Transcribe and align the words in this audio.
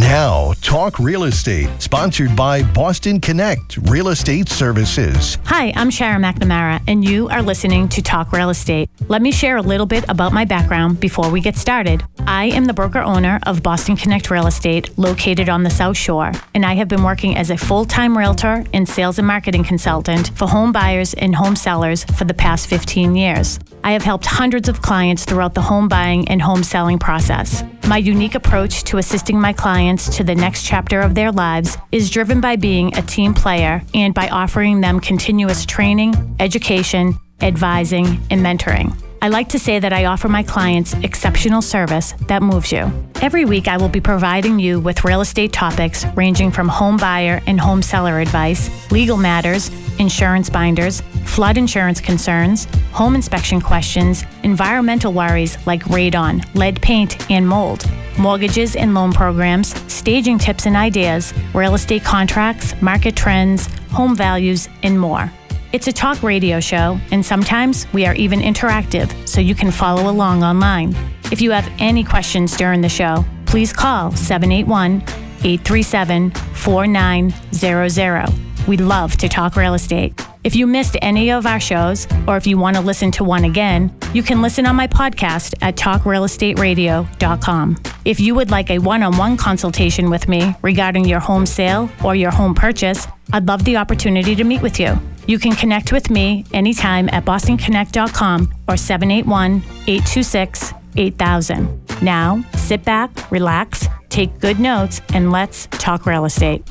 Now, 0.00 0.52
Talk 0.60 0.98
Real 0.98 1.24
Estate, 1.24 1.70
sponsored 1.78 2.36
by 2.36 2.62
Boston 2.62 3.18
Connect 3.18 3.78
Real 3.88 4.08
Estate 4.08 4.46
Services. 4.46 5.38
Hi, 5.46 5.72
I'm 5.74 5.88
Sharon 5.88 6.20
McNamara, 6.20 6.82
and 6.86 7.02
you 7.02 7.30
are 7.30 7.40
listening 7.40 7.88
to 7.88 8.02
Talk 8.02 8.30
Real 8.30 8.50
Estate. 8.50 8.90
Let 9.08 9.22
me 9.22 9.32
share 9.32 9.56
a 9.56 9.62
little 9.62 9.86
bit 9.86 10.04
about 10.10 10.34
my 10.34 10.44
background 10.44 11.00
before 11.00 11.30
we 11.30 11.40
get 11.40 11.56
started. 11.56 12.04
I 12.26 12.46
am 12.46 12.66
the 12.66 12.74
broker 12.74 12.98
owner 12.98 13.40
of 13.44 13.62
Boston 13.62 13.96
Connect 13.96 14.30
Real 14.30 14.46
Estate, 14.46 14.98
located 14.98 15.48
on 15.48 15.62
the 15.62 15.70
South 15.70 15.96
Shore, 15.96 16.30
and 16.54 16.66
I 16.66 16.74
have 16.74 16.88
been 16.88 17.02
working 17.02 17.34
as 17.34 17.50
a 17.50 17.56
full 17.56 17.86
time 17.86 18.18
realtor 18.18 18.66
and 18.74 18.86
sales 18.86 19.18
and 19.18 19.26
marketing 19.26 19.64
consultant 19.64 20.28
for 20.36 20.46
home 20.46 20.72
buyers 20.72 21.14
and 21.14 21.34
home 21.34 21.56
sellers 21.56 22.04
for 22.04 22.24
the 22.24 22.34
past 22.34 22.66
15 22.66 23.16
years. 23.16 23.58
I 23.82 23.92
have 23.92 24.02
helped 24.02 24.26
hundreds 24.26 24.68
of 24.68 24.82
clients 24.82 25.24
throughout 25.24 25.54
the 25.54 25.62
home 25.62 25.88
buying 25.88 26.28
and 26.28 26.42
home 26.42 26.64
selling 26.64 26.98
process. 26.98 27.62
My 27.86 27.98
unique 27.98 28.34
approach 28.34 28.82
to 28.84 28.98
assisting 28.98 29.40
my 29.40 29.52
clients 29.52 29.85
to 29.94 30.24
the 30.24 30.34
next 30.34 30.64
chapter 30.64 31.00
of 31.00 31.14
their 31.14 31.30
lives 31.30 31.78
is 31.92 32.10
driven 32.10 32.40
by 32.40 32.56
being 32.56 32.92
a 32.96 33.02
team 33.02 33.32
player 33.32 33.82
and 33.94 34.12
by 34.12 34.28
offering 34.28 34.80
them 34.80 34.98
continuous 34.98 35.64
training, 35.64 36.36
education, 36.40 37.14
advising, 37.40 38.06
and 38.30 38.44
mentoring. 38.44 39.05
I 39.22 39.28
like 39.28 39.48
to 39.50 39.58
say 39.58 39.78
that 39.78 39.92
I 39.92 40.04
offer 40.04 40.28
my 40.28 40.42
clients 40.42 40.94
exceptional 40.94 41.62
service 41.62 42.12
that 42.28 42.42
moves 42.42 42.70
you. 42.70 42.90
Every 43.22 43.44
week, 43.44 43.66
I 43.66 43.76
will 43.76 43.88
be 43.88 44.00
providing 44.00 44.58
you 44.58 44.78
with 44.78 45.04
real 45.04 45.20
estate 45.20 45.52
topics 45.52 46.04
ranging 46.14 46.50
from 46.50 46.68
home 46.68 46.96
buyer 46.96 47.40
and 47.46 47.58
home 47.58 47.82
seller 47.82 48.20
advice, 48.20 48.70
legal 48.90 49.16
matters, 49.16 49.70
insurance 49.98 50.50
binders, 50.50 51.00
flood 51.24 51.56
insurance 51.56 52.00
concerns, 52.00 52.66
home 52.92 53.14
inspection 53.14 53.60
questions, 53.60 54.24
environmental 54.42 55.12
worries 55.12 55.56
like 55.66 55.82
radon, 55.84 56.44
lead 56.54 56.80
paint, 56.82 57.30
and 57.30 57.48
mold, 57.48 57.84
mortgages 58.18 58.76
and 58.76 58.94
loan 58.94 59.12
programs, 59.12 59.74
staging 59.92 60.38
tips 60.38 60.66
and 60.66 60.76
ideas, 60.76 61.32
real 61.54 61.74
estate 61.74 62.04
contracts, 62.04 62.80
market 62.82 63.16
trends, 63.16 63.66
home 63.90 64.14
values, 64.14 64.68
and 64.82 65.00
more. 65.00 65.32
It's 65.72 65.88
a 65.88 65.92
talk 65.92 66.22
radio 66.22 66.60
show, 66.60 67.00
and 67.10 67.26
sometimes 67.26 67.92
we 67.92 68.06
are 68.06 68.14
even 68.14 68.40
interactive, 68.40 69.28
so 69.28 69.40
you 69.40 69.54
can 69.54 69.70
follow 69.70 70.10
along 70.10 70.42
online. 70.44 70.94
If 71.32 71.40
you 71.40 71.50
have 71.50 71.68
any 71.78 72.04
questions 72.04 72.56
during 72.56 72.80
the 72.80 72.88
show, 72.88 73.24
please 73.46 73.72
call 73.72 74.12
781 74.12 75.02
837 75.42 76.30
4900. 76.30 78.28
We'd 78.68 78.80
love 78.80 79.16
to 79.18 79.28
talk 79.28 79.56
real 79.56 79.74
estate. 79.74 80.24
If 80.44 80.54
you 80.54 80.68
missed 80.68 80.96
any 81.02 81.32
of 81.32 81.46
our 81.46 81.58
shows, 81.58 82.06
or 82.28 82.36
if 82.36 82.46
you 82.46 82.58
want 82.58 82.76
to 82.76 82.82
listen 82.82 83.10
to 83.12 83.24
one 83.24 83.44
again, 83.44 83.92
you 84.14 84.22
can 84.22 84.42
listen 84.42 84.66
on 84.66 84.76
my 84.76 84.86
podcast 84.86 85.54
at 85.62 85.74
talkrealestateradio.com. 85.76 87.76
If 88.04 88.20
you 88.20 88.36
would 88.36 88.52
like 88.52 88.70
a 88.70 88.78
one 88.78 89.02
on 89.02 89.16
one 89.16 89.36
consultation 89.36 90.10
with 90.10 90.28
me 90.28 90.54
regarding 90.62 91.04
your 91.04 91.18
home 91.18 91.44
sale 91.44 91.90
or 92.04 92.14
your 92.14 92.30
home 92.30 92.54
purchase, 92.54 93.08
I'd 93.32 93.48
love 93.48 93.64
the 93.64 93.76
opportunity 93.76 94.36
to 94.36 94.44
meet 94.44 94.62
with 94.62 94.78
you. 94.78 94.96
You 95.26 95.38
can 95.40 95.52
connect 95.56 95.92
with 95.92 96.08
me 96.08 96.44
anytime 96.52 97.08
at 97.10 97.24
bostonconnect.com 97.24 98.54
or 98.68 98.76
781 98.76 99.56
826 99.86 100.72
8000. 100.96 102.02
Now, 102.02 102.44
sit 102.56 102.84
back, 102.84 103.30
relax, 103.30 103.88
take 104.08 104.38
good 104.40 104.60
notes, 104.60 105.00
and 105.12 105.32
let's 105.32 105.66
talk 105.72 106.06
real 106.06 106.24
estate. 106.26 106.62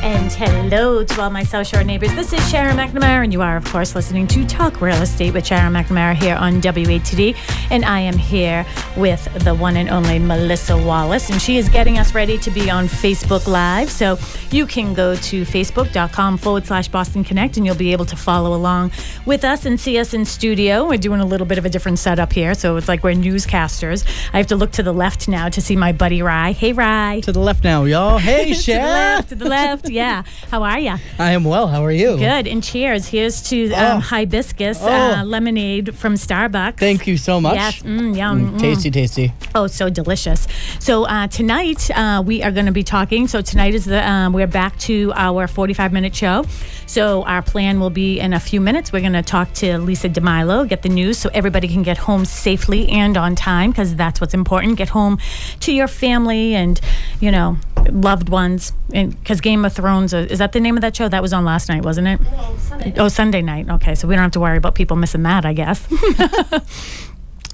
And 0.00 0.32
hello 0.32 1.02
to 1.02 1.20
all 1.20 1.30
my 1.30 1.42
South 1.42 1.66
Shore 1.66 1.82
neighbors. 1.82 2.14
This 2.14 2.32
is 2.32 2.50
Sharon 2.50 2.76
McNamara, 2.76 3.24
and 3.24 3.32
you 3.32 3.42
are, 3.42 3.56
of 3.56 3.64
course, 3.64 3.94
listening 3.94 4.26
to 4.28 4.46
Talk 4.46 4.80
Real 4.80 5.02
Estate 5.02 5.34
with 5.34 5.44
Sharon 5.44 5.72
McNamara 5.72 6.14
here 6.14 6.36
on 6.36 6.60
WATD. 6.60 7.36
And 7.70 7.84
I 7.84 8.00
am 8.00 8.16
here 8.16 8.64
with 8.96 9.24
the 9.44 9.54
one 9.54 9.76
and 9.76 9.88
only 9.90 10.18
Melissa 10.18 10.76
Wallace, 10.76 11.30
and 11.30 11.42
she 11.42 11.56
is 11.56 11.68
getting 11.68 11.98
us 11.98 12.14
ready 12.14 12.38
to 12.38 12.50
be 12.50 12.70
on 12.70 12.86
Facebook 12.86 13.46
Live. 13.48 13.90
So 13.90 14.18
you 14.50 14.66
can 14.66 14.94
go 14.94 15.16
to 15.16 15.42
facebook.com 15.42 16.38
forward 16.38 16.64
slash 16.64 16.88
Boston 16.88 17.24
Connect, 17.24 17.56
and 17.56 17.66
you'll 17.66 17.74
be 17.74 17.92
able 17.92 18.06
to 18.06 18.16
follow 18.16 18.54
along 18.54 18.92
with 19.26 19.44
us 19.44 19.66
and 19.66 19.80
see 19.80 19.98
us 19.98 20.14
in 20.14 20.24
studio. 20.24 20.86
We're 20.88 20.98
doing 20.98 21.20
a 21.20 21.26
little 21.26 21.46
bit 21.46 21.58
of 21.58 21.66
a 21.66 21.70
different 21.70 21.98
setup 21.98 22.32
here, 22.32 22.54
so 22.54 22.76
it's 22.76 22.88
like 22.88 23.02
we're 23.02 23.14
newscasters. 23.14 24.06
I 24.32 24.38
have 24.38 24.46
to 24.46 24.56
look 24.56 24.70
to 24.72 24.82
the 24.82 24.92
left 24.92 25.26
now 25.26 25.48
to 25.48 25.60
see 25.60 25.74
my 25.74 25.90
buddy 25.92 26.22
Rye. 26.22 26.52
Hey, 26.52 26.72
Rye. 26.72 27.20
To 27.24 27.32
the 27.32 27.40
left 27.40 27.64
now, 27.64 27.84
y'all. 27.84 28.18
Hey, 28.18 28.44
to 28.50 28.50
the 28.50 28.62
Sharon. 28.62 28.84
left, 28.84 29.28
to 29.30 29.34
the 29.34 29.48
left. 29.48 29.87
Yeah. 29.98 30.22
How 30.50 30.62
are 30.62 30.78
you? 30.78 30.94
I 31.18 31.32
am 31.32 31.44
well. 31.44 31.66
How 31.66 31.84
are 31.84 31.90
you? 31.92 32.16
Good. 32.16 32.46
And 32.46 32.62
cheers. 32.62 33.06
Here's 33.08 33.42
to 33.50 33.72
um, 33.72 33.98
Oh. 33.98 34.00
hibiscus 34.00 34.78
Oh. 34.82 34.88
uh, 34.88 35.24
lemonade 35.24 35.94
from 35.96 36.14
Starbucks. 36.14 36.76
Thank 36.78 37.06
you 37.06 37.16
so 37.16 37.40
much. 37.40 37.54
Yes. 37.56 37.82
Mm, 37.82 38.16
yum. 38.16 38.52
Mm. 38.52 38.58
Tasty, 38.60 38.90
tasty. 38.90 39.32
Oh, 39.54 39.66
so 39.66 39.88
delicious. 39.90 40.46
So 40.78 41.04
uh, 41.04 41.26
tonight 41.28 41.90
uh, 41.96 42.22
we 42.24 42.42
are 42.42 42.50
going 42.52 42.66
to 42.66 42.72
be 42.72 42.84
talking. 42.84 43.26
So 43.28 43.40
tonight 43.40 43.74
is 43.74 43.84
the 43.86 44.06
um, 44.08 44.32
we're 44.32 44.46
back 44.46 44.78
to 44.80 45.12
our 45.16 45.46
45 45.48 45.92
minute 45.92 46.14
show. 46.14 46.44
So 46.86 47.22
our 47.24 47.42
plan 47.42 47.80
will 47.80 47.90
be 47.90 48.18
in 48.20 48.32
a 48.32 48.40
few 48.40 48.60
minutes. 48.60 48.92
We're 48.92 49.00
going 49.00 49.12
to 49.14 49.22
talk 49.22 49.52
to 49.54 49.78
Lisa 49.78 50.08
DeMilo, 50.08 50.66
get 50.68 50.82
the 50.82 50.88
news, 50.88 51.18
so 51.18 51.30
everybody 51.34 51.68
can 51.68 51.82
get 51.82 51.98
home 51.98 52.24
safely 52.24 52.88
and 52.88 53.16
on 53.16 53.34
time 53.34 53.70
because 53.70 53.94
that's 53.96 54.20
what's 54.20 54.34
important. 54.34 54.76
Get 54.78 54.88
home 54.90 55.18
to 55.60 55.72
your 55.72 55.88
family 55.88 56.54
and 56.54 56.80
you 57.20 57.30
know 57.30 57.58
loved 57.90 58.28
ones. 58.28 58.72
Because 58.90 59.40
Game 59.40 59.64
of 59.64 59.72
Thrones 59.72 60.12
uh, 60.14 60.26
is 60.30 60.38
that 60.38 60.52
the 60.52 60.60
name 60.60 60.76
of 60.76 60.80
that 60.82 60.94
show 60.96 61.08
that 61.08 61.22
was 61.22 61.32
on 61.32 61.44
last 61.44 61.68
night, 61.68 61.82
wasn't 61.84 62.08
it? 62.08 62.20
Oh, 62.98 63.08
Sunday 63.08 63.42
night. 63.42 63.68
Okay, 63.68 63.94
so 63.94 64.08
we 64.08 64.14
don't 64.14 64.22
have 64.22 64.32
to 64.32 64.40
worry 64.40 64.56
about 64.56 64.74
people 64.74 64.96
missing 64.96 65.22
that, 65.24 65.44
I 65.44 65.52
guess. 65.52 65.86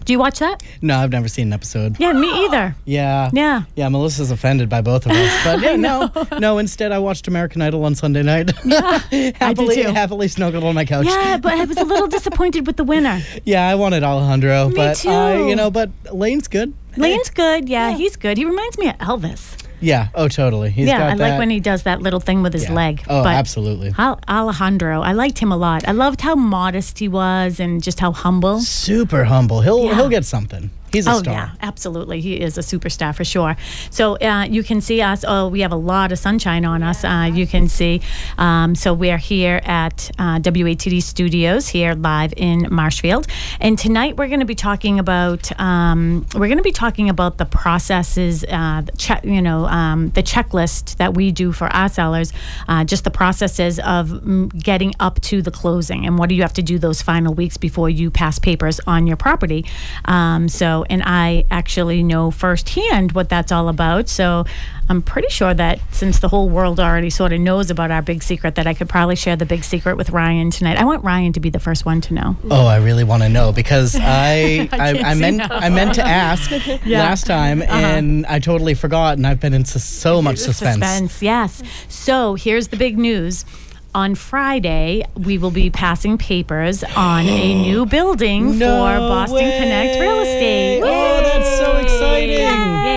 Do 0.05 0.13
you 0.13 0.19
watch 0.19 0.39
that? 0.41 0.63
No, 0.83 0.99
I've 0.99 1.13
never 1.13 1.29
seen 1.29 1.47
an 1.47 1.53
episode. 1.55 1.99
Yeah, 1.99 2.13
me 2.13 2.29
either. 2.45 2.77
Yeah. 2.85 3.31
Yeah. 3.33 3.63
Yeah, 3.75 3.89
Melissa's 3.89 4.31
offended 4.31 4.69
by 4.69 4.83
both 4.83 5.07
of 5.07 5.13
us. 5.13 5.35
But 5.45 5.61
yeah, 5.63 5.77
no. 5.77 6.11
No, 6.39 6.59
instead 6.59 6.93
I 6.93 6.99
watched 6.99 7.27
American 7.27 7.63
Idol 7.63 7.85
on 7.87 7.95
Sunday 7.95 8.23
night. 8.23 8.51
Yeah, 8.67 8.99
happily, 9.37 9.77
too. 9.77 9.89
happily 9.93 10.29
snuggled 10.29 10.63
on 10.65 10.75
my 10.75 10.85
couch. 10.85 11.07
Yeah, 11.07 11.39
but 11.39 11.55
I 11.55 11.65
was 11.65 11.79
a 11.79 11.85
little 11.85 12.07
disappointed 12.09 12.67
with 12.67 12.77
the 12.77 12.85
winner. 12.85 13.23
Yeah, 13.45 13.67
I 13.67 13.77
wanted 13.77 14.03
Alejandro, 14.03 14.69
Me 14.69 14.75
but 14.75 15.07
I, 15.07 15.37
too. 15.39 15.49
you 15.49 15.57
know, 15.57 15.71
but 15.71 15.91
Laine's 16.13 16.49
good. 16.49 16.75
Laine's 16.99 17.31
good. 17.31 17.69
Yeah, 17.71 17.91
Yeah. 17.91 17.97
he's 17.97 18.17
good. 18.17 18.37
He 18.37 18.45
reminds 18.45 18.77
me 18.79 18.89
of 18.91 18.97
Elvis. 18.99 19.57
Yeah. 19.85 20.09
Oh, 20.15 20.29
totally. 20.29 20.71
He's 20.71 20.87
yeah, 20.89 21.07
I 21.07 21.17
that. 21.17 21.19
like 21.19 21.39
when 21.39 21.51
he 21.51 21.61
does 21.61 21.83
that 21.85 22.01
little 22.03 22.21
thing 22.21 22.43
with 22.43 22.53
his 22.53 22.65
yeah. 22.65 22.73
leg. 22.75 23.03
Oh, 23.09 23.23
but 23.23 23.35
absolutely. 23.35 23.93
Alejandro, 23.99 25.03
I 25.03 25.13
liked 25.13 25.39
him 25.39 25.53
a 25.53 25.57
lot. 25.57 25.87
I 25.87 25.93
loved 25.93 26.21
how 26.21 26.35
modest 26.35 26.99
he 26.99 27.09
was 27.09 27.61
and 27.61 27.83
just 27.83 28.01
how 28.01 28.13
humble. 28.13 28.61
Super 28.61 29.25
humble. 29.25 29.61
He'll 29.61 29.85
Yeah. 29.85 29.95
he'll 29.95 30.09
get 30.09 30.25
something. 30.25 30.71
He's 30.95 31.07
a 31.07 31.13
oh 31.13 31.19
star. 31.19 31.35
yeah, 31.35 31.51
absolutely. 31.61 32.21
He 32.21 32.41
is 32.41 32.57
a 32.57 32.61
superstar 32.61 33.15
for 33.15 33.25
sure. 33.25 33.57
So 33.91 34.17
uh, 34.19 34.45
you 34.45 34.63
can 34.63 34.81
see 34.81 35.01
us. 35.03 35.25
Oh, 35.27 35.49
we 35.49 35.61
have 35.61 35.73
a 35.73 35.77
lot 35.77 36.13
of 36.13 36.19
sunshine 36.19 36.65
on 36.65 36.83
us. 36.83 37.05
Uh, 37.05 37.31
you 37.33 37.47
can 37.47 37.69
see. 37.69 38.01
Um, 38.39 38.75
so 38.75 38.95
we 38.95 39.11
are 39.11 39.19
here 39.19 39.61
at 39.65 40.11
uh, 40.19 40.39
WATD 40.39 41.03
Studios 41.03 41.69
here 41.69 41.95
live 41.95 42.33
in 42.37 42.69
Marshfield, 42.71 43.27
and 43.61 43.79
tonight 43.79 44.17
we're 44.17 44.29
going 44.29 44.41
to 44.41 44.47
be 44.47 44.55
talking 44.55 44.99
about. 44.99 45.59
Um, 45.61 46.27
we're 46.35 46.49
going 46.49 46.59
to 46.59 46.63
be 46.63 46.73
talking 46.73 47.09
about 47.09 47.39
the 47.39 47.47
processes. 47.47 48.45
Uh, 48.49 48.83
the 48.83 48.93
check, 48.93 49.25
you 49.25 49.43
know, 49.43 49.67
um, 49.67 50.11
the 50.11 50.23
checklist 50.23 50.97
that 50.97 51.15
we 51.15 51.33
do 51.33 51.53
for 51.53 51.67
our 51.69 51.89
sellers. 51.89 52.33
Uh, 52.69 52.85
just 52.85 53.05
the 53.05 53.11
processes 53.11 53.79
of 53.81 54.09
mm, 54.09 54.63
getting 54.63 54.93
up 55.01 55.21
to 55.23 55.43
the 55.43 55.51
closing, 55.51 56.07
and 56.07 56.19
what 56.19 56.29
do 56.29 56.35
you 56.35 56.43
have 56.43 56.53
to 56.53 56.63
do 56.63 56.79
those 56.79 57.03
final 57.03 57.35
weeks 57.35 57.57
before 57.57 57.91
you 57.91 58.11
pass 58.11 58.39
papers 58.39 58.81
on 58.87 59.07
your 59.07 59.17
property. 59.17 59.65
Um, 60.05 60.49
and 60.89 61.03
I 61.05 61.45
actually 61.51 62.03
know 62.03 62.31
firsthand 62.31 63.13
what 63.13 63.29
that's 63.29 63.53
all 63.53 63.69
about. 63.69 64.09
So, 64.09 64.45
I'm 64.87 65.01
pretty 65.01 65.31
sure 65.31 65.55
that 65.55 65.81
since 65.93 66.19
the 66.21 66.29
whole 66.29 66.51
world 66.51 66.79
already 66.79 67.09
sort 67.09 67.33
of 67.33 67.41
knows 67.41 67.71
about 67.71 67.91
our 67.91 68.03
big 68.03 68.23
secret, 68.23 68.57
that 68.57 68.67
I 68.67 68.75
could 68.75 68.87
probably 68.89 69.17
share 69.17 69.35
the 69.35 69.47
big 69.47 69.65
secret 69.65 69.97
with 69.97 70.11
Ryan 70.11 70.51
tonight. 70.51 70.77
I 70.77 70.85
want 70.85 71.03
Ryan 71.03 71.33
to 71.33 71.41
be 71.41 71.49
the 71.49 71.59
first 71.59 71.87
one 71.87 72.03
to 72.03 72.13
know. 72.13 72.37
Oh, 72.51 72.67
I 72.67 72.77
really 72.77 73.03
want 73.05 73.23
to 73.23 73.31
know 73.31 73.51
because 73.51 73.97
I 73.99 74.69
I, 74.71 74.77
can't 74.93 75.05
I, 75.07 75.15
meant 75.15 75.37
now. 75.39 75.49
I 75.51 75.71
meant 75.71 75.95
to 75.95 76.03
ask 76.07 76.51
last 76.87 77.27
time 77.27 77.63
Uh-huh. 77.63 77.73
and 77.73 78.27
I 78.27 78.39
totally 78.41 78.75
forgot 78.75 79.17
and 79.17 79.27
I've 79.27 79.41
been 79.41 79.55
in 79.55 79.65
so 79.65 80.21
much 80.21 80.37
suspense. 80.37 80.75
Suspense, 80.85 81.23
yes. 81.23 81.63
So 81.89 82.35
here's 82.35 82.69
the 82.69 82.77
big 82.77 82.99
news. 82.99 83.47
On 83.95 84.17
Friday, 84.17 85.05
we 85.15 85.39
will 85.39 85.53
be 85.53 85.71
passing 85.71 86.19
papers 86.19 86.83
on 86.97 87.27
a 87.27 87.55
new 87.63 87.87
building 87.87 88.59
No 88.59 88.67
for 88.67 88.99
Boston 88.99 89.39
Connect 89.39 90.01
Real 90.01 90.19
Estate. 90.21 90.81
way. 90.83 90.89
Oh, 90.91 91.21
that's 91.23 91.59
so 91.59 91.77
exciting. 91.77 92.39
Yay. 92.39 92.41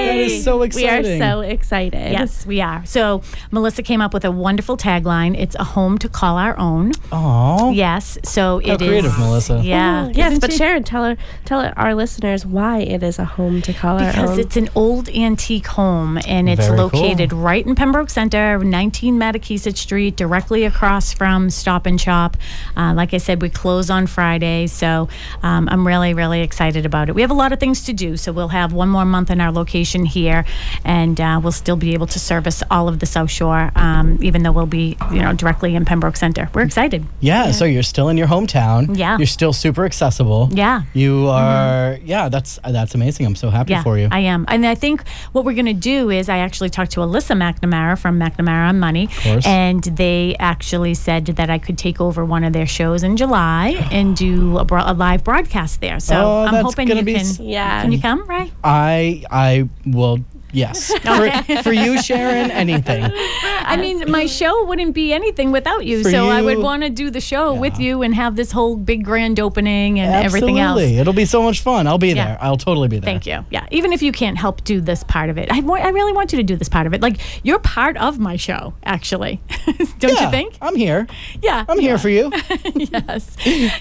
That 0.07 0.15
is 0.17 0.43
so 0.43 0.63
exciting. 0.63 1.03
We 1.03 1.17
are 1.19 1.19
so 1.19 1.41
excited. 1.41 2.11
Yes, 2.11 2.47
we 2.47 2.61
are. 2.61 2.83
So 2.87 3.21
Melissa 3.51 3.83
came 3.83 4.01
up 4.01 4.11
with 4.11 4.25
a 4.25 4.31
wonderful 4.31 4.75
tagline. 4.75 5.37
It's 5.39 5.55
a 5.59 5.63
home 5.63 5.99
to 5.99 6.09
call 6.09 6.37
our 6.37 6.57
own. 6.57 6.93
Aw. 7.11 7.69
Yes. 7.69 8.17
So 8.23 8.57
it 8.57 8.81
is 8.81 8.87
creative, 8.87 9.19
Melissa. 9.19 9.61
Yeah. 9.63 10.07
Oh, 10.07 10.11
yes, 10.15 10.39
but 10.39 10.51
she? 10.51 10.57
Sharon, 10.57 10.83
tell 10.83 11.03
her, 11.03 11.15
tell 11.45 11.71
our 11.77 11.93
listeners 11.93 12.43
why 12.43 12.79
it 12.79 13.03
is 13.03 13.19
a 13.19 13.25
home 13.25 13.61
to 13.61 13.73
call 13.73 13.99
our 13.99 14.07
own. 14.07 14.11
Because 14.13 14.37
it's 14.39 14.57
an 14.57 14.69
old 14.73 15.09
antique 15.09 15.67
home 15.67 16.17
and 16.27 16.49
it's 16.49 16.65
Very 16.65 16.79
located 16.79 17.29
cool. 17.29 17.39
right 17.39 17.63
in 17.63 17.75
Pembroke 17.75 18.09
Center, 18.09 18.57
19 18.57 19.19
Mattakeesett 19.19 19.77
Street, 19.77 20.15
directly 20.15 20.63
across 20.65 20.86
across 20.87 21.11
from 21.11 21.49
Stop 21.49 21.85
and 21.85 21.99
Shop. 21.99 22.37
Uh, 22.77 22.93
like 22.93 23.13
I 23.13 23.17
said, 23.17 23.41
we 23.41 23.49
close 23.49 23.89
on 23.89 24.07
Friday, 24.07 24.67
so 24.67 25.09
um, 25.43 25.67
I'm 25.69 25.85
really, 25.85 26.13
really 26.13 26.39
excited 26.39 26.85
about 26.85 27.09
it. 27.09 27.15
We 27.15 27.19
have 27.23 27.29
a 27.29 27.33
lot 27.33 27.51
of 27.51 27.59
things 27.59 27.83
to 27.87 27.93
do, 27.93 28.15
so 28.15 28.31
we'll 28.31 28.47
have 28.47 28.71
one 28.71 28.87
more 28.87 29.03
month 29.03 29.29
in 29.29 29.41
our 29.41 29.51
location 29.51 30.05
here, 30.05 30.45
and 30.85 31.19
uh, 31.19 31.41
we'll 31.43 31.51
still 31.51 31.75
be 31.75 31.93
able 31.93 32.07
to 32.07 32.19
service 32.19 32.63
all 32.71 32.87
of 32.87 32.99
the 32.99 33.05
South 33.05 33.29
Shore, 33.29 33.69
um, 33.75 34.17
even 34.21 34.43
though 34.43 34.53
we'll 34.53 34.65
be, 34.65 34.95
you 35.11 35.21
know, 35.21 35.33
directly 35.33 35.75
in 35.75 35.83
Pembroke 35.83 36.15
Center. 36.15 36.49
We're 36.53 36.61
excited. 36.61 37.05
Yeah, 37.19 37.51
so 37.51 37.65
you're 37.65 37.83
still 37.83 38.07
in 38.07 38.15
your 38.15 38.27
hometown. 38.27 38.97
Yeah. 38.97 39.17
You're 39.17 39.27
still 39.27 39.51
super 39.51 39.83
accessible. 39.83 40.47
Yeah. 40.53 40.83
You 40.93 41.27
are 41.27 41.97
yeah, 42.05 42.29
that's 42.29 42.59
that's 42.63 42.95
amazing. 42.95 43.25
I'm 43.25 43.35
so 43.35 43.49
happy 43.49 43.73
Yeah, 43.73 43.83
for 43.83 43.97
you. 43.97 44.07
I 44.09 44.19
am. 44.19 44.45
And 44.47 44.65
I 44.65 44.75
think 44.75 45.05
what 45.33 45.43
we're 45.43 45.53
going 45.53 45.65
to 45.65 45.73
do 45.73 46.09
is 46.09 46.29
I 46.29 46.37
actually 46.37 46.69
talked 46.69 46.91
to 46.91 47.01
Alyssa 47.01 47.35
McNamara 47.35 47.99
from 47.99 48.17
McNamara 48.17 48.69
on 48.69 48.79
Money. 48.79 49.07
course. 49.07 49.45
And 49.45 49.83
they 49.83 50.37
actually 50.39 50.76
said 50.93 51.25
that 51.25 51.49
I 51.49 51.57
could 51.57 51.77
take 51.77 51.99
over 52.01 52.23
one 52.25 52.43
of 52.43 52.53
their 52.53 52.65
shows 52.67 53.03
in 53.03 53.17
July 53.17 53.87
and 53.91 54.15
do 54.15 54.57
a, 54.57 54.65
bro- 54.65 54.83
a 54.85 54.93
live 54.93 55.23
broadcast 55.23 55.81
there. 55.81 55.99
So 55.99 56.15
Oh, 56.15 56.45
I'm 56.45 56.53
that's 56.53 56.63
hoping 56.65 56.87
you 56.89 57.03
be 57.03 57.13
can. 57.13 57.21
s- 57.21 57.39
Yeah. 57.39 57.81
Can 57.81 57.91
you 57.91 57.99
come, 58.01 58.25
right? 58.27 58.51
I 58.63 59.23
I 59.31 59.69
will 59.85 60.19
yes. 60.51 60.93
for, 60.99 61.63
for 61.63 61.73
you, 61.73 62.01
Sharon, 62.01 62.51
anything. 62.51 63.03
I 63.03 63.77
mean, 63.77 64.09
my 64.09 64.25
show 64.25 64.65
wouldn't 64.65 64.93
be 64.93 65.13
anything 65.13 65.51
without 65.51 65.85
you. 65.85 66.03
For 66.03 66.11
so 66.11 66.29
I 66.29 66.41
would 66.41 66.59
want 66.59 66.83
to 66.83 66.89
do 66.89 67.09
the 67.09 67.21
show 67.21 67.53
with 67.53 67.79
you 67.79 68.01
and 68.01 68.13
have 68.15 68.35
this 68.35 68.51
whole 68.51 68.75
big 68.75 69.03
grand 69.03 69.39
opening 69.39 69.99
and 69.99 70.25
everything 70.25 70.59
else. 70.59 70.81
It'll 70.81 71.13
be 71.13 71.25
so 71.25 71.41
much 71.41 71.61
fun. 71.61 71.87
I'll 71.87 71.97
be 71.97 72.09
Yeah. 72.09 72.25
there. 72.25 72.37
I'll 72.41 72.57
totally 72.57 72.87
be 72.87 72.99
there. 72.99 73.05
Thank 73.11 73.25
you. 73.25 73.45
Yeah, 73.49 73.65
even 73.71 73.93
if 73.93 74.01
you 74.01 74.11
can't 74.11 74.37
help 74.37 74.63
do 74.63 74.81
this 74.81 75.03
part 75.03 75.29
of 75.29 75.37
it, 75.37 75.51
I, 75.51 75.57
I 75.59 75.89
really 75.89 76.13
want 76.13 76.31
you 76.31 76.37
to 76.37 76.43
do 76.43 76.55
this 76.55 76.69
part 76.69 76.87
of 76.87 76.93
it. 76.93 77.01
Like 77.01 77.17
you're 77.45 77.59
part 77.59 77.97
of 77.97 78.19
my 78.19 78.35
show, 78.35 78.73
actually. 78.83 79.41
Don't 79.99 80.13
Yeah, 80.15 80.25
you 80.25 80.31
think? 80.31 80.57
I'm 80.61 80.75
here. 80.75 81.07
Yeah, 81.41 81.65
I'm 81.67 81.79
here 81.79 81.97
for 81.97 82.09
you. 82.09 82.31
yes, 82.75 83.35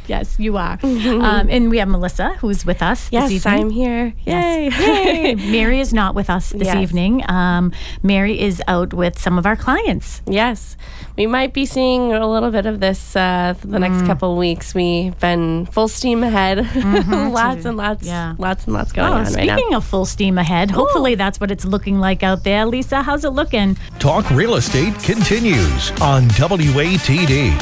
yes, 0.06 0.36
you 0.38 0.56
are. 0.56 0.78
Um, 0.82 1.48
and 1.50 1.70
we 1.70 1.78
have 1.78 1.88
Melissa, 1.88 2.34
who's 2.40 2.64
with 2.66 2.82
us 2.82 3.08
Yes, 3.12 3.30
this. 3.30 3.46
I'm 3.46 3.70
here. 3.70 4.14
Yay. 4.24 4.68
Yay. 4.70 5.34
Mary 5.34 5.80
is 5.80 5.92
not 5.94 6.14
with 6.14 6.28
us 6.30 6.52
this 6.58 6.66
Yes. 6.68 6.76
evening. 6.76 7.22
Um, 7.30 7.72
Mary 8.02 8.40
is 8.40 8.62
out 8.68 8.92
with 8.94 9.18
some 9.18 9.38
of 9.38 9.46
our 9.46 9.56
clients. 9.56 10.22
Yes, 10.26 10.76
we 11.16 11.26
might 11.26 11.52
be 11.54 11.66
seeing 11.66 12.12
a 12.12 12.26
little 12.28 12.50
bit 12.50 12.66
of 12.66 12.80
this 12.80 13.14
uh, 13.16 13.54
for 13.58 13.66
the 13.68 13.78
next 13.78 14.06
couple 14.06 14.36
weeks. 14.36 14.74
We've 14.74 15.18
been 15.20 15.66
full 15.66 15.88
steam 15.88 16.22
ahead, 16.22 16.58
lots 17.08 17.64
and 17.64 17.76
lots, 17.76 18.06
Yeah. 18.06 18.34
lots 18.38 18.64
and 18.64 18.74
lots 18.74 18.92
going 18.92 19.08
Oh, 19.08 19.16
on 19.16 19.24
right 19.24 19.46
now. 19.46 19.56
speaking 19.56 19.74
of 19.74 19.84
full 19.84 20.04
steam 20.06 20.38
ahead, 20.38 20.70
hopefully 20.70 21.14
that's 21.14 21.40
what 21.40 21.50
it's 21.50 21.64
looking 21.64 21.98
like 21.98 22.22
out 22.22 22.44
there. 22.44 22.66
Lisa, 22.66 23.02
how's 23.02 23.24
it 23.24 23.30
looking? 23.30 23.76
Talk 23.98 24.28
Real 24.30 24.56
Estate 24.56 24.94
continues 25.02 25.90
on 26.00 26.28
WATD. 26.30 27.52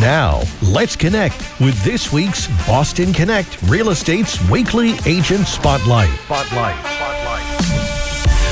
Now, 0.00 0.40
let's 0.62 0.94
connect 0.96 1.34
with 1.60 1.82
this 1.82 2.12
week's 2.12 2.46
Boston 2.66 3.12
Connect 3.12 3.60
Real 3.62 3.90
Estate's 3.90 4.38
weekly 4.48 4.94
agent 5.06 5.46
spotlight. 5.48 6.10
Spotlight. 6.26 7.19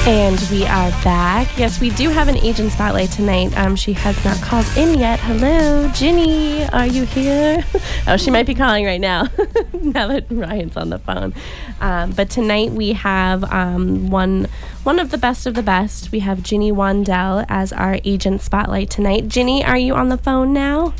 And 0.08 0.40
we 0.50 0.64
are 0.64 0.88
back. 1.04 1.58
Yes, 1.58 1.82
we 1.82 1.90
do 1.90 2.08
have 2.08 2.28
an 2.28 2.38
agent 2.38 2.72
spotlight 2.72 3.10
tonight. 3.10 3.54
Um, 3.58 3.76
she 3.76 3.92
has 3.92 4.24
not 4.24 4.40
called 4.40 4.64
in 4.74 4.98
yet. 4.98 5.20
Hello, 5.20 5.86
Ginny. 5.88 6.66
Are 6.70 6.86
you 6.86 7.04
here? 7.04 7.62
oh, 8.06 8.16
she 8.16 8.30
might 8.30 8.46
be 8.46 8.54
calling 8.54 8.86
right 8.86 9.02
now. 9.02 9.24
now 9.74 10.06
that 10.06 10.24
Ryan's 10.30 10.78
on 10.78 10.88
the 10.88 10.98
phone. 10.98 11.34
Um, 11.82 12.12
but 12.12 12.30
tonight 12.30 12.70
we 12.70 12.94
have 12.94 13.44
um, 13.52 14.08
one 14.08 14.48
one 14.82 14.98
of 14.98 15.10
the 15.10 15.18
best 15.18 15.46
of 15.46 15.52
the 15.52 15.62
best. 15.62 16.10
We 16.10 16.20
have 16.20 16.42
Ginny 16.42 16.72
Wandell 16.72 17.44
as 17.50 17.70
our 17.70 17.98
agent 18.02 18.40
spotlight 18.40 18.88
tonight. 18.88 19.28
Ginny, 19.28 19.62
are 19.62 19.76
you 19.76 19.92
on 19.92 20.08
the 20.08 20.16
phone 20.16 20.54
now? 20.54 20.94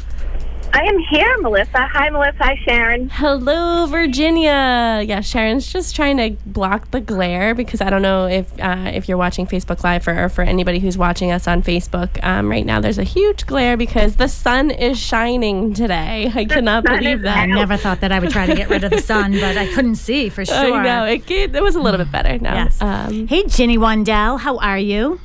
I 0.73 0.83
am 0.83 0.99
here, 0.99 1.39
Melissa. 1.39 1.87
Hi, 1.87 2.11
Melissa. 2.11 2.37
Hi, 2.45 2.57
Sharon. 2.65 3.09
Hello, 3.09 3.87
Virginia. 3.87 5.03
Yeah, 5.05 5.21
Sharon's 5.23 5.73
just 5.73 5.97
trying 5.97 6.19
to 6.19 6.31
block 6.47 6.91
the 6.91 7.01
glare 7.01 7.55
because 7.55 7.81
I 7.81 7.91
don't 7.91 8.03
know 8.03 8.27
if 8.27 8.53
uh, 8.61 8.91
if 8.95 9.09
you're 9.09 9.17
watching 9.19 9.47
Facebook 9.47 9.83
Live 9.83 10.05
for 10.05 10.25
or 10.25 10.29
for 10.29 10.43
anybody 10.43 10.79
who's 10.79 10.99
watching 10.99 11.33
us 11.33 11.49
on 11.49 11.63
Facebook 11.63 12.23
um, 12.23 12.49
right 12.51 12.67
now. 12.67 12.81
There's 12.81 12.99
a 12.99 13.03
huge 13.05 13.47
glare 13.47 13.77
because 13.77 14.17
the 14.17 14.29
sun 14.29 14.71
is 14.71 14.99
shining 14.99 15.73
today. 15.75 16.31
I 16.35 16.45
cannot 16.45 16.85
believe 16.85 17.19
is 17.19 17.23
that. 17.25 17.39
I 17.39 17.47
never 17.47 17.77
thought 17.77 18.01
that 18.03 18.13
I 18.13 18.19
would 18.19 18.31
try 18.31 18.47
to 18.47 18.55
get 18.55 18.69
rid 18.69 18.85
of 18.85 18.91
the 18.91 19.01
sun, 19.01 19.33
but 19.33 19.57
I 19.57 19.67
couldn't 19.75 19.97
see 19.97 20.29
for 20.29 20.45
sure. 20.45 20.55
I 20.75 20.83
know 20.85 21.05
it, 21.07 21.25
get- 21.27 21.55
it 21.57 21.63
was 21.63 21.75
a 21.77 21.81
little 21.81 21.99
bit 21.99 22.13
better 22.13 22.39
now. 22.39 22.55
Yes. 22.55 22.81
Um, 22.83 23.27
hey, 23.27 23.45
Ginny 23.47 23.79
Wandell, 23.79 24.39
how 24.39 24.59
are 24.59 24.79
you? 24.79 25.21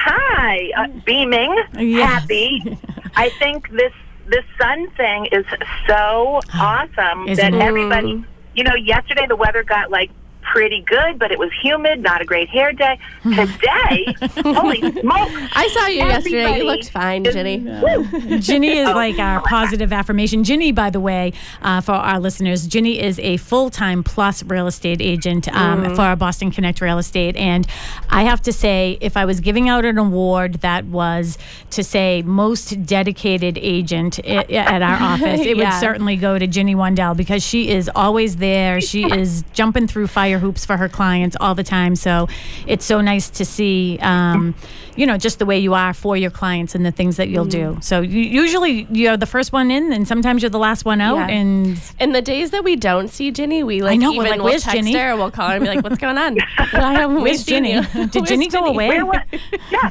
Hi. 0.00 0.70
Uh, 0.76 0.86
beaming, 1.04 1.54
Yes. 1.76 2.08
happy. 2.20 2.78
I 3.16 3.30
think 3.30 3.68
this 3.70 3.92
this 4.28 4.44
sun 4.60 4.90
thing 4.96 5.26
is 5.32 5.44
so 5.86 6.40
awesome 6.54 7.28
Isn't 7.28 7.36
that 7.36 7.54
it? 7.54 7.60
everybody. 7.60 8.24
You 8.54 8.64
know, 8.64 8.74
yesterday 8.74 9.26
the 9.28 9.36
weather 9.36 9.62
got 9.62 9.90
like 9.90 10.10
pretty 10.52 10.82
good, 10.82 11.18
but 11.18 11.30
it 11.32 11.38
was 11.38 11.50
humid. 11.62 12.02
Not 12.02 12.20
a 12.20 12.24
great 12.24 12.48
hair 12.48 12.72
day. 12.72 12.98
Today, 13.22 14.14
holy 14.42 14.80
smokes! 14.80 15.32
I 15.54 15.68
saw 15.74 15.86
you 15.86 15.98
yesterday. 15.98 16.58
You 16.58 16.64
looked 16.64 16.90
fine, 16.90 17.24
is- 17.26 17.34
Ginny. 17.34 18.38
Ginny 18.40 18.78
is 18.78 18.88
like 18.88 19.18
our 19.18 19.40
positive 19.42 19.92
affirmation. 19.92 20.44
Ginny, 20.44 20.72
by 20.72 20.90
the 20.90 21.00
way, 21.00 21.32
uh, 21.62 21.80
for 21.80 21.92
our 21.92 22.18
listeners, 22.18 22.66
Ginny 22.66 23.00
is 23.00 23.18
a 23.20 23.36
full 23.38 23.70
time 23.70 24.02
plus 24.02 24.42
real 24.42 24.66
estate 24.66 25.00
agent 25.00 25.48
um, 25.54 25.94
for 25.94 26.02
our 26.02 26.16
Boston 26.16 26.50
Connect 26.50 26.80
Real 26.80 26.98
Estate. 26.98 27.36
And 27.36 27.66
I 28.10 28.22
have 28.24 28.40
to 28.42 28.52
say, 28.52 28.98
if 29.00 29.16
I 29.16 29.24
was 29.24 29.40
giving 29.40 29.68
out 29.68 29.84
an 29.84 29.98
award 29.98 30.54
that 30.54 30.84
was 30.86 31.38
to 31.70 31.84
say 31.84 32.22
most 32.22 32.86
dedicated 32.86 33.58
agent 33.58 34.18
i- 34.24 34.44
at 34.52 34.82
our 34.82 34.96
office, 35.12 35.40
it 35.40 35.56
would 35.56 35.72
certainly 35.74 36.16
go 36.16 36.38
to 36.38 36.46
Ginny 36.46 36.74
Wandell 36.74 37.16
because 37.16 37.42
she 37.44 37.68
is 37.68 37.90
always 37.94 38.36
there. 38.36 38.80
She 38.80 39.04
is 39.04 39.44
jumping 39.52 39.86
through 39.86 40.06
fire 40.08 40.37
hoops 40.38 40.64
for 40.64 40.76
her 40.76 40.88
clients 40.88 41.36
all 41.40 41.54
the 41.54 41.64
time. 41.64 41.96
So 41.96 42.28
it's 42.66 42.84
so 42.84 43.00
nice 43.00 43.30
to 43.30 43.44
see, 43.44 43.98
um, 44.00 44.54
you 44.96 45.06
know, 45.06 45.16
just 45.16 45.38
the 45.38 45.46
way 45.46 45.58
you 45.58 45.74
are 45.74 45.94
for 45.94 46.16
your 46.16 46.30
clients 46.30 46.74
and 46.74 46.84
the 46.84 46.90
things 46.90 47.16
that 47.16 47.28
you'll 47.28 47.44
do. 47.44 47.78
So 47.80 48.00
you, 48.00 48.20
usually 48.20 48.86
you're 48.90 49.16
the 49.16 49.26
first 49.26 49.52
one 49.52 49.70
in, 49.70 49.92
and 49.92 50.08
sometimes 50.08 50.42
you're 50.42 50.50
the 50.50 50.58
last 50.58 50.84
one 50.84 51.00
out. 51.00 51.16
Yeah. 51.16 51.28
And 51.28 51.80
And 52.00 52.14
the 52.14 52.22
days 52.22 52.50
that 52.50 52.64
we 52.64 52.76
don't 52.76 53.08
see 53.08 53.30
Ginny, 53.30 53.62
we 53.62 53.80
like 53.82 54.00
know, 54.00 54.10
we're 54.12 54.26
even 54.26 54.38
like, 54.38 54.42
will 54.42 54.58
text 54.58 54.72
Ginny?" 54.72 54.94
her. 54.94 55.16
We'll 55.16 55.30
call 55.30 55.48
her 55.48 55.56
and 55.56 55.64
be 55.64 55.68
like, 55.70 55.84
"What's 55.84 55.98
going 55.98 56.18
on? 56.18 56.36
Why 56.70 56.92
haven't 56.94 57.20
Where's 57.22 57.44
seen 57.44 57.64
Ginny? 57.64 57.74
you? 57.74 57.82
Did 58.06 58.14
Where's 58.14 58.28
Ginny 58.28 58.48
go 58.48 58.64
away? 58.66 58.88
Where 58.88 59.06
was, 59.06 59.18
yeah. 59.70 59.90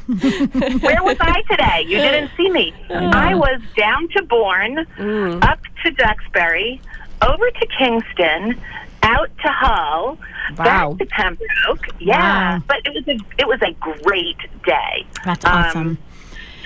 Where 0.79 1.03
was 1.03 1.17
I 1.19 1.41
today? 1.49 1.83
You 1.87 1.97
didn't 2.07 2.31
see 2.35 2.49
me. 2.49 2.73
I 2.89 3.35
was 3.35 3.61
down 3.75 4.07
to 4.09 4.23
Bourne, 4.23 4.79
up 5.43 5.59
to 5.83 5.91
Duxbury, 5.91 6.81
over 7.21 7.49
to 7.49 7.67
Kingston, 7.77 8.59
out 9.03 9.29
to 9.43 9.47
Hull, 9.49 10.17
Wow. 10.57 10.93
back 10.93 10.97
to 10.99 11.05
Pembroke. 11.07 11.87
Yeah, 11.99 12.57
Wow. 12.57 12.63
but 12.67 12.77
it 12.85 12.93
was 12.93 13.07
a 13.07 13.19
it 13.37 13.47
was 13.47 13.61
a 13.61 13.71
great 14.03 14.37
day. 14.65 15.05
That's 15.25 15.45
Um, 15.45 15.51
awesome. 15.53 15.97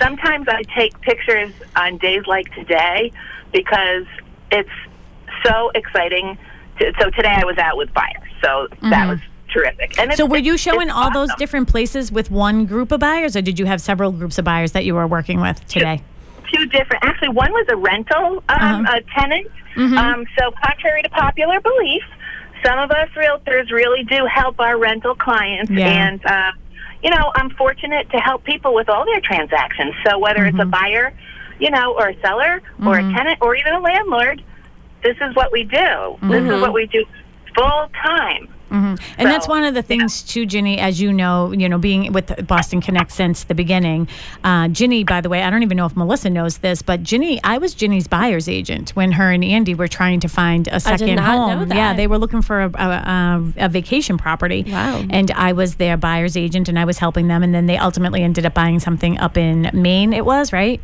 sometimes 0.00 0.48
I 0.48 0.62
take 0.76 0.98
pictures 1.00 1.52
on 1.76 1.98
days 1.98 2.26
like 2.26 2.52
today 2.54 3.12
because 3.52 4.06
it's 4.50 4.70
so 5.44 5.70
exciting. 5.74 6.38
To, 6.78 6.92
so 7.00 7.10
today 7.10 7.34
I 7.36 7.44
was 7.44 7.58
out 7.58 7.76
with 7.76 7.92
buyers, 7.92 8.28
so 8.42 8.66
that 8.90 9.06
was 9.08 9.18
terrific. 9.52 9.98
And 10.00 10.12
so 10.14 10.24
were 10.24 10.38
you 10.38 10.56
showing 10.56 10.90
all 10.90 11.12
those 11.12 11.28
different 11.34 11.68
places 11.68 12.10
with 12.10 12.30
one 12.30 12.64
group 12.64 12.90
of 12.92 13.00
buyers, 13.00 13.36
or 13.36 13.42
did 13.42 13.58
you 13.58 13.66
have 13.66 13.80
several 13.80 14.10
groups 14.10 14.38
of 14.38 14.44
buyers 14.46 14.72
that 14.72 14.84
you 14.86 14.94
were 14.94 15.06
working 15.06 15.40
with 15.40 15.66
today? 15.68 16.02
two 16.54 16.66
different. 16.66 17.02
Actually, 17.02 17.30
one 17.30 17.50
was 17.50 17.66
a 17.70 17.76
rental 17.76 18.42
um, 18.50 18.84
Uh-huh. 18.84 18.98
a 18.98 19.00
tenant. 19.18 19.46
Um, 19.74 20.26
so, 20.38 20.50
contrary 20.62 21.02
to 21.02 21.08
popular 21.08 21.58
belief, 21.60 22.02
some 22.64 22.78
of 22.78 22.90
us 22.90 23.08
realtors 23.16 23.70
really 23.70 24.04
do 24.04 24.26
help 24.26 24.60
our 24.60 24.78
rental 24.78 25.14
clients, 25.14 25.70
Yeah. 25.70 25.88
and 25.88 26.26
uh, 26.26 26.52
you 27.02 27.10
know, 27.10 27.32
I'm 27.34 27.50
fortunate 27.50 28.08
to 28.10 28.18
help 28.18 28.44
people 28.44 28.74
with 28.74 28.88
all 28.88 29.04
their 29.04 29.20
transactions. 29.20 29.94
So, 30.06 30.18
whether 30.18 30.46
it's 30.46 30.56
a 30.56 30.62
mm-hmm. 30.62 30.70
buyer, 30.70 31.12
you 31.58 31.70
know, 31.70 31.94
or 31.94 32.08
a 32.08 32.20
seller, 32.20 32.62
or 32.84 32.98
a 32.98 33.02
mm-hmm. 33.02 33.16
tenant, 33.16 33.38
or 33.40 33.56
even 33.56 33.72
a 33.72 33.80
landlord, 33.80 34.42
this 35.02 35.16
is 35.20 35.34
what 35.34 35.50
we 35.52 35.64
do. 35.64 36.16
This 36.22 36.42
is 36.42 36.48
mm-hmm. 36.48 36.60
what 36.60 36.72
we 36.72 36.86
do 36.86 37.04
full 37.56 37.88
time. 38.04 38.48
And 38.72 38.98
that's 39.18 39.46
one 39.46 39.64
of 39.64 39.74
the 39.74 39.82
things 39.82 40.22
too, 40.22 40.46
Ginny, 40.46 40.78
as 40.78 41.00
you 41.00 41.12
know, 41.12 41.52
you 41.52 41.68
know, 41.68 41.78
being 41.78 42.12
with 42.12 42.46
Boston 42.46 42.80
Connect 42.80 43.12
since 43.12 43.44
the 43.44 43.54
beginning. 43.54 44.08
Uh, 44.42 44.68
Ginny, 44.68 45.04
by 45.04 45.20
the 45.20 45.28
way, 45.28 45.42
I 45.42 45.50
don't 45.50 45.62
even 45.62 45.76
know 45.76 45.86
if 45.86 45.96
Melissa 45.96 46.30
knows 46.30 46.58
this, 46.58 46.80
but 46.82 47.02
Ginny, 47.02 47.40
I 47.44 47.58
was 47.58 47.74
Ginny's 47.74 48.08
buyer's 48.08 48.48
agent 48.48 48.90
when 48.90 49.12
her 49.12 49.30
and 49.30 49.44
Andy 49.44 49.74
were 49.74 49.88
trying 49.88 50.20
to 50.20 50.28
find 50.28 50.68
a 50.68 50.80
second 50.80 51.16
not 51.16 51.24
home. 51.58 51.68
know 51.68 51.74
Yeah, 51.74 51.94
they 51.94 52.06
were 52.06 52.18
looking 52.18 52.42
for 52.42 52.62
a, 52.62 52.70
a, 52.74 52.88
a, 52.88 53.52
a 53.66 53.68
vacation 53.68 54.16
property. 54.18 54.64
Wow. 54.66 55.04
And 55.10 55.30
I 55.32 55.52
was 55.52 55.76
their 55.76 55.96
buyer's 55.96 56.36
agent, 56.36 56.68
and 56.68 56.78
I 56.78 56.84
was 56.84 56.98
helping 56.98 57.28
them. 57.28 57.42
And 57.42 57.54
then 57.54 57.66
they 57.66 57.76
ultimately 57.76 58.22
ended 58.22 58.46
up 58.46 58.54
buying 58.54 58.80
something 58.80 59.18
up 59.18 59.36
in 59.36 59.70
Maine. 59.74 60.12
It 60.12 60.24
was 60.24 60.52
right. 60.52 60.80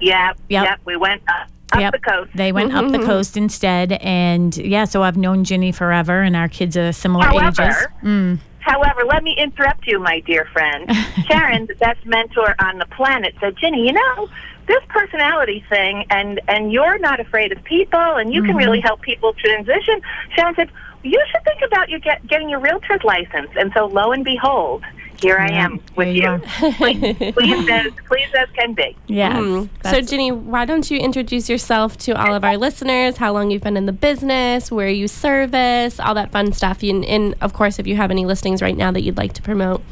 Yeah, 0.00 0.32
Yep. 0.48 0.64
yep. 0.64 0.80
We 0.84 0.96
went 0.96 1.22
up, 1.28 1.48
up 1.72 1.80
Yep. 1.80 1.92
the 1.92 1.98
coast. 1.98 2.30
They 2.34 2.52
went 2.52 2.74
up 2.74 2.90
the 2.90 2.98
mm-hmm. 2.98 3.06
coast 3.06 3.36
instead, 3.36 3.92
and 3.92 4.56
yeah, 4.56 4.84
so 4.84 5.02
I've 5.02 5.16
known 5.16 5.44
Ginny 5.44 5.72
forever, 5.72 6.22
and 6.22 6.36
our 6.36 6.48
kids 6.48 6.76
are 6.76 6.92
similar 6.92 7.28
ages. 7.28 7.58
However, 7.58 8.38
however, 8.60 9.04
let 9.04 9.22
me 9.22 9.34
interrupt 9.36 9.86
you, 9.86 9.98
my 9.98 10.20
dear 10.20 10.46
friend. 10.52 10.90
Sharon, 11.28 11.66
the 11.66 11.74
best 11.74 12.04
mentor 12.06 12.54
on 12.60 12.78
the 12.78 12.86
planet, 12.86 13.34
said, 13.40 13.56
Ginny, 13.56 13.86
you 13.86 13.92
know, 13.92 14.28
this 14.68 14.82
personality 14.88 15.64
thing, 15.68 16.04
and 16.10 16.40
and 16.48 16.72
you're 16.72 16.98
not 16.98 17.20
afraid 17.20 17.52
of 17.52 17.62
people, 17.64 18.00
and 18.00 18.32
you 18.32 18.42
can 18.42 18.50
mm-hmm. 18.50 18.58
really 18.58 18.80
help 18.80 19.00
people 19.00 19.32
transition. 19.34 20.00
Sharon 20.34 20.54
said, 20.54 20.70
you 21.06 21.22
should 21.30 21.44
think 21.44 21.62
about 21.62 21.88
you 21.88 21.98
get, 22.00 22.26
getting 22.26 22.48
your 22.48 22.60
realtor's 22.60 23.02
license. 23.04 23.50
And 23.56 23.70
so, 23.74 23.86
lo 23.86 24.12
and 24.12 24.24
behold, 24.24 24.82
here 25.20 25.38
I 25.38 25.50
am 25.50 25.80
with 25.96 26.08
here 26.08 26.16
you 26.16 26.42
you. 26.60 26.72
please, 26.72 27.32
please 27.34 27.68
as 27.68 27.92
please 28.06 28.28
as 28.34 28.48
can 28.54 28.74
be. 28.74 28.96
Yes. 29.06 29.36
Mm. 29.36 29.68
So, 29.84 30.00
Ginny, 30.00 30.32
why 30.32 30.64
don't 30.64 30.90
you 30.90 30.98
introduce 30.98 31.48
yourself 31.48 31.96
to 31.98 32.12
all 32.12 32.34
of 32.34 32.44
our 32.44 32.56
listeners? 32.56 33.16
How 33.16 33.32
long 33.32 33.50
you've 33.50 33.62
been 33.62 33.76
in 33.76 33.86
the 33.86 33.92
business, 33.92 34.70
where 34.70 34.88
you 34.88 35.08
service, 35.08 36.00
all 36.00 36.14
that 36.14 36.32
fun 36.32 36.52
stuff. 36.52 36.82
And, 36.82 37.04
and 37.04 37.34
of 37.40 37.52
course, 37.52 37.78
if 37.78 37.86
you 37.86 37.96
have 37.96 38.10
any 38.10 38.26
listings 38.26 38.62
right 38.62 38.76
now 38.76 38.90
that 38.92 39.02
you'd 39.02 39.16
like 39.16 39.32
to 39.34 39.42
promote. 39.42 39.82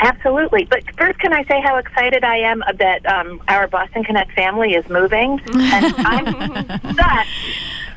Absolutely. 0.00 0.64
But 0.64 0.82
first, 0.96 1.18
can 1.18 1.32
I 1.32 1.44
say 1.44 1.60
how 1.60 1.76
excited 1.76 2.24
I 2.24 2.38
am 2.38 2.62
that 2.78 3.04
um, 3.06 3.42
our 3.48 3.68
Boston 3.68 4.02
Connect 4.02 4.32
family 4.32 4.74
is 4.74 4.88
moving? 4.88 5.40
And 5.52 5.94
I'm 5.98 6.66
such. 6.96 7.28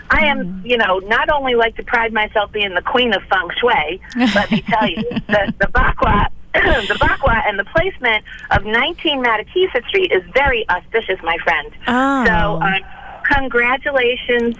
I 0.09 0.25
am, 0.25 0.61
you 0.65 0.77
know, 0.77 0.99
not 0.99 1.29
only 1.29 1.55
like 1.55 1.75
to 1.77 1.83
pride 1.83 2.13
myself 2.13 2.51
being 2.51 2.73
the 2.73 2.81
queen 2.81 3.13
of 3.13 3.23
feng 3.23 3.49
shui, 3.59 4.01
let 4.35 4.51
me 4.51 4.61
tell 4.61 4.87
you, 4.87 5.01
the, 5.27 5.53
the 5.59 5.67
Bagua, 5.67 6.27
the 6.53 6.97
Bagua 6.99 7.47
and 7.47 7.57
the 7.57 7.65
placement 7.65 8.23
of 8.51 8.63
19 8.65 9.23
Mattakeesett 9.23 9.87
Street 9.87 10.11
is 10.11 10.23
very 10.33 10.67
auspicious, 10.69 11.19
my 11.23 11.37
friend. 11.43 11.71
Oh. 11.87 12.25
So, 12.25 12.61
um, 12.61 12.81
congratulations, 13.23 14.55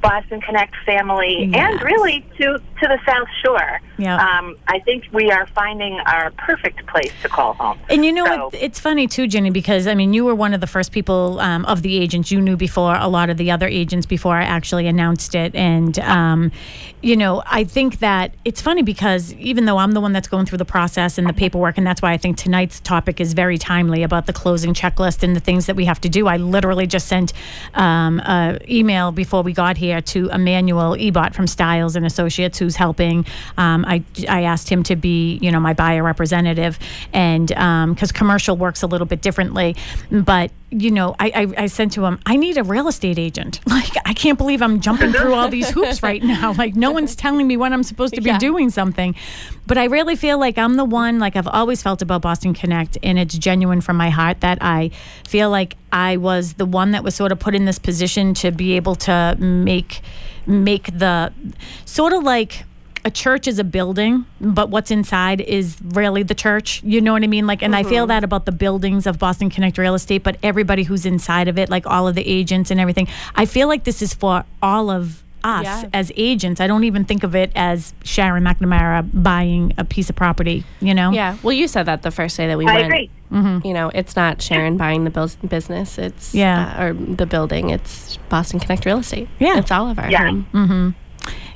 Boston 0.00 0.40
Connect 0.40 0.74
family, 0.84 1.48
Yes. 1.52 1.72
and 1.72 1.82
really 1.82 2.24
to 2.38 2.60
to 2.82 2.88
the 2.88 2.98
South 3.06 3.28
Shore. 3.44 3.80
Yeah. 3.98 4.16
Um, 4.16 4.56
I 4.66 4.80
think 4.80 5.04
we 5.12 5.30
are 5.30 5.46
finding 5.54 6.00
our 6.00 6.30
perfect 6.32 6.84
place 6.88 7.12
to 7.22 7.28
call 7.28 7.54
home. 7.54 7.78
And 7.88 8.04
you 8.04 8.12
know 8.12 8.24
So- 8.26 8.44
what? 8.46 8.54
It's 8.54 8.80
funny 8.80 9.06
too, 9.06 9.26
Ginny, 9.28 9.50
because 9.50 9.86
I 9.86 9.94
mean, 9.94 10.12
you 10.12 10.24
were 10.24 10.34
one 10.34 10.52
of 10.52 10.60
the 10.60 10.66
first 10.66 10.90
people 10.92 11.38
um, 11.40 11.64
of 11.66 11.82
the 11.82 11.96
agents 11.98 12.32
you 12.32 12.40
knew 12.40 12.56
before 12.56 12.96
a 12.96 13.06
lot 13.08 13.30
of 13.30 13.36
the 13.36 13.50
other 13.50 13.68
agents 13.68 14.04
before 14.06 14.36
I 14.36 14.42
actually 14.42 14.86
announced 14.88 15.34
it. 15.34 15.54
And 15.54 15.98
um, 16.00 16.50
you 17.02 17.16
know, 17.16 17.42
I 17.46 17.64
think 17.64 18.00
that 18.00 18.34
it's 18.44 18.60
funny 18.60 18.82
because 18.82 19.32
even 19.34 19.64
though 19.66 19.78
I'm 19.78 19.92
the 19.92 20.00
one 20.00 20.12
that's 20.12 20.28
going 20.28 20.46
through 20.46 20.58
the 20.58 20.64
process 20.64 21.18
and 21.18 21.28
the 21.28 21.32
paperwork, 21.32 21.78
and 21.78 21.86
that's 21.86 22.02
why 22.02 22.12
I 22.12 22.16
think 22.16 22.36
tonight's 22.36 22.80
topic 22.80 23.20
is 23.20 23.32
very 23.32 23.58
timely 23.58 24.02
about 24.02 24.26
the 24.26 24.32
closing 24.32 24.74
checklist 24.74 25.22
and 25.22 25.36
the 25.36 25.40
things 25.40 25.66
that 25.66 25.76
we 25.76 25.84
have 25.84 26.00
to 26.00 26.08
do. 26.08 26.26
I 26.26 26.36
literally 26.36 26.86
just 26.86 27.06
sent 27.08 27.32
um, 27.74 28.20
an 28.24 28.58
email 28.68 29.12
before 29.12 29.42
we 29.42 29.52
got 29.52 29.76
here 29.76 30.00
to 30.00 30.28
Emmanuel 30.30 30.96
Ebot 30.96 31.34
from 31.34 31.46
Styles 31.46 31.94
and 31.96 32.04
Associates, 32.06 32.58
who's 32.58 32.71
helping. 32.76 33.26
Um, 33.56 33.84
I 33.86 34.04
I 34.28 34.42
asked 34.42 34.68
him 34.68 34.82
to 34.84 34.96
be, 34.96 35.38
you 35.42 35.50
know, 35.50 35.60
my 35.60 35.74
buyer 35.74 36.02
representative, 36.02 36.78
and 37.12 37.48
because 37.48 38.12
commercial 38.12 38.56
works 38.56 38.82
a 38.82 38.86
little 38.86 39.06
bit 39.06 39.22
differently, 39.22 39.76
but 40.10 40.50
you 40.72 40.90
know, 40.90 41.14
I, 41.20 41.32
I 41.34 41.62
I 41.64 41.66
sent 41.66 41.92
to 41.92 42.04
him, 42.04 42.18
I 42.26 42.36
need 42.36 42.56
a 42.58 42.64
real 42.64 42.88
estate 42.88 43.18
agent. 43.18 43.60
Like 43.72 43.92
I 44.06 44.14
can't 44.14 44.38
believe 44.38 44.62
I'm 44.62 44.80
jumping 44.80 45.12
through 45.12 45.34
all 45.34 45.48
these 45.48 45.68
hoops 45.70 46.02
right 46.08 46.22
now. 46.22 46.52
Like 46.52 46.74
no 46.76 46.90
one's 46.90 47.14
telling 47.16 47.46
me 47.46 47.56
when 47.56 47.72
I'm 47.72 47.82
supposed 47.82 48.14
to 48.14 48.20
be 48.20 48.28
Yeah. 48.30 48.38
doing 48.38 48.70
something, 48.70 49.14
but 49.66 49.76
I 49.78 49.84
really 49.86 50.14
feel 50.16 50.38
like 50.38 50.56
I'm 50.58 50.76
the 50.76 50.84
one. 50.84 51.18
Like 51.18 51.34
I've 51.36 51.48
always 51.48 51.82
felt 51.82 52.02
about 52.02 52.22
Boston 52.22 52.54
Connect, 52.54 52.96
and 53.02 53.18
it's 53.18 53.36
genuine 53.36 53.80
from 53.80 53.96
my 53.96 54.10
heart 54.10 54.40
that 54.40 54.58
I 54.60 54.90
feel 55.26 55.50
like 55.50 55.76
I 55.92 56.16
was 56.16 56.54
the 56.54 56.66
one 56.66 56.92
that 56.92 57.02
was 57.04 57.14
sort 57.14 57.32
of 57.32 57.38
put 57.40 57.54
in 57.54 57.64
this 57.64 57.78
position 57.78 58.34
to 58.34 58.50
be 58.50 58.72
able 58.76 58.94
to 58.96 59.36
make 59.38 60.00
make 60.46 60.86
the 60.98 61.32
sort 61.84 62.12
of 62.12 62.22
like 62.24 62.64
a 63.04 63.10
church 63.10 63.48
is 63.48 63.58
a 63.58 63.64
building, 63.64 64.26
but 64.40 64.70
what's 64.70 64.90
inside 64.90 65.40
is 65.40 65.76
really 65.82 66.22
the 66.22 66.34
church. 66.34 66.82
You 66.84 67.00
know 67.00 67.12
what 67.12 67.24
I 67.24 67.26
mean? 67.26 67.46
Like, 67.46 67.62
and 67.62 67.74
I 67.74 67.82
feel 67.82 68.04
mm-hmm. 68.04 68.08
that 68.08 68.24
about 68.24 68.46
the 68.46 68.52
buildings 68.52 69.06
of 69.06 69.18
Boston 69.18 69.50
Connect 69.50 69.76
Real 69.76 69.94
Estate, 69.94 70.22
but 70.22 70.36
everybody 70.42 70.84
who's 70.84 71.04
inside 71.04 71.48
of 71.48 71.58
it, 71.58 71.68
like 71.68 71.86
all 71.86 72.06
of 72.06 72.14
the 72.14 72.26
agents 72.26 72.70
and 72.70 72.78
everything. 72.78 73.08
I 73.34 73.46
feel 73.46 73.66
like 73.68 73.84
this 73.84 74.02
is 74.02 74.14
for 74.14 74.44
all 74.62 74.88
of 74.90 75.24
us 75.44 75.64
Yeah. 75.64 75.88
as 75.92 76.12
agents. 76.16 76.60
I 76.60 76.68
don't 76.68 76.84
even 76.84 77.04
think 77.04 77.24
of 77.24 77.34
it 77.34 77.50
as 77.56 77.92
Sharon 78.04 78.44
McNamara 78.44 79.08
buying 79.12 79.72
a 79.76 79.84
piece 79.84 80.08
of 80.08 80.14
property, 80.14 80.64
you 80.80 80.94
know? 80.94 81.10
Yeah. 81.10 81.36
Well, 81.42 81.52
you 81.52 81.66
said 81.66 81.86
that 81.86 82.02
the 82.02 82.12
first 82.12 82.36
day 82.36 82.46
that 82.46 82.56
we 82.56 82.66
I 82.66 82.74
went. 82.74 82.86
agree. 82.86 83.10
Mm-hmm. 83.32 83.66
You 83.66 83.74
know, 83.74 83.90
it's 83.92 84.14
not 84.14 84.40
Sharon 84.40 84.76
buying 84.76 85.02
the 85.02 85.10
bus- 85.10 85.36
business. 85.36 85.98
It's 85.98 86.32
Yeah. 86.34 86.76
uh, 86.78 86.84
or 86.84 86.92
the 86.92 87.26
building. 87.26 87.70
It's 87.70 88.18
Boston 88.28 88.60
Connect 88.60 88.84
Real 88.86 88.98
Estate. 88.98 89.28
Yeah. 89.40 89.58
It's 89.58 89.72
all 89.72 89.90
of 89.90 89.98
our 89.98 90.10
Yeah. 90.10 90.26
home. 90.26 90.46
Mm-hmm. 90.52 90.90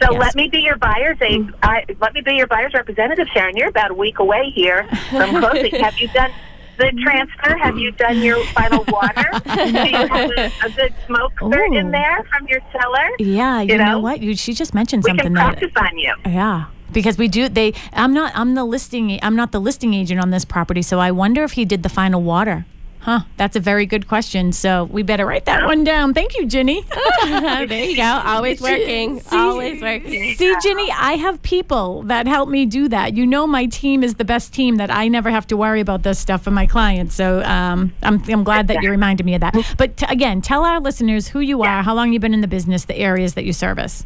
So 0.02 0.12
Yes. 0.12 0.20
let 0.20 0.34
me 0.34 0.48
be 0.48 0.58
your 0.58 0.76
buyer's 0.76 1.16
aid. 1.22 1.40
Mm. 1.40 1.54
I, 1.62 1.84
let 2.00 2.12
me 2.14 2.20
be 2.20 2.34
your 2.34 2.46
buyer's 2.46 2.74
representative, 2.74 3.28
Sharon. 3.32 3.56
You're 3.56 3.68
about 3.68 3.90
a 3.90 3.94
week 3.94 4.18
away 4.18 4.50
here 4.54 4.86
from 5.10 5.40
closing. 5.40 5.74
have 5.80 5.96
you 5.98 6.08
done 6.08 6.30
the 6.78 6.92
transfer? 7.02 7.56
Have 7.56 7.78
you 7.78 7.90
done 7.92 8.20
your 8.20 8.44
final 8.48 8.84
water? 8.88 9.30
Do 9.44 9.88
you 9.88 10.06
have 10.06 10.30
a, 10.30 10.52
a 10.64 10.70
good 10.70 10.94
smoke 11.06 11.32
cert 11.40 11.70
Ooh. 11.70 11.78
in 11.78 11.86
oh. 11.88 11.90
there 11.92 12.22
from 12.30 12.46
your 12.46 12.60
cellar? 12.72 13.08
Yeah, 13.18 13.62
you, 13.62 13.72
You 13.72 13.78
know? 13.78 13.84
know? 13.92 13.98
what? 14.00 14.20
You, 14.20 14.36
she 14.36 14.52
just 14.52 14.74
mentioned 14.74 15.04
We 15.04 15.10
something 15.10 15.24
can 15.24 15.32
that 15.34 15.58
practice 15.58 15.72
on 15.76 15.96
you. 15.98 16.14
Yeah, 16.26 16.66
because 16.92 17.16
we 17.16 17.28
do. 17.28 17.48
They. 17.48 17.72
I'm 17.94 18.12
not. 18.12 18.32
I'm 18.34 18.54
the 18.54 18.64
listing. 18.64 19.18
I'm 19.22 19.34
not 19.36 19.52
the 19.52 19.60
listing 19.60 19.94
agent 19.94 20.20
on 20.20 20.30
this 20.30 20.44
property. 20.44 20.82
So 20.82 20.98
I 21.00 21.10
wonder 21.10 21.42
if 21.44 21.52
he 21.52 21.64
did 21.64 21.82
the 21.82 21.88
final 21.88 22.22
water. 22.22 22.66
Huh. 23.06 23.20
That's 23.36 23.54
a 23.54 23.60
very 23.60 23.86
good 23.86 24.08
question. 24.08 24.50
So 24.50 24.82
we 24.82 25.04
better 25.04 25.24
write 25.24 25.44
that 25.44 25.64
one 25.64 25.84
down. 25.84 26.12
Thank 26.12 26.36
you, 26.36 26.44
Ginny. 26.44 26.82
there 27.22 27.84
you 27.84 27.94
go. 27.96 28.02
Always 28.02 28.60
working. 28.60 29.20
See- 29.20 29.36
Always 29.36 29.80
working. 29.80 30.34
See, 30.34 30.56
Ginny, 30.60 30.90
I 30.90 31.12
have 31.12 31.40
people 31.42 32.02
that 32.02 32.26
help 32.26 32.48
me 32.48 32.66
do 32.66 32.88
that. 32.88 33.14
You 33.14 33.24
know, 33.24 33.46
my 33.46 33.66
team 33.66 34.02
is 34.02 34.16
the 34.16 34.24
best 34.24 34.52
team 34.52 34.74
that 34.78 34.90
I 34.90 35.06
never 35.06 35.30
have 35.30 35.46
to 35.46 35.56
worry 35.56 35.80
about 35.80 36.02
this 36.02 36.18
stuff 36.18 36.42
for 36.42 36.50
my 36.50 36.66
clients. 36.66 37.14
So 37.14 37.44
um, 37.44 37.94
I'm, 38.02 38.20
I'm 38.28 38.42
glad 38.42 38.66
that 38.66 38.82
you 38.82 38.90
reminded 38.90 39.24
me 39.24 39.36
of 39.36 39.40
that. 39.40 39.54
But 39.78 39.98
t- 39.98 40.06
again, 40.08 40.40
tell 40.42 40.64
our 40.64 40.80
listeners 40.80 41.28
who 41.28 41.38
you 41.38 41.62
are, 41.62 41.84
how 41.84 41.94
long 41.94 42.12
you've 42.12 42.22
been 42.22 42.34
in 42.34 42.40
the 42.40 42.48
business, 42.48 42.86
the 42.86 42.96
areas 42.96 43.34
that 43.34 43.44
you 43.44 43.52
service. 43.52 44.04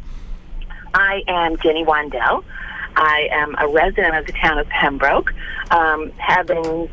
I 0.93 1.23
am 1.27 1.57
Ginny 1.57 1.83
Wandell. 1.85 2.43
I 2.95 3.29
am 3.31 3.55
a 3.57 3.67
resident 3.67 4.15
of 4.15 4.27
the 4.27 4.33
town 4.33 4.59
of 4.59 4.67
Pembroke, 4.67 5.33
um, 5.71 6.11
having 6.17 6.87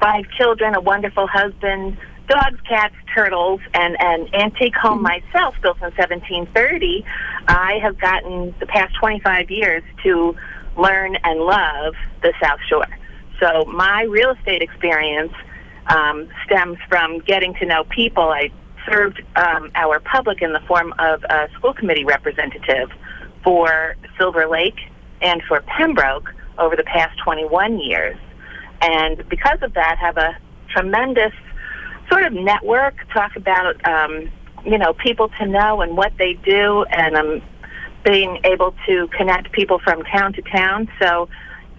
five 0.00 0.24
children, 0.36 0.74
a 0.74 0.80
wonderful 0.80 1.26
husband, 1.26 1.96
dogs, 2.28 2.60
cats, 2.68 2.94
turtles, 3.14 3.60
and 3.74 3.96
an 4.00 4.28
antique 4.34 4.74
home 4.74 5.02
myself 5.02 5.54
built 5.62 5.78
in 5.78 5.92
1730. 5.96 7.04
I 7.48 7.78
have 7.82 7.98
gotten 7.98 8.54
the 8.58 8.66
past 8.66 8.94
25 8.98 9.50
years 9.50 9.82
to 10.02 10.36
learn 10.76 11.16
and 11.24 11.40
love 11.40 11.94
the 12.22 12.32
South 12.42 12.60
Shore. 12.68 12.86
So 13.40 13.64
my 13.66 14.02
real 14.02 14.30
estate 14.30 14.62
experience 14.62 15.32
um, 15.88 16.28
stems 16.44 16.78
from 16.88 17.20
getting 17.20 17.54
to 17.54 17.66
know 17.66 17.84
people. 17.84 18.24
I 18.24 18.50
served 18.90 19.22
um, 19.36 19.70
our 19.74 20.00
public 20.00 20.42
in 20.42 20.52
the 20.52 20.60
form 20.60 20.94
of 20.98 21.22
a 21.24 21.48
school 21.56 21.74
committee 21.74 22.04
representative 22.04 22.90
for 23.44 23.96
Silver 24.18 24.48
Lake 24.48 24.78
and 25.20 25.42
for 25.46 25.60
Pembroke 25.62 26.32
over 26.58 26.76
the 26.76 26.84
past 26.84 27.18
21 27.24 27.78
years. 27.78 28.18
And 28.80 29.28
because 29.28 29.58
of 29.62 29.74
that, 29.74 29.98
have 29.98 30.16
a 30.16 30.36
tremendous 30.68 31.32
sort 32.08 32.24
of 32.24 32.32
network, 32.32 32.94
talk 33.12 33.36
about, 33.36 33.84
um, 33.88 34.30
you 34.64 34.78
know, 34.78 34.92
people 34.92 35.28
to 35.40 35.46
know 35.46 35.80
and 35.80 35.96
what 35.96 36.12
they 36.18 36.34
do, 36.34 36.84
and 36.90 37.16
um, 37.16 37.42
being 38.04 38.40
able 38.44 38.74
to 38.86 39.08
connect 39.08 39.52
people 39.52 39.78
from 39.78 40.02
town 40.04 40.32
to 40.34 40.42
town. 40.42 40.88
So, 41.00 41.28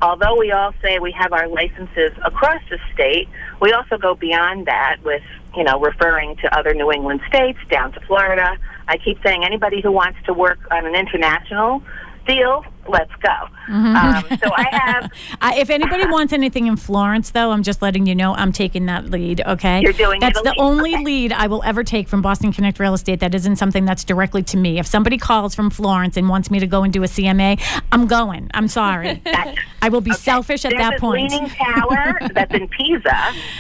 although 0.01 0.38
we 0.38 0.51
all 0.51 0.74
say 0.82 1.00
we 1.00 1.12
have 1.13 1.34
our 1.34 1.48
licenses 1.48 2.12
across 2.25 2.62
the 2.70 2.77
state, 2.94 3.30
we 3.62 3.72
also 3.72 3.98
go 3.98 4.16
beyond 4.16 4.68
that 4.68 4.98
with, 5.04 5.24
you 5.56 5.63
know, 5.63 5.80
referring 5.80 6.36
to 6.38 6.58
other 6.58 6.74
New 6.74 6.92
England 6.92 7.22
states 7.27 7.60
down 7.70 7.94
to 7.94 8.00
Florida. 8.01 8.58
I 8.88 8.98
keep 8.98 9.22
saying 9.24 9.44
anybody 9.44 9.82
who 9.82 9.92
wants 9.92 10.20
to 10.25 10.34
work 10.34 10.60
on 10.72 10.86
an 10.86 10.96
international 10.96 11.82
deal, 12.27 12.63
let's 12.88 13.12
go. 13.22 13.29
Um, 13.69 14.24
so 14.43 14.51
I 14.55 14.67
have. 14.72 15.12
Uh, 15.39 15.51
if 15.55 15.69
anybody 15.69 16.05
wants 16.07 16.34
anything 16.34 16.65
in 16.67 16.75
Florence, 16.75 17.29
though, 17.31 17.51
I'm 17.51 17.62
just 17.62 17.81
letting 17.81 18.07
you 18.07 18.15
know 18.15 18.34
I'm 18.34 18.51
taking 18.51 18.88
that 18.88 19.10
lead. 19.12 19.41
Okay, 19.46 19.81
You're 19.81 19.93
doing 19.93 20.19
that's 20.19 20.41
the 20.41 20.50
Italy? 20.51 20.65
only 20.67 20.93
Okay. 20.96 21.03
lead 21.03 21.31
I 21.34 21.46
will 21.48 21.62
ever 21.63 21.84
take 21.84 22.07
from 22.07 22.22
Boston 22.22 22.51
Connect 22.51 22.79
Real 22.79 22.93
Estate. 22.96 23.19
That 23.19 23.36
isn't 23.36 23.57
something 23.57 23.86
that's 23.86 24.03
directly 24.03 24.41
to 24.43 24.57
me. 24.57 24.79
If 24.79 24.88
somebody 24.88 25.17
calls 25.17 25.53
from 25.53 25.69
Florence 25.69 26.17
and 26.17 26.27
wants 26.27 26.50
me 26.50 26.60
to 26.60 26.67
go 26.67 26.84
and 26.84 26.91
do 26.91 27.03
a 27.03 27.07
CMA, 27.07 27.62
I'm 27.91 28.07
going. 28.07 28.50
I'm 28.53 28.67
sorry. 28.67 29.22
I 29.81 29.89
will 29.89 30.01
be 30.01 30.13
selfish 30.13 30.65
at 30.65 30.72
There's 30.72 30.81
that 30.89 31.00
point. 31.00 31.31
leaning 31.31 31.50
tower 31.50 32.17
that's 32.34 32.53
in 32.53 32.67
Pisa. 32.69 33.15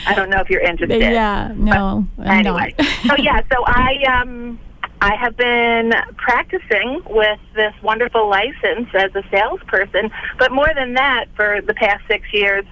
I 0.07 0.13
don't 0.15 0.29
know 0.29 0.39
if 0.39 0.49
you're 0.49 0.61
interested. 0.71 0.99
Yeah, 0.99 1.51
no, 1.55 2.07
I'm 2.17 2.27
anyway, 2.45 2.73
not. 2.79 2.87
so 3.07 3.15
yeah, 3.17 3.41
so 3.51 3.63
I 3.67 4.03
um 4.21 4.59
I 5.01 5.15
have 5.15 5.37
been 5.37 5.93
practicing 6.17 7.01
with 7.07 7.39
this 7.55 7.73
wonderful 7.83 8.27
license 8.29 8.89
as 8.95 9.13
a 9.15 9.23
salesperson, 9.31 10.09
but 10.39 10.51
more 10.51 10.69
than 10.75 10.95
that, 10.95 11.25
for 11.35 11.61
the 11.61 11.73
past 11.73 12.03
six 12.09 12.25
years, 12.33 12.65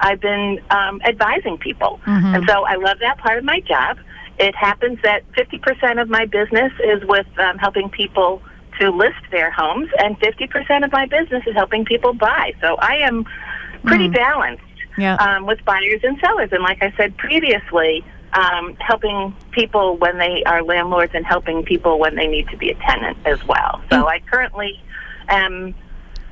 I've 0.00 0.20
been 0.20 0.60
um, 0.70 1.00
advising 1.04 1.58
people, 1.58 2.00
Mm-hmm. 2.06 2.34
and 2.34 2.44
so 2.48 2.64
I 2.64 2.76
love 2.76 2.98
that 3.00 3.18
part 3.18 3.38
of 3.38 3.44
my 3.44 3.60
job. 3.60 3.98
It 4.38 4.54
happens 4.54 4.98
that 5.02 5.22
50% 5.32 6.00
of 6.00 6.08
my 6.08 6.24
business 6.26 6.72
is 6.84 7.02
with 7.04 7.26
um, 7.38 7.58
helping 7.58 7.88
people 7.90 8.42
to 8.80 8.90
list 8.90 9.20
their 9.30 9.50
homes, 9.50 9.88
and 9.98 10.18
50% 10.20 10.84
of 10.84 10.92
my 10.92 11.06
business 11.06 11.42
is 11.46 11.54
helping 11.54 11.84
people 11.84 12.14
buy. 12.14 12.54
So 12.60 12.76
I 12.76 12.96
am 12.98 13.24
pretty 13.84 14.08
balanced 14.08 14.62
Mm. 14.96 14.98
Yeah. 14.98 15.14
um, 15.14 15.46
with 15.46 15.64
buyers 15.64 16.00
and 16.02 16.18
sellers. 16.20 16.50
And 16.52 16.62
like 16.62 16.82
I 16.82 16.92
said 16.98 17.16
previously, 17.16 18.04
um, 18.32 18.76
helping 18.76 19.34
people 19.50 19.96
when 19.96 20.18
they 20.18 20.42
are 20.44 20.62
landlords 20.62 21.12
and 21.14 21.24
helping 21.26 21.64
people 21.64 21.98
when 21.98 22.14
they 22.16 22.26
need 22.26 22.48
to 22.48 22.56
be 22.56 22.70
a 22.70 22.74
tenant 22.76 23.18
as 23.26 23.44
well. 23.46 23.82
So 23.90 24.08
I 24.08 24.20
currently 24.20 24.80
am 25.28 25.74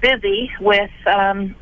busy 0.01 0.51
with 0.61 0.91
um, 1.07 1.55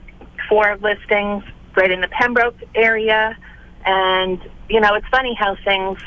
four 0.48 0.76
listings 0.80 1.44
right 1.76 1.90
in 1.90 2.00
the 2.00 2.08
Pembroke 2.08 2.56
area. 2.74 3.36
And, 3.84 4.40
you 4.68 4.80
know, 4.80 4.94
it's 4.94 5.08
funny 5.08 5.34
how 5.34 5.56
things 5.64 5.98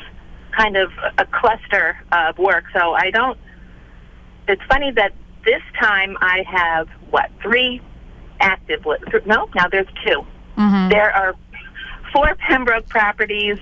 kind 0.52 0.78
of 0.78 0.92
a 1.18 1.26
cluster 1.26 1.98
of 2.12 2.38
work. 2.38 2.66
So 2.74 2.94
I 2.94 3.12
don't, 3.12 3.38
it's 4.48 4.62
funny 4.70 4.92
that 4.92 5.14
this 5.46 5.62
time 5.80 6.18
I 6.22 6.44
have, 6.48 6.88
what, 7.10 7.32
three 7.42 7.82
active, 8.40 8.86
li- 8.86 8.98
no, 9.26 9.50
now 9.56 9.68
there's 9.70 9.88
2 10.06 10.26
There 10.90 11.12
are 11.12 11.36
four 12.14 12.36
Pembroke 12.36 12.88
properties 12.90 13.58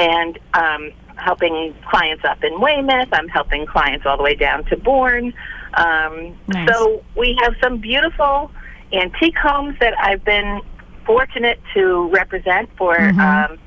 and 0.00 0.38
um, 0.54 0.90
helping 1.16 1.74
clients 1.90 2.24
up 2.24 2.42
in 2.42 2.58
Weymouth. 2.60 3.08
I'm 3.12 3.28
helping 3.28 3.66
clients 3.66 4.06
all 4.06 4.16
the 4.16 4.22
way 4.22 4.34
down 4.34 4.64
to 4.66 4.76
Bourne. 4.76 5.34
Um, 5.74 6.36
Nice. 6.48 6.68
So 6.68 7.04
we 7.16 7.38
have 7.42 7.54
some 7.62 7.78
beautiful 7.78 8.50
antique 8.92 9.36
homes 9.36 9.76
that 9.80 9.94
I've 10.00 10.24
been 10.24 10.62
fortunate 11.04 11.60
to 11.74 12.08
represent 12.08 12.70
for 12.76 12.98
um, 12.98 13.58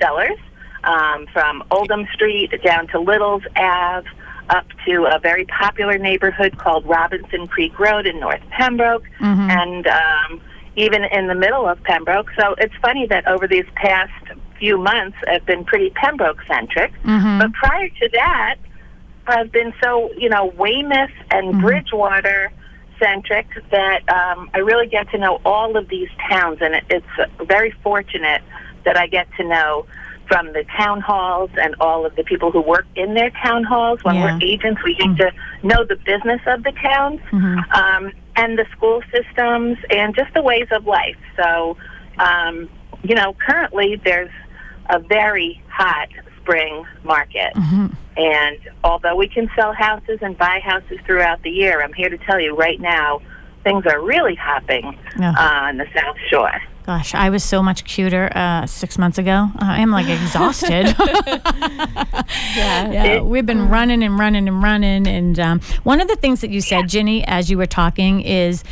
sellers, 0.00 0.38
um, 0.84 1.26
from 1.32 1.62
Oldham 1.70 2.06
Street 2.14 2.50
down 2.64 2.88
to 2.88 2.98
Little's 2.98 3.42
Ave, 3.56 4.08
up 4.50 4.66
to 4.86 5.06
a 5.06 5.18
very 5.18 5.44
popular 5.46 5.98
neighborhood 5.98 6.58
called 6.58 6.84
Robinson 6.86 7.46
Creek 7.46 7.78
Road 7.78 8.06
in 8.06 8.20
North 8.20 8.42
Pembroke, 8.50 9.04
and 9.50 9.86
um, 9.86 10.40
even 10.76 11.04
in 11.04 11.28
the 11.28 11.34
middle 11.34 11.66
of 11.68 11.82
Pembroke. 11.84 12.30
So 12.38 12.54
it's 12.58 12.74
funny 12.82 13.06
that 13.06 13.28
over 13.28 13.46
these 13.46 13.64
past 13.76 14.12
few 14.64 14.78
months, 14.78 15.18
I've 15.28 15.44
been 15.44 15.64
pretty 15.64 15.90
Pembroke 15.90 16.38
centric. 16.48 16.92
But 17.38 17.52
prior 17.52 17.88
to 18.00 18.08
that, 18.14 18.56
I've 19.26 19.52
been 19.52 19.74
so, 19.82 20.10
you 20.16 20.30
know, 20.30 20.46
Weymouth 20.58 21.10
and 21.30 21.60
Bridgewater 21.60 22.50
centric 22.98 23.46
that 23.70 24.00
um, 24.08 24.48
I 24.54 24.58
really 24.58 24.86
get 24.86 25.10
to 25.10 25.18
know 25.18 25.38
all 25.44 25.76
of 25.76 25.88
these 25.88 26.08
towns, 26.30 26.58
and 26.62 26.74
it, 26.74 26.84
it's 26.88 27.46
very 27.46 27.72
fortunate 27.82 28.40
that 28.86 28.96
I 28.96 29.06
get 29.06 29.26
to 29.36 29.44
know 29.46 29.86
from 30.28 30.46
the 30.54 30.64
town 30.78 31.02
halls 31.02 31.50
and 31.60 31.74
all 31.80 32.06
of 32.06 32.16
the 32.16 32.24
people 32.24 32.50
who 32.50 32.62
work 32.62 32.86
in 32.96 33.12
their 33.12 33.30
town 33.42 33.64
halls. 33.64 33.98
When 34.02 34.14
Yeah. 34.14 34.38
we're 34.38 34.46
agents, 34.46 34.80
we 34.82 34.94
get 34.94 35.14
to 35.18 35.32
know 35.62 35.84
the 35.84 35.96
business 35.96 36.40
of 36.46 36.62
the 36.62 36.72
towns 36.72 37.20
um, 37.32 38.12
and 38.36 38.58
the 38.58 38.64
school 38.74 39.02
systems 39.12 39.76
and 39.90 40.14
just 40.16 40.32
the 40.32 40.42
ways 40.42 40.68
of 40.70 40.86
life. 40.86 41.20
So, 41.36 41.76
um, 42.18 42.70
you 43.02 43.14
know, 43.14 43.34
currently 43.46 44.00
there's 44.02 44.30
a 44.90 44.98
very 44.98 45.62
hot 45.68 46.08
spring 46.40 46.84
market. 47.04 47.52
And 48.16 48.58
although 48.84 49.16
we 49.16 49.26
can 49.28 49.50
sell 49.56 49.72
houses 49.72 50.18
and 50.22 50.38
buy 50.38 50.60
houses 50.62 50.98
throughout 51.04 51.42
the 51.42 51.50
year, 51.50 51.82
I'm 51.82 51.92
here 51.92 52.08
to 52.08 52.18
tell 52.18 52.38
you 52.38 52.54
right 52.54 52.80
now, 52.80 53.20
things 53.64 53.84
are 53.86 54.00
really 54.00 54.34
hopping 54.36 54.96
Yeah. 55.18 55.30
uh, 55.36 55.68
on 55.68 55.78
the 55.78 55.86
South 55.96 56.16
Shore. 56.30 56.52
Gosh, 56.86 57.14
I 57.14 57.30
was 57.30 57.42
so 57.42 57.62
much 57.62 57.84
cuter 57.86 58.30
uh, 58.36 58.66
six 58.66 58.98
months 58.98 59.16
ago. 59.16 59.48
I 59.58 59.80
am 59.80 59.90
like 59.90 60.06
exhausted. 60.08 60.94
Yeah. 62.56 62.90
yeah, 62.92 63.20
we've 63.20 63.46
been 63.46 63.68
running 63.68 64.02
and 64.02 64.18
running 64.18 64.46
and 64.48 64.62
running. 64.62 65.06
And 65.08 65.38
um, 65.40 65.60
one 65.82 66.00
of 66.00 66.08
the 66.08 66.16
things 66.16 66.40
that 66.42 66.50
you 66.50 66.60
said, 66.60 66.88
Ginny, 66.88 67.24
as 67.26 67.50
you 67.50 67.58
were 67.58 67.66
talking, 67.66 68.20
is 68.20 68.62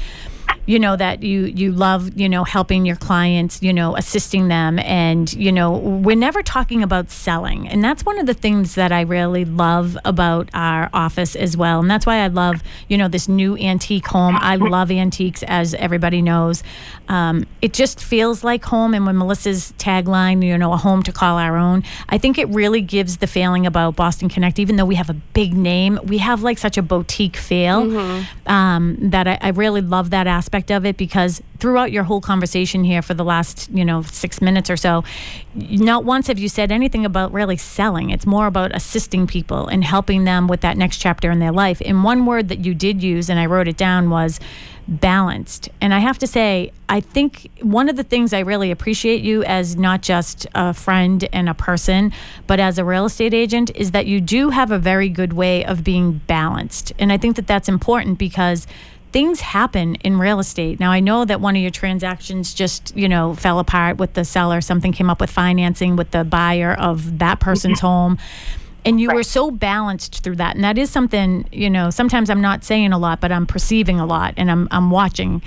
you 0.64 0.78
know 0.78 0.94
that 0.94 1.22
you 1.22 1.44
you 1.46 1.72
love 1.72 2.16
you 2.18 2.28
know 2.28 2.44
helping 2.44 2.86
your 2.86 2.96
clients 2.96 3.60
you 3.62 3.72
know 3.72 3.96
assisting 3.96 4.46
them 4.46 4.78
and 4.78 5.32
you 5.32 5.50
know 5.50 5.72
we're 5.72 6.16
never 6.16 6.42
talking 6.42 6.82
about 6.82 7.10
selling. 7.10 7.68
And 7.68 7.82
that's 7.82 8.04
one 8.04 8.18
of 8.18 8.26
the 8.26 8.34
things 8.34 8.74
that 8.76 8.92
i 8.92 9.00
really 9.00 9.44
love 9.44 9.98
about 10.04 10.48
our 10.54 10.88
office 10.92 11.34
as 11.34 11.56
well. 11.56 11.80
And 11.80 11.90
that's 11.90 12.06
why 12.06 12.18
i 12.18 12.28
love 12.28 12.62
you 12.88 12.96
know 12.96 13.08
this 13.08 13.28
new 13.28 13.56
antique 13.56 14.06
home. 14.06 14.36
I 14.38 14.56
love 14.56 14.90
antiques 14.90 15.42
as 15.44 15.74
everybody 15.74 16.22
knows. 16.22 16.62
Um, 17.08 17.46
it 17.60 17.72
just 17.72 18.00
feels 18.00 18.44
like 18.44 18.64
home. 18.64 18.94
And 18.94 19.04
when 19.04 19.18
melissa's 19.18 19.72
tagline 19.78 20.44
you 20.44 20.56
know 20.56 20.72
a 20.72 20.76
home 20.76 21.02
to 21.02 21.12
call 21.12 21.38
our 21.38 21.56
own 21.56 21.82
i 22.08 22.18
think 22.18 22.38
it 22.38 22.48
really 22.48 22.80
gives 22.80 23.16
the 23.18 23.26
feeling 23.26 23.66
about 23.66 23.96
boston 23.96 24.28
connect. 24.28 24.58
Even 24.58 24.76
though 24.76 24.84
we 24.84 24.94
have 24.94 25.10
a 25.10 25.14
big 25.14 25.54
name 25.54 25.98
we 26.04 26.18
have 26.18 26.42
like 26.42 26.58
such 26.58 26.78
a 26.78 26.82
boutique 26.82 27.36
feel 27.36 28.22
um, 28.46 28.96
that 29.10 29.26
I, 29.26 29.38
I 29.40 29.48
really 29.48 29.80
love 29.80 30.10
that 30.10 30.26
aspect 30.32 30.70
of 30.70 30.86
it 30.86 30.96
because 30.96 31.42
throughout 31.58 31.92
your 31.92 32.04
whole 32.04 32.20
conversation 32.20 32.82
here 32.82 33.02
for 33.02 33.14
the 33.14 33.24
last 33.24 33.70
you 33.70 33.84
know 33.84 34.02
six 34.02 34.40
minutes 34.40 34.68
or 34.70 34.76
so 34.76 35.04
not 35.54 36.04
once 36.04 36.26
have 36.26 36.38
you 36.38 36.48
said 36.48 36.72
anything 36.72 37.04
about 37.04 37.32
really 37.32 37.56
selling. 37.56 38.10
It's 38.10 38.26
more 38.26 38.46
about 38.46 38.74
assisting 38.74 39.26
people 39.26 39.68
and 39.68 39.84
helping 39.84 40.24
them 40.24 40.48
with 40.48 40.62
that 40.62 40.76
next 40.76 40.96
chapter 40.98 41.30
in 41.30 41.38
their 41.38 41.52
life. 41.52 41.82
And 41.84 42.04
one 42.04 42.24
word 42.26 42.48
that 42.48 42.64
you 42.64 42.74
did 42.74 43.02
use 43.02 43.28
and 43.28 43.38
i 43.38 43.46
wrote 43.46 43.68
it 43.68 43.76
down 43.76 44.10
was 44.10 44.40
balanced. 44.88 45.68
And 45.80 45.92
i 45.94 45.98
have 45.98 46.18
to 46.18 46.26
say 46.26 46.72
i 46.88 47.00
think 47.00 47.48
one 47.60 47.88
of 47.88 47.96
the 47.96 48.02
things 48.02 48.32
i 48.32 48.40
really 48.40 48.70
appreciate 48.70 49.22
you 49.22 49.44
as 49.44 49.76
not 49.76 50.02
just 50.02 50.46
a 50.54 50.74
friend 50.74 51.28
and 51.32 51.48
a 51.48 51.54
person 51.54 52.12
but 52.46 52.58
as 52.58 52.78
a 52.78 52.84
real 52.84 53.06
estate 53.06 53.32
agent 53.32 53.70
is 53.74 53.92
that 53.92 54.06
you 54.06 54.20
do 54.20 54.50
have 54.50 54.70
a 54.70 54.78
very 54.78 55.08
good 55.08 55.32
way 55.32 55.64
of 55.64 55.84
being 55.84 56.20
balanced. 56.26 56.92
And 56.98 57.12
i 57.12 57.18
think 57.18 57.36
that 57.36 57.46
that's 57.46 57.68
important 57.68 58.18
because 58.18 58.66
things 59.12 59.40
happen 59.40 59.96
in 59.96 60.18
real 60.18 60.40
estate. 60.40 60.80
Now 60.80 60.90
I 60.90 61.00
know 61.00 61.24
that 61.24 61.40
one 61.40 61.54
of 61.54 61.62
your 61.62 61.70
transactions 61.70 62.54
just, 62.54 62.96
you 62.96 63.08
know, 63.08 63.34
fell 63.34 63.58
apart 63.58 63.98
with 63.98 64.14
the 64.14 64.24
seller. 64.24 64.60
Something 64.60 64.92
came 64.92 65.10
up 65.10 65.20
with 65.20 65.30
financing 65.30 65.96
with 65.96 66.10
the 66.10 66.24
buyer 66.24 66.72
of 66.72 67.18
that 67.18 67.38
person's 67.38 67.78
mm-hmm. 67.78 67.86
home. 67.86 68.18
And 68.84 69.00
you 69.00 69.14
were 69.14 69.22
so 69.22 69.52
balanced 69.52 70.24
through 70.24 70.36
that. 70.36 70.56
And 70.56 70.64
that 70.64 70.76
is 70.76 70.90
something, 70.90 71.46
you 71.52 71.70
know, 71.70 71.90
sometimes 71.90 72.30
I'm 72.30 72.40
not 72.40 72.64
saying 72.64 72.92
a 72.92 72.98
lot, 72.98 73.20
but 73.20 73.30
I'm 73.30 73.46
perceiving 73.46 74.00
a 74.00 74.06
lot 74.06 74.34
and 74.36 74.50
I'm 74.50 74.66
I'm 74.72 74.90
watching. 74.90 75.40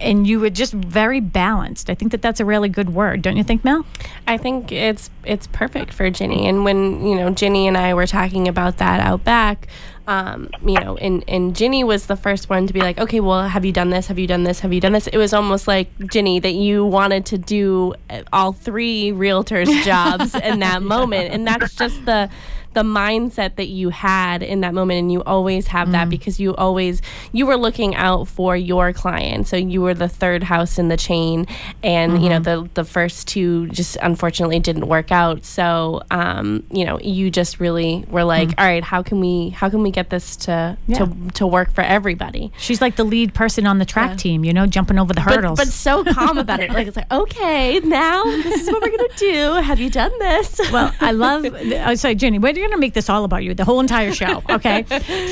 And 0.00 0.26
you 0.26 0.40
were 0.40 0.50
just 0.50 0.72
very 0.72 1.20
balanced. 1.20 1.90
I 1.90 1.94
think 1.94 2.12
that 2.12 2.22
that's 2.22 2.40
a 2.40 2.44
really 2.44 2.68
good 2.68 2.90
word, 2.90 3.22
don't 3.22 3.36
you 3.36 3.44
think, 3.44 3.62
Mel? 3.62 3.84
I 4.26 4.38
think 4.38 4.72
it's 4.72 5.10
it's 5.24 5.46
perfect 5.48 5.92
for 5.92 6.08
Ginny. 6.08 6.48
And 6.48 6.64
when 6.64 7.04
you 7.06 7.14
know 7.14 7.30
Ginny 7.30 7.68
and 7.68 7.76
I 7.76 7.92
were 7.92 8.06
talking 8.06 8.48
about 8.48 8.78
that 8.78 9.00
out 9.00 9.22
back, 9.22 9.68
um, 10.06 10.50
you 10.64 10.74
know, 10.74 10.96
and 10.96 11.24
and 11.28 11.54
Ginny 11.54 11.84
was 11.84 12.06
the 12.06 12.16
first 12.16 12.50
one 12.50 12.66
to 12.66 12.72
be 12.72 12.80
like, 12.80 12.98
okay, 12.98 13.20
well, 13.20 13.48
have 13.48 13.64
you 13.64 13.72
done 13.72 13.90
this? 13.90 14.08
Have 14.08 14.18
you 14.18 14.26
done 14.26 14.44
this? 14.44 14.60
Have 14.60 14.72
you 14.72 14.80
done 14.80 14.92
this? 14.92 15.06
It 15.06 15.16
was 15.16 15.32
almost 15.32 15.68
like 15.68 15.88
Ginny 16.10 16.40
that 16.40 16.54
you 16.54 16.84
wanted 16.84 17.26
to 17.26 17.38
do 17.38 17.94
all 18.32 18.52
three 18.52 19.12
realtors' 19.12 19.82
jobs 19.84 20.34
in 20.34 20.58
that 20.60 20.82
moment, 20.82 21.32
and 21.32 21.46
that's 21.46 21.74
just 21.74 22.04
the 22.04 22.28
the 22.74 22.82
mindset 22.82 23.56
that 23.56 23.68
you 23.68 23.90
had 23.90 24.42
in 24.42 24.60
that 24.60 24.74
moment 24.74 24.98
and 24.98 25.12
you 25.12 25.22
always 25.24 25.66
have 25.68 25.92
that 25.92 26.02
mm-hmm. 26.02 26.10
because 26.10 26.40
you 26.40 26.54
always 26.56 27.02
you 27.32 27.46
were 27.46 27.56
looking 27.56 27.94
out 27.94 28.28
for 28.28 28.56
your 28.56 28.92
client. 28.92 29.46
So 29.46 29.56
you 29.56 29.80
were 29.82 29.94
the 29.94 30.08
third 30.08 30.42
house 30.42 30.78
in 30.78 30.88
the 30.88 30.96
chain 30.96 31.46
and 31.82 32.22
you 32.22 32.28
know 32.28 32.40
mm-hmm. 32.40 32.64
the 32.64 32.82
the 32.82 32.84
first 32.84 33.28
two 33.28 33.68
just 33.68 33.96
unfortunately 34.02 34.58
didn't 34.58 34.86
work 34.86 35.12
out. 35.12 35.44
So 35.44 36.02
um 36.10 36.64
you 36.70 36.84
know 36.84 36.98
you 37.00 37.30
just 37.30 37.60
really 37.60 38.04
were 38.08 38.24
like 38.24 38.50
mm. 38.50 38.54
all 38.58 38.66
right 38.66 38.84
how 38.84 39.02
can 39.02 39.20
we 39.20 39.50
how 39.50 39.68
can 39.68 39.82
we 39.82 39.90
get 39.90 40.10
this 40.10 40.36
to 40.36 40.76
to 40.94 41.14
to 41.34 41.46
work 41.46 41.72
for 41.72 41.82
everybody? 41.82 42.52
She's 42.58 42.80
like 42.80 42.96
the 42.96 43.04
lead 43.04 43.34
person 43.34 43.66
on 43.66 43.78
the 43.78 43.84
track 43.84 44.18
team, 44.18 44.44
you 44.44 44.52
know, 44.52 44.66
jumping 44.66 44.98
over 44.98 45.12
the 45.12 45.20
hurdles. 45.20 45.58
but 45.58 45.68
so 45.68 46.04
calm 46.04 46.38
about 46.38 46.60
it. 46.60 46.70
Like 46.70 46.86
it's 46.86 46.96
like 46.96 47.12
okay 47.12 47.80
now 47.80 48.22
this 48.24 48.62
is 48.62 48.68
what 48.68 48.82
we're 48.82 48.96
gonna 48.96 49.08
do. 49.16 49.54
Have 49.62 49.80
you 49.80 49.90
done 49.90 50.12
this? 50.18 50.60
Well, 50.72 50.94
I 51.00 51.12
love. 51.12 51.44
I 51.44 51.84
oh, 51.86 51.94
sorry, 51.94 52.14
Ginny. 52.14 52.38
We're 52.62 52.68
going 52.68 52.76
to 52.78 52.80
make 52.80 52.94
this 52.94 53.08
all 53.08 53.24
about 53.24 53.42
you, 53.42 53.54
the 53.54 53.64
whole 53.64 53.80
entire 53.80 54.12
show. 54.12 54.40
Okay. 54.48 54.84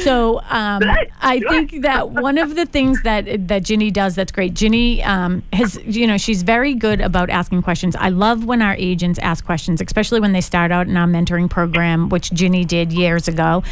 So 0.02 0.38
um, 0.48 0.82
I 1.20 1.40
think 1.48 1.82
that 1.82 2.10
one 2.10 2.38
of 2.38 2.56
the 2.56 2.66
things 2.66 3.00
that 3.02 3.46
that 3.46 3.62
Ginny 3.62 3.92
does 3.92 4.16
that's 4.16 4.32
great. 4.32 4.54
Ginny 4.54 5.00
um, 5.04 5.44
has, 5.52 5.78
you 5.84 6.08
know, 6.08 6.16
she's 6.16 6.42
very 6.42 6.74
good 6.74 7.00
about 7.00 7.30
asking 7.30 7.62
questions. 7.62 7.94
I 7.94 8.08
love 8.08 8.46
when 8.46 8.62
our 8.62 8.74
agents 8.74 9.20
ask 9.20 9.44
questions, 9.44 9.80
especially 9.80 10.18
when 10.18 10.32
they 10.32 10.40
start 10.40 10.72
out 10.72 10.88
in 10.88 10.96
our 10.96 11.06
mentoring 11.06 11.48
program, 11.48 12.08
which 12.08 12.32
Ginny 12.32 12.64
did 12.64 12.92
years 12.92 13.28
ago. 13.28 13.62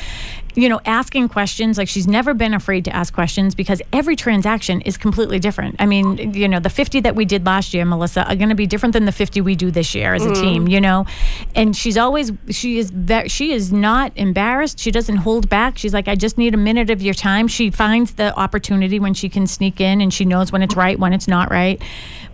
You 0.59 0.69
know, 0.69 0.81
asking 0.85 1.29
questions 1.29 1.79
like 1.79 1.89
she's 1.89 2.09
never 2.09 2.35
been 2.35 2.53
afraid 2.53 2.85
to 2.87 2.95
ask 2.95 3.15
questions 3.15 3.55
because 3.55 3.81
every 3.93 4.17
transaction 4.17 4.81
is 4.81 4.97
completely 4.97 5.39
different. 5.39 5.77
I 5.79 5.87
mean, 5.87 6.35
you 6.35 6.49
know, 6.49 6.59
the 6.59 6.69
50 6.69 7.01
that 7.01 7.15
we 7.15 7.25
did 7.25 7.47
last 7.47 7.73
year, 7.73 7.85
Melissa, 7.85 8.29
are 8.29 8.35
going 8.35 8.49
to 8.49 8.57
be 8.57 8.67
different 8.67 8.93
than 8.93 9.05
the 9.05 9.13
50 9.13 9.41
we 9.41 9.55
do 9.55 9.71
this 9.71 9.95
year 9.95 10.15
as 10.15 10.27
a 10.27 10.31
mm. 10.31 10.41
team, 10.41 10.69
you 10.69 10.81
know. 10.81 11.07
And 11.55 11.77
she's 11.77 11.97
always 11.97 12.33
she 12.51 12.79
is 12.79 12.91
that 12.93 13.31
she 13.31 13.53
is 13.53 13.73
not 13.73 14.13
embarrassed. 14.17 14.81
She 14.81 14.91
doesn't 14.91 15.19
hold 15.19 15.49
back. 15.49 15.79
She's 15.79 15.95
like, 15.95 16.09
I 16.09 16.17
just 16.17 16.37
need 16.37 16.55
a 16.55 16.59
minute 16.59 16.91
of 16.91 17.01
your 17.03 17.15
time. 17.15 17.47
She 17.47 17.71
finds 17.71 18.15
the 18.15 18.37
opportunity 18.37 18.99
when 18.99 19.15
she 19.15 19.29
can 19.29 19.47
sneak 19.47 19.81
in 19.81 20.01
and 20.01 20.13
she 20.13 20.25
knows 20.25 20.51
when 20.51 20.63
it's 20.63 20.75
right, 20.75 20.99
when 20.99 21.13
it's 21.13 21.29
not 21.29 21.53
right. 21.53 21.81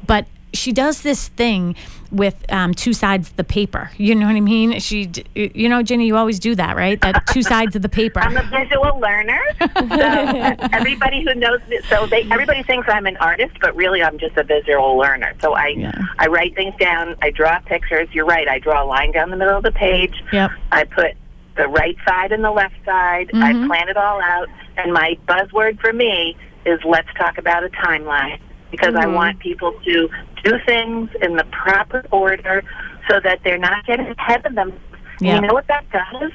But 0.07 0.27
she 0.55 0.73
does 0.73 1.03
this 1.03 1.29
thing 1.29 1.77
with 2.11 2.37
um, 2.53 2.73
two 2.75 2.93
sides 2.93 3.31
of 3.31 3.37
the 3.37 3.43
paper. 3.45 3.91
You 3.97 4.15
know 4.15 4.27
what 4.27 4.37
I 4.37 4.41
mean? 4.41 4.79
She, 4.79 5.11
you 5.35 5.69
know, 5.69 5.83
Ginny, 5.83 6.07
you 6.07 6.17
always 6.17 6.39
do 6.39 6.55
that, 6.55 6.77
right? 6.77 7.01
That 7.01 7.27
two 7.33 7.43
sides 7.43 7.75
of 7.75 7.83
the 7.83 7.89
paper. 7.89 8.21
I'm 8.21 8.37
a 8.37 8.43
visual 8.45 9.01
learner. 9.01 9.41
So 9.61 10.67
everybody 10.73 11.25
who 11.25 11.35
knows 11.35 11.61
me, 11.69 11.81
so 11.89 12.07
they 12.07 12.23
everybody 12.31 12.63
thinks 12.63 12.89
I'm 12.89 13.07
an 13.07 13.17
artist, 13.19 13.55
but 13.61 13.75
really 13.75 14.03
I'm 14.03 14.19
just 14.19 14.37
a 14.37 14.45
visual 14.45 14.97
learner. 14.97 15.33
So 15.41 15.55
I 15.55 15.69
Yeah. 15.77 15.93
I 16.19 16.27
write 16.29 16.55
things 16.55 16.75
down, 16.79 17.17
I 17.23 17.31
draw 17.31 17.59
pictures. 17.61 18.09
You're 18.13 18.27
right. 18.27 18.49
I 18.49 18.59
draw 18.59 18.85
a 18.85 18.87
line 18.87 19.13
down 19.13 19.31
the 19.31 19.37
middle 19.37 19.57
of 19.57 19.63
the 19.65 19.73
page. 19.73 20.15
Yep. 20.33 20.51
I 20.73 20.85
put 20.85 21.13
the 21.57 21.69
right 21.69 21.97
side 22.07 22.33
and 22.33 22.45
the 22.45 22.51
left 22.51 22.75
side. 22.85 23.31
I 23.35 23.53
Mm-hmm. 23.53 23.67
plan 23.67 23.89
it 23.89 23.97
all 23.97 24.21
out, 24.23 24.49
and 24.77 24.93
my 24.93 25.17
buzzword 25.29 25.81
for 25.81 25.93
me 25.93 26.37
is 26.67 26.81
let's 26.85 27.09
talk 27.17 27.39
about 27.39 27.63
a 27.65 27.69
timeline 27.69 28.39
because 28.71 28.95
I 28.95 29.07
want 29.07 29.39
people 29.39 29.73
to 29.85 30.09
do 30.45 30.59
things 30.67 31.11
in 31.23 31.37
the 31.37 31.45
proper 31.45 32.05
order 32.11 32.63
so 33.09 33.19
that 33.21 33.41
they're 33.43 33.59
not 33.59 33.85
getting 33.87 34.07
ahead 34.19 34.45
of 34.47 34.55
them. 34.55 34.73
Yeah. 35.21 35.37
You 35.37 35.41
know 35.43 35.55
what 35.55 35.67
that 35.69 35.85
does? 35.91 36.33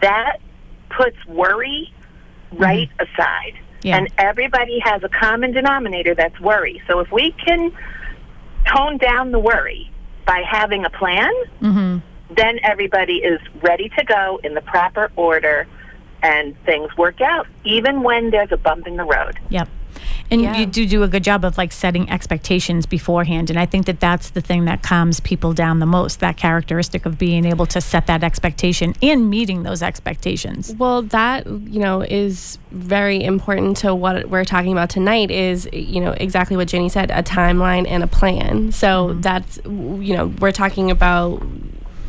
That 0.00 0.38
puts 0.90 1.16
worry 1.26 1.92
right 2.52 2.90
aside. 2.98 3.54
Yeah. 3.82 3.96
And 3.96 4.08
everybody 4.18 4.80
has 4.80 5.02
a 5.02 5.08
common 5.08 5.52
denominator 5.52 6.14
that's 6.14 6.38
worry. 6.40 6.82
So 6.86 7.00
if 7.00 7.10
we 7.12 7.32
can 7.32 7.72
tone 8.66 8.98
down 8.98 9.32
the 9.32 9.38
worry 9.38 9.90
by 10.26 10.42
having 10.48 10.84
a 10.84 10.90
plan, 10.90 11.32
Mm-hmm. 11.62 11.98
then 12.34 12.58
everybody 12.62 13.16
is 13.16 13.40
ready 13.62 13.88
to 13.98 14.04
go 14.04 14.40
in 14.44 14.54
the 14.54 14.60
proper 14.60 15.10
order 15.16 15.66
and 16.22 16.56
things 16.64 16.94
work 16.96 17.20
out, 17.20 17.46
even 17.64 18.02
when 18.02 18.30
there's 18.30 18.52
a 18.52 18.56
bump 18.56 18.86
in 18.86 18.96
the 18.96 19.04
road. 19.04 19.38
Yep. 19.50 19.68
And 20.30 20.42
Yeah. 20.42 20.58
you 20.58 20.66
do 20.66 20.86
do 20.86 21.02
a 21.02 21.08
good 21.08 21.24
job 21.24 21.44
of 21.44 21.56
like 21.56 21.72
setting 21.72 22.08
expectations 22.10 22.86
beforehand. 22.86 23.50
And 23.50 23.58
I 23.58 23.66
think 23.66 23.86
that 23.86 24.00
that's 24.00 24.30
the 24.30 24.40
thing 24.40 24.64
that 24.66 24.82
calms 24.82 25.20
people 25.20 25.52
down 25.52 25.78
the 25.78 25.86
most 25.86 26.20
that 26.20 26.36
characteristic 26.36 27.06
of 27.06 27.18
being 27.18 27.44
able 27.44 27.66
to 27.66 27.80
set 27.80 28.06
that 28.06 28.22
expectation 28.22 28.94
and 29.02 29.30
meeting 29.30 29.62
those 29.62 29.82
expectations. 29.82 30.74
Well, 30.78 31.02
that 31.02 31.46
you 31.46 31.80
know 31.80 32.02
is 32.02 32.58
very 32.70 33.22
important 33.22 33.76
to 33.78 33.94
what 33.94 34.28
we're 34.28 34.44
talking 34.44 34.72
about 34.72 34.90
tonight. 34.90 35.30
Is 35.30 35.68
you 35.72 36.00
know 36.00 36.12
exactly 36.12 36.56
what 36.56 36.68
Ginny 36.68 36.88
said: 36.88 37.10
a 37.10 37.22
timeline 37.22 37.86
and 37.88 38.02
a 38.02 38.06
plan. 38.06 38.72
So 38.72 39.08
mm-hmm. 39.08 39.20
that's 39.20 39.58
you 39.64 40.16
know 40.16 40.26
we're 40.40 40.52
talking 40.52 40.90
about 40.90 41.42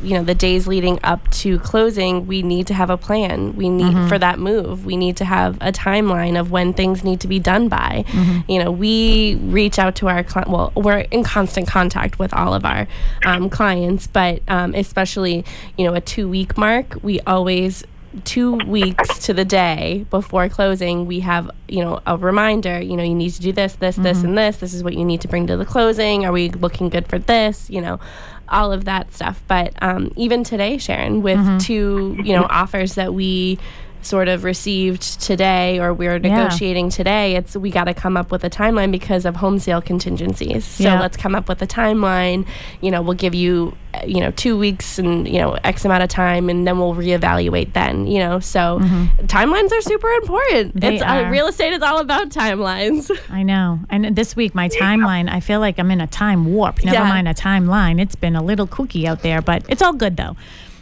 you 0.01 0.13
know 0.15 0.23
the 0.23 0.35
days 0.35 0.67
leading 0.67 0.99
up 1.03 1.29
to 1.31 1.59
closing. 1.59 2.27
We 2.27 2.41
need 2.41 2.67
to 2.67 2.73
have 2.73 2.89
a 2.89 2.97
plan. 2.97 3.55
We 3.55 3.69
need 3.69 3.93
for 4.09 4.17
that 4.19 4.39
move. 4.39 4.85
We 4.85 4.95
need 4.97 5.17
to 5.17 5.25
have 5.25 5.57
a 5.61 5.71
timeline 5.71 6.39
of 6.39 6.51
when 6.51 6.73
things 6.73 7.03
need 7.03 7.19
to 7.21 7.27
be 7.27 7.39
done 7.39 7.69
by. 7.69 8.05
You 8.47 8.63
know, 8.63 8.71
we 8.71 9.35
reach 9.35 9.77
out 9.79 9.95
to 9.95 10.07
our 10.07 10.23
client. 10.23 10.49
Well, 10.49 10.71
we're 10.75 10.99
in 10.99 11.23
constant 11.23 11.67
contact 11.67 12.19
with 12.19 12.33
all 12.33 12.53
of 12.53 12.65
our 12.65 12.87
um, 13.25 13.49
clients, 13.49 14.07
but 14.07 14.41
um, 14.47 14.73
especially 14.75 15.45
you 15.77 15.85
know 15.85 15.93
a 15.93 16.01
two 16.01 16.29
week 16.29 16.57
mark, 16.57 16.95
we 17.01 17.19
always 17.21 17.83
two 18.25 18.53
weeks 18.67 19.19
to 19.19 19.33
the 19.33 19.45
day 19.45 20.05
before 20.09 20.49
closing 20.49 21.05
we 21.05 21.19
have 21.19 21.49
you 21.67 21.83
know 21.83 21.99
a 22.07 22.17
reminder 22.17 22.81
you 22.81 22.97
know 22.97 23.03
you 23.03 23.13
need 23.13 23.29
to 23.31 23.41
do 23.41 23.51
this 23.51 23.73
this 23.75 23.95
this 23.97 24.23
and 24.23 24.37
this. 24.37 24.57
This 24.57 24.73
is 24.73 24.83
what 24.83 24.95
you 24.95 25.05
need 25.05 25.21
to 25.21 25.27
bring 25.27 25.47
to 25.47 25.57
the 25.57 25.65
closing. 25.65 26.25
Are 26.25 26.31
we 26.31 26.49
looking 26.49 26.89
good 26.89 27.07
for 27.07 27.19
this? 27.19 27.69
You 27.69 27.81
know 27.81 27.99
all 28.47 28.71
of 28.71 28.85
that 28.85 29.13
stuff. 29.13 29.43
But 29.47 29.73
um, 29.81 30.11
even 30.15 30.43
today 30.43 30.77
sharon 30.77 31.21
with 31.21 31.39
two 31.61 32.17
you 32.23 32.33
know 32.33 32.47
offers 32.49 32.95
that 32.95 33.13
we 33.13 33.59
sort 34.05 34.27
of 34.27 34.43
received 34.43 35.21
today 35.21 35.79
or 35.79 35.93
we're 35.93 36.19
negotiating 36.19 36.89
today 36.89 37.35
it's 37.35 37.55
we 37.55 37.69
got 37.71 37.85
to 37.85 37.93
come 37.93 38.15
up 38.17 38.31
with 38.31 38.43
a 38.43 38.49
timeline 38.49 38.91
because 38.91 39.25
of 39.25 39.35
home 39.35 39.59
sale 39.59 39.81
contingencies 39.81 40.65
so 40.65 40.83
Yeah. 40.83 40.99
let's 41.01 41.17
come 41.17 41.35
up 41.35 41.47
with 41.49 41.61
a 41.61 41.67
timeline 41.67 42.47
you 42.81 42.91
know 42.91 43.01
we'll 43.01 43.13
give 43.15 43.33
you 43.35 43.75
uh, 43.93 44.01
you 44.05 44.19
know 44.21 44.31
two 44.31 44.57
weeks 44.57 44.99
and 44.99 45.27
you 45.27 45.39
know 45.39 45.57
x 45.63 45.83
amount 45.85 46.03
of 46.03 46.09
time 46.09 46.49
and 46.49 46.65
then 46.67 46.77
we'll 46.79 46.93
reevaluate 46.95 47.73
then 47.73 48.05
you 48.07 48.19
know 48.19 48.39
so 48.39 48.79
timelines 49.23 49.71
are 49.71 49.81
super 49.81 50.09
important 50.11 50.49
Mm-hmm. 50.49 50.79
They 50.79 50.95
it's. 50.95 51.03
Uh, 51.03 51.27
real 51.31 51.47
estate 51.47 51.73
is 51.73 51.81
all 51.81 51.99
about 51.99 52.29
timelines 52.29 53.09
I 53.29 53.43
know. 53.43 53.79
And 53.89 54.15
this 54.15 54.35
week, 54.35 54.55
my 54.55 54.67
timeline, 54.69 55.29
I 55.29 55.39
feel 55.39 55.59
like 55.59 55.77
I'm 55.79 55.91
in 55.91 56.01
a 56.01 56.07
time 56.07 56.45
warp. 56.53 56.83
Never 56.83 56.97
Yeah. 56.97 57.07
mind 57.09 57.27
a 57.27 57.33
timeline. 57.33 57.99
It's 58.01 58.15
been 58.15 58.35
a 58.35 58.41
little 58.43 58.67
kooky 58.67 59.05
out 59.05 59.21
there, 59.21 59.41
but 59.41 59.63
it's 59.69 59.81
all 59.81 59.93
good 59.93 60.17
though. 60.17 60.35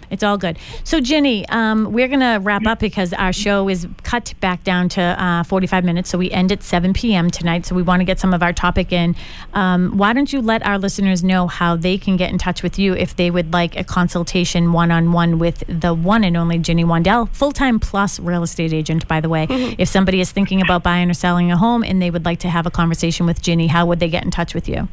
It's 0.09 0.23
all 0.23 0.37
good. 0.37 0.57
So, 0.83 0.99
Ginny, 0.99 1.47
um, 1.49 1.91
we're 1.91 2.07
going 2.07 2.21
to 2.21 2.39
wrap 2.41 2.65
up 2.65 2.79
because 2.79 3.13
our 3.13 3.33
show 3.33 3.69
is 3.69 3.87
cut 4.03 4.33
back 4.39 4.63
down 4.63 4.89
to 4.89 5.01
uh, 5.01 5.43
45 5.43 5.83
minutes. 5.83 6.09
So, 6.09 6.17
we 6.17 6.31
end 6.31 6.51
at 6.51 6.63
7 6.63 6.93
p.m. 6.93 7.29
tonight. 7.29 7.65
So, 7.65 7.75
we 7.75 7.81
want 7.81 7.99
to 7.99 8.05
get 8.05 8.19
some 8.19 8.33
of 8.33 8.41
our 8.41 8.53
topic 8.53 8.91
in. 8.91 9.15
Um, 9.53 9.97
why 9.97 10.13
don't 10.13 10.31
you 10.31 10.41
let 10.41 10.65
our 10.65 10.77
listeners 10.77 11.23
know 11.23 11.47
how 11.47 11.75
they 11.75 11.97
can 11.97 12.17
get 12.17 12.31
in 12.31 12.37
touch 12.37 12.63
with 12.63 12.79
you 12.79 12.93
if 12.93 13.15
they 13.15 13.29
would 13.29 13.53
like 13.53 13.75
a 13.77 13.83
consultation 13.83 14.73
one 14.73 14.91
on 14.91 15.11
one 15.11 15.39
with 15.39 15.63
the 15.67 15.93
one 15.93 16.23
and 16.23 16.37
only 16.37 16.57
Ginny 16.59 16.83
Wandell, 16.83 17.29
full 17.29 17.51
time 17.51 17.79
plus 17.79 18.19
real 18.19 18.43
estate 18.43 18.73
agent, 18.73 19.07
by 19.07 19.21
the 19.21 19.29
way? 19.29 19.47
if 19.77 19.89
somebody 19.89 20.19
is 20.19 20.31
thinking 20.31 20.61
about 20.61 20.83
buying 20.83 21.09
or 21.09 21.13
selling 21.13 21.51
a 21.51 21.57
home 21.57 21.83
and 21.83 22.01
they 22.01 22.11
would 22.11 22.25
like 22.25 22.39
to 22.39 22.49
have 22.49 22.65
a 22.65 22.71
conversation 22.71 23.25
with 23.25 23.41
Ginny, 23.41 23.67
how 23.67 23.85
would 23.85 23.99
they 23.99 24.09
get 24.09 24.23
in 24.23 24.31
touch 24.31 24.53
with 24.53 24.67
you? 24.69 24.87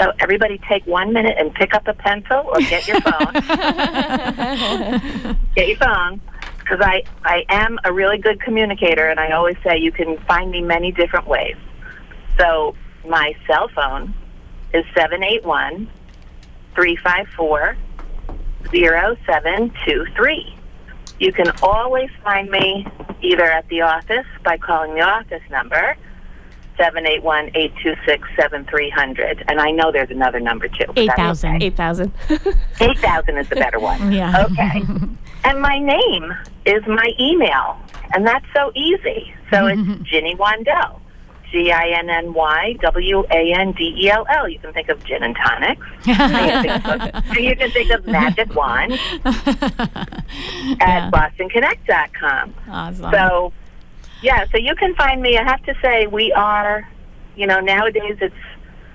So 0.00 0.12
everybody 0.18 0.58
take 0.66 0.86
one 0.86 1.12
minute 1.12 1.36
and 1.38 1.52
pick 1.52 1.74
up 1.74 1.86
a 1.86 1.92
pencil 1.92 2.44
or 2.46 2.58
get 2.60 2.88
your 2.88 3.02
phone. 3.02 3.34
get 5.54 5.68
your 5.68 5.76
phone. 5.76 6.22
Because 6.58 6.80
I, 6.80 7.02
I 7.22 7.44
am 7.50 7.78
a 7.84 7.92
really 7.92 8.16
good 8.16 8.40
communicator, 8.40 9.10
and 9.10 9.20
I 9.20 9.32
always 9.32 9.58
say 9.62 9.76
you 9.76 9.92
can 9.92 10.16
find 10.20 10.50
me 10.50 10.62
many 10.62 10.90
different 10.90 11.26
ways. 11.26 11.56
So 12.38 12.74
my 13.06 13.36
cell 13.46 13.68
phone 13.74 14.14
is 14.72 14.86
781 14.94 15.90
354 16.74 17.76
0723. 18.72 20.56
You 21.18 21.32
can 21.34 21.52
always 21.62 22.08
find 22.24 22.48
me 22.48 22.86
either 23.20 23.44
at 23.44 23.68
the 23.68 23.82
office 23.82 24.24
by 24.44 24.56
calling 24.56 24.94
the 24.94 25.02
office 25.02 25.42
number, 25.50 25.94
781-826-7300. 26.80 29.44
And 29.48 29.60
I 29.60 29.70
know 29.70 29.92
there's 29.92 30.10
another 30.10 30.40
number 30.40 30.66
too. 30.68 30.86
but 30.86 30.98
8,000. 30.98 31.56
okay. 31.56 31.66
8000 31.66 32.12
8,000 32.80 33.38
is 33.42 33.48
the 33.48 33.56
better 33.56 33.78
one. 33.78 34.12
Yeah. 34.20 34.44
Okay. 34.50 34.82
and 35.44 35.60
my 35.60 35.78
name 35.78 36.32
is 36.66 36.82
my 36.86 37.12
email. 37.20 37.78
And 38.12 38.26
that's 38.26 38.44
so 38.54 38.72
easy. 38.74 39.32
So 39.50 39.66
it's 39.66 39.80
Ginny 40.10 40.34
Wandell. 40.36 40.98
G 41.52 41.70
I 41.72 41.88
N 41.98 42.08
N 42.10 42.32
Y 42.32 42.76
W 42.80 43.24
A 43.30 43.52
N 43.58 43.72
D 43.72 43.94
E 44.04 44.10
L 44.10 44.24
L. 44.28 44.48
You 44.48 44.58
can 44.60 44.72
think 44.72 44.88
of 44.88 45.02
gin 45.04 45.22
and 45.24 45.34
tonics. 45.36 45.84
you, 46.06 46.14
can 46.14 46.62
think 46.62 46.86
of, 46.86 47.00
you 47.36 47.56
can 47.56 47.70
think 47.72 47.90
of 47.90 48.06
magic 48.06 48.54
wand 48.54 48.92
at 50.80 51.10
bostonconnect.com. 51.10 52.54
Awesome. 52.68 53.10
So, 53.10 53.52
yeah, 54.22 54.44
so 54.52 54.58
you 54.58 54.74
can 54.74 54.94
find 54.94 55.22
me. 55.22 55.36
I 55.38 55.44
have 55.44 55.62
to 55.64 55.74
say, 55.82 56.06
we 56.06 56.32
are, 56.32 56.86
you 57.36 57.46
know, 57.46 57.60
nowadays 57.60 58.18
it's 58.20 58.34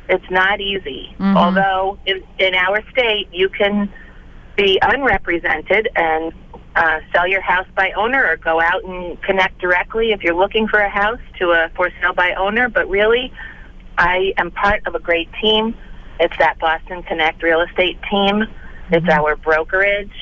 it's 0.08 0.30
not 0.30 0.62
easy. 0.62 1.16
Although 1.36 1.98
in, 2.06 2.22
in 2.38 2.54
our 2.54 2.84
state, 2.92 3.28
you 3.32 3.50
can 3.50 3.92
be 4.56 4.78
unrepresented 4.82 5.90
and 5.96 6.32
uh, 6.76 7.00
sell 7.12 7.28
your 7.28 7.42
house 7.42 7.68
by 7.76 7.92
owner, 7.94 8.24
or 8.24 8.38
go 8.38 8.62
out 8.62 8.84
and 8.84 9.22
connect 9.24 9.60
directly 9.60 10.12
if 10.12 10.22
you're 10.22 10.36
looking 10.36 10.68
for 10.68 10.80
a 10.80 10.90
house 10.90 11.20
to 11.40 11.52
a 11.52 11.70
for 11.76 11.90
sale 12.02 12.14
by 12.14 12.34
owner. 12.36 12.70
But 12.70 12.88
really, 12.90 13.34
I 13.98 14.34
am 14.38 14.52
part 14.52 14.86
of 14.86 14.94
a 14.94 15.00
great 15.00 15.30
team. 15.42 15.76
It's 16.20 16.38
that 16.38 16.60
Boston 16.60 17.04
Connect 17.04 17.42
real 17.42 17.62
estate 17.62 17.98
team. 18.10 18.44
It's 18.92 19.10
our 19.10 19.36
brokerage. 19.36 20.14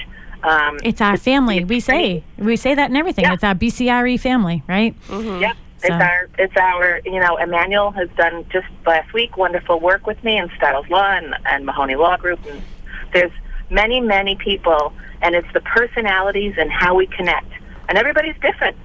Um, 0.43 0.79
it's 0.83 1.01
our 1.01 1.17
family. 1.17 1.63
We 1.63 1.79
say 1.79 2.23
we 2.37 2.55
say 2.57 2.75
that 2.75 2.89
in 2.89 2.97
everything. 2.97 3.25
Yeah. 3.25 3.33
It's 3.33 3.43
our 3.43 3.55
BCRE 3.55 4.19
family, 4.19 4.63
right? 4.67 4.95
Yep. 5.09 5.57
It's 5.85 5.91
our, 5.91 6.29
it's 6.39 6.55
our, 6.55 7.01
you 7.03 7.19
know, 7.19 7.35
Emmanuel 7.35 7.91
has 7.91 8.09
done 8.15 8.45
just 8.49 8.67
last 8.85 9.11
week 9.13 9.35
wonderful 9.35 9.81
work 9.81 10.07
with 10.07 10.23
me 10.23 10.37
in 10.37 10.49
Styles 10.55 10.87
Law 10.89 11.11
and, 11.11 11.35
and 11.45 11.65
Mahoney 11.65 11.95
Law 11.95 12.15
Group. 12.15 12.39
And 12.45 12.61
there's 13.11 13.33
many, 13.69 13.99
many 13.99 14.35
people, 14.35 14.93
and 15.21 15.35
it's 15.35 15.51
the 15.53 15.59
personalities 15.59 16.55
and 16.57 16.71
how 16.71 16.95
we 16.95 17.07
connect. 17.07 17.51
And 17.89 17.97
everybody's 17.97 18.35
different. 18.41 18.77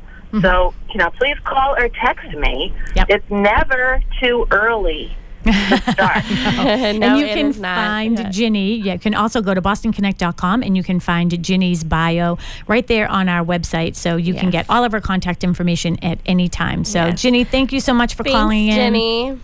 So, 0.42 0.74
you 0.90 0.98
know, 0.98 1.10
please 1.10 1.36
call 1.44 1.74
or 1.76 1.88
text 1.88 2.30
me. 2.34 2.74
Yep. 2.96 3.06
It's 3.08 3.30
never 3.30 4.02
too 4.20 4.46
early 4.50 5.16
to 5.52 5.92
start. 5.92 6.24
and 6.30 7.02
you 7.18 7.26
it 7.26 7.34
can 7.34 7.46
is 7.46 7.58
not. 7.61 7.76
find 7.76 8.18
Yeah. 8.18 8.30
Ginny. 8.30 8.76
Yeah, 8.76 8.92
you 8.94 8.98
can 8.98 9.14
also 9.14 9.40
go 9.42 9.54
to 9.54 9.62
bostonconnect.com 9.62 10.62
and 10.62 10.76
you 10.76 10.82
can 10.82 11.00
find 11.00 11.42
Ginny's 11.42 11.84
bio 11.84 12.38
right 12.66 12.87
there 12.87 13.08
on 13.08 13.28
our 13.28 13.44
website. 13.44 13.96
So 13.96 14.16
you 14.16 14.34
can 14.34 14.50
get 14.50 14.66
all 14.68 14.84
of 14.84 14.92
her 14.92 15.00
contact 15.00 15.44
information 15.44 15.98
at 16.02 16.18
any 16.26 16.48
time. 16.48 16.84
So, 16.84 17.06
Yes. 17.06 17.22
Ginny, 17.22 17.44
thank 17.44 17.72
you 17.72 17.80
so 17.80 17.92
much 17.94 18.14
for 18.14 18.22
Thanks, 18.24 18.37
calling 18.37 18.68
in. 18.68 18.74
Ginny. 18.74 19.38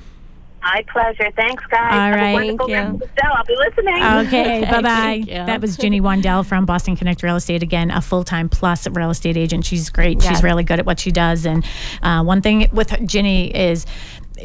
My 0.63 0.83
pleasure. 0.91 1.31
Thanks, 1.37 1.63
guys. 1.67 1.93
All 1.93 1.99
Have 2.01 2.15
right. 2.15 2.31
a 2.31 2.33
wonderful 2.33 2.69
Thank 2.69 2.93
rest 2.93 2.95
of 2.95 3.01
the 3.17 3.21
show. 3.23 3.29
I'll 3.35 3.45
be 3.45 3.55
listening. 3.55 4.03
Okay, 4.27 4.65
bye 4.71 4.81
bye. 4.81 5.23
That 5.29 5.61
was 5.61 5.77
Ginny 5.77 6.01
Wandell 6.01 6.45
from 6.47 6.65
Boston 6.65 6.97
Connect 6.97 7.23
Real 7.23 7.37
Estate. 7.37 7.63
Again, 7.63 7.91
a 7.91 8.01
full 8.01 8.25
time 8.25 8.49
plus 8.49 8.89
real 8.89 9.11
estate 9.11 9.37
agent. 9.37 9.67
She's 9.67 9.91
great. 9.91 10.23
Yeah. 10.25 10.31
She's 10.31 10.43
really 10.43 10.65
good 10.65 10.79
at 10.79 10.87
what 10.87 10.99
she 11.01 11.11
does. 11.13 11.45
And 11.45 11.67
uh, 12.03 12.25
one 12.25 12.41
thing 12.41 12.67
with 12.73 12.95
Ginny 13.07 13.55
is 13.55 13.85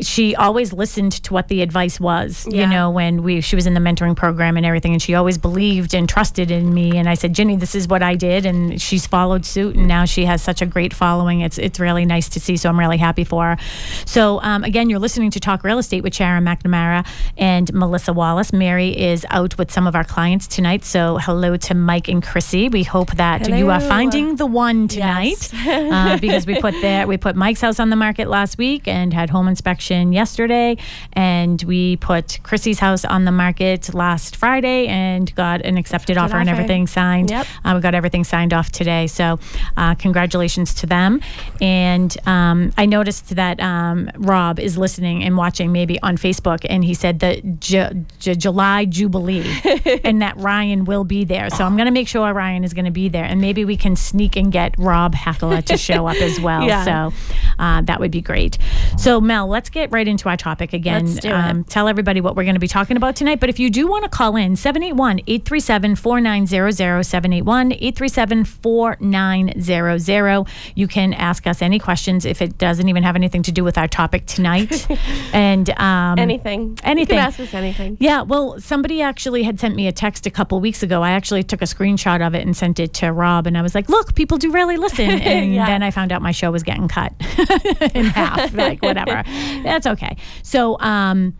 she 0.01 0.35
always 0.35 0.71
listened 0.71 1.11
to 1.23 1.33
what 1.33 1.47
the 1.47 1.61
advice 1.61 1.99
was, 1.99 2.47
you 2.51 2.67
know, 2.67 2.89
when 2.91 3.23
we 3.23 3.41
she 3.41 3.55
was 3.55 3.65
in 3.65 3.73
the 3.73 3.79
mentoring 3.79 4.15
program 4.15 4.55
and 4.55 4.65
everything 4.65 4.93
and 4.93 5.01
she 5.01 5.15
always 5.15 5.37
believed 5.37 5.93
and 5.93 6.07
trusted 6.07 6.51
in 6.51 6.73
me 6.73 6.97
and 6.97 7.09
I 7.09 7.15
said, 7.15 7.33
Ginny 7.33 7.55
this 7.55 7.73
is 7.73 7.87
what 7.87 8.03
I 8.03 8.15
did." 8.15 8.45
And 8.45 8.79
she's 8.79 9.07
followed 9.07 9.45
suit 9.45 9.75
and 9.75 9.87
now 9.87 10.05
she 10.05 10.25
has 10.25 10.41
such 10.43 10.61
a 10.61 10.65
great 10.65 10.93
following. 10.93 11.41
It's 11.41 11.57
it's 11.57 11.79
really 11.79 12.05
nice 12.05 12.29
to 12.29 12.39
see, 12.39 12.55
so 12.55 12.69
I'm 12.69 12.77
really 12.79 12.97
happy 12.97 13.23
for 13.23 13.45
her. 13.45 13.57
So, 14.05 14.39
um, 14.41 14.63
again, 14.63 14.89
you're 14.89 14.99
listening 14.99 15.31
to 15.31 15.39
Talk 15.39 15.63
Real 15.63 15.79
Estate 15.79 16.03
with 16.03 16.13
Sharon 16.13 16.45
McNamara 16.45 17.05
and 17.37 17.73
Melissa 17.73 18.13
Wallace. 18.13 18.53
Mary 18.53 18.95
is 18.97 19.25
out 19.31 19.57
with 19.57 19.71
some 19.71 19.87
of 19.87 19.95
our 19.95 20.03
clients 20.03 20.45
tonight. 20.45 20.85
So, 20.85 21.17
hello 21.17 21.57
to 21.57 21.73
Mike 21.73 22.07
and 22.07 22.21
Chrissy. 22.21 22.69
We 22.69 22.83
hope 22.83 23.11
that 23.13 23.49
you 23.49 23.69
are 23.71 23.79
finding 23.81 24.35
the 24.35 24.45
one 24.45 24.87
tonight 24.87 25.51
Yes. 25.51 25.53
uh, 25.67 26.17
because 26.19 26.45
we 26.45 26.61
put 26.61 26.75
there 26.81 27.07
we 27.07 27.17
put 27.17 27.35
Mike's 27.35 27.61
house 27.61 27.79
on 27.79 27.89
the 27.89 27.95
market 27.95 28.29
last 28.29 28.57
week 28.59 28.87
and 28.87 29.13
had 29.13 29.31
home 29.31 29.47
inspection 29.47 29.78
yesterday, 29.79 30.77
and 31.13 31.61
we 31.63 31.97
put 31.97 32.39
Chrissy's 32.43 32.79
house 32.79 33.05
on 33.05 33.25
the 33.25 33.31
market 33.31 33.93
last 33.93 34.35
Friday 34.35 34.87
and 34.87 35.33
got 35.35 35.61
an 35.61 35.77
accepted 35.77 36.17
offer, 36.17 36.37
and 36.37 36.49
everything 36.49 36.87
signed. 36.87 37.29
Yep. 37.29 37.47
Uh, 37.63 37.73
we 37.75 37.81
got 37.81 37.95
everything 37.95 38.23
signed 38.23 38.53
off 38.53 38.71
today, 38.71 39.07
so 39.07 39.39
uh, 39.77 39.95
congratulations 39.95 40.73
to 40.75 40.85
them. 40.85 41.21
And 41.61 42.15
um, 42.27 42.71
I 42.77 42.85
noticed 42.85 43.35
that 43.35 43.59
um, 43.59 44.09
Rob 44.17 44.59
is 44.59 44.77
listening 44.77 45.23
and 45.23 45.37
watching 45.37 45.71
maybe 45.71 45.99
on 46.01 46.17
Facebook, 46.17 46.65
and 46.69 46.83
he 46.83 46.93
said 46.93 47.19
the 47.19 47.41
Ju- 47.59 48.05
Ju- 48.19 48.35
July 48.35 48.85
Jubilee, 48.85 49.45
and 50.03 50.21
that 50.21 50.37
Ryan 50.37 50.85
will 50.85 51.03
be 51.03 51.23
there. 51.23 51.49
So 51.49 51.63
I'm 51.63 51.75
going 51.75 51.85
to 51.85 51.91
make 51.91 52.07
sure 52.07 52.33
Ryan 52.33 52.63
is 52.63 52.73
going 52.73 52.85
to 52.85 52.91
be 52.91 53.09
there, 53.09 53.25
and 53.25 53.41
maybe 53.41 53.65
we 53.65 53.77
can 53.77 53.95
sneak 53.95 54.35
and 54.35 54.51
get 54.51 54.75
Rob 54.77 55.13
Heckler 55.15 55.61
to 55.63 55.77
show 55.77 56.07
up 56.07 56.17
as 56.17 56.39
well. 56.39 56.59
Yeah. 56.69 56.83
So 56.83 57.13
uh, 57.57 57.81
that 57.83 57.99
would 57.99 58.11
be 58.11 58.21
great. 58.21 58.57
So 58.97 59.19
Mel, 59.21 59.47
let's 59.47 59.68
get 59.71 59.91
right 59.91 60.07
into 60.07 60.29
our 60.29 60.37
topic 60.37 60.73
again. 60.73 61.13
Let's. 61.13 61.25
Um, 61.25 61.63
tell 61.63 61.87
everybody 61.87 62.21
what 62.21 62.35
we're 62.35 62.43
going 62.43 62.55
to 62.55 62.59
be 62.59 62.67
talking 62.67 62.97
about 62.97 63.15
tonight. 63.15 63.39
But 63.39 63.49
if 63.49 63.59
you 63.59 63.69
do 63.69 63.87
want 63.87 64.03
to 64.03 64.09
call 64.09 64.35
in, 64.35 64.55
781 64.55 65.19
837 65.27 65.95
4900, 65.95 67.03
781 67.03 67.71
837 67.73 68.45
4900. 68.45 70.45
You 70.75 70.87
can 70.87 71.13
ask 71.13 71.47
us 71.47 71.61
any 71.61 71.79
questions 71.79 72.25
if 72.25 72.41
it 72.41 72.57
doesn't 72.57 72.89
even 72.89 73.03
have 73.03 73.15
anything 73.15 73.43
to 73.43 73.51
do 73.51 73.63
with 73.63 73.77
our 73.77 73.87
topic 73.87 74.25
tonight. 74.25 74.87
and 75.33 75.69
um, 75.79 76.19
Anything. 76.19 76.77
Anything. 76.83 77.15
You 77.17 77.21
can 77.21 77.27
ask 77.27 77.39
us 77.39 77.53
anything. 77.53 77.97
yeah, 77.99 78.21
well, 78.21 78.59
somebody 78.59 79.01
actually 79.01 79.43
had 79.43 79.59
sent 79.59 79.75
me 79.75 79.87
a 79.87 79.91
text 79.91 80.25
a 80.25 80.29
couple 80.31 80.59
weeks 80.59 80.83
ago. 80.83 81.01
I 81.03 81.11
actually 81.11 81.43
took 81.43 81.61
a 81.61 81.65
screenshot 81.65 82.25
of 82.25 82.35
it 82.35 82.45
and 82.45 82.55
sent 82.55 82.79
it 82.79 82.93
to 82.95 83.11
Rob, 83.11 83.47
and 83.47 83.57
I 83.57 83.61
was 83.61 83.75
like, 83.75 83.89
"Look, 83.89 84.15
people 84.15 84.37
do 84.37 84.51
really 84.51 84.77
listen." 84.77 85.09
And 85.29 85.53
Yeah. 85.53 85.65
then 85.65 85.83
I 85.83 85.91
found 85.91 86.11
out 86.11 86.21
my 86.21 86.31
show 86.31 86.51
was 86.51 86.63
getting 86.63 86.87
cut 86.87 87.13
in 87.93 88.05
half, 88.05 88.53
like 88.53 88.81
whatever. 88.81 89.23
That's 89.63 89.87
okay. 89.87 90.15
So, 90.43 90.79
um, 90.79 91.33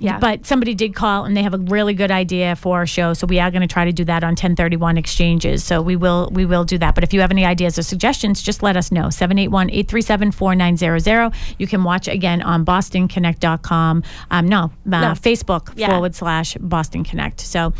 Yeah. 0.00 0.20
But 0.20 0.46
somebody 0.46 0.74
did 0.76 0.94
call, 0.94 1.24
and 1.24 1.36
they 1.36 1.42
have 1.42 1.54
a 1.54 1.58
really 1.58 1.92
good 1.92 2.12
idea 2.12 2.54
for 2.54 2.82
a 2.82 2.86
show. 2.86 3.14
So 3.14 3.26
we 3.26 3.40
are 3.40 3.50
going 3.50 3.62
to 3.62 3.66
try 3.66 3.84
to 3.84 3.90
do 3.92 4.04
that 4.04 4.22
on 4.22 4.30
1031 4.38 4.96
exchanges. 4.96 5.64
So 5.64 5.82
we 5.82 5.96
will 5.96 6.30
we 6.32 6.46
will 6.46 6.62
do 6.64 6.78
that. 6.78 6.94
But 6.94 7.02
if 7.02 7.12
you 7.12 7.20
have 7.20 7.32
any 7.32 7.44
ideas 7.44 7.76
or 7.78 7.82
suggestions, 7.82 8.40
just 8.40 8.62
let 8.62 8.76
us 8.76 8.92
know. 8.92 9.10
781-837-4900. 9.10 11.34
You 11.58 11.66
can 11.66 11.84
watch 11.84 12.08
again 12.08 12.42
on 12.42 12.64
bostonconnect.com. 12.64 14.02
Um, 14.30 14.48
no, 14.48 14.70
uh, 14.86 15.14
Facebook 15.14 15.72
Yeah. 15.74 15.88
forward 15.90 16.14
slash 16.14 16.54
Boston 16.60 17.04
Connect. 17.04 17.40
So 17.40 17.72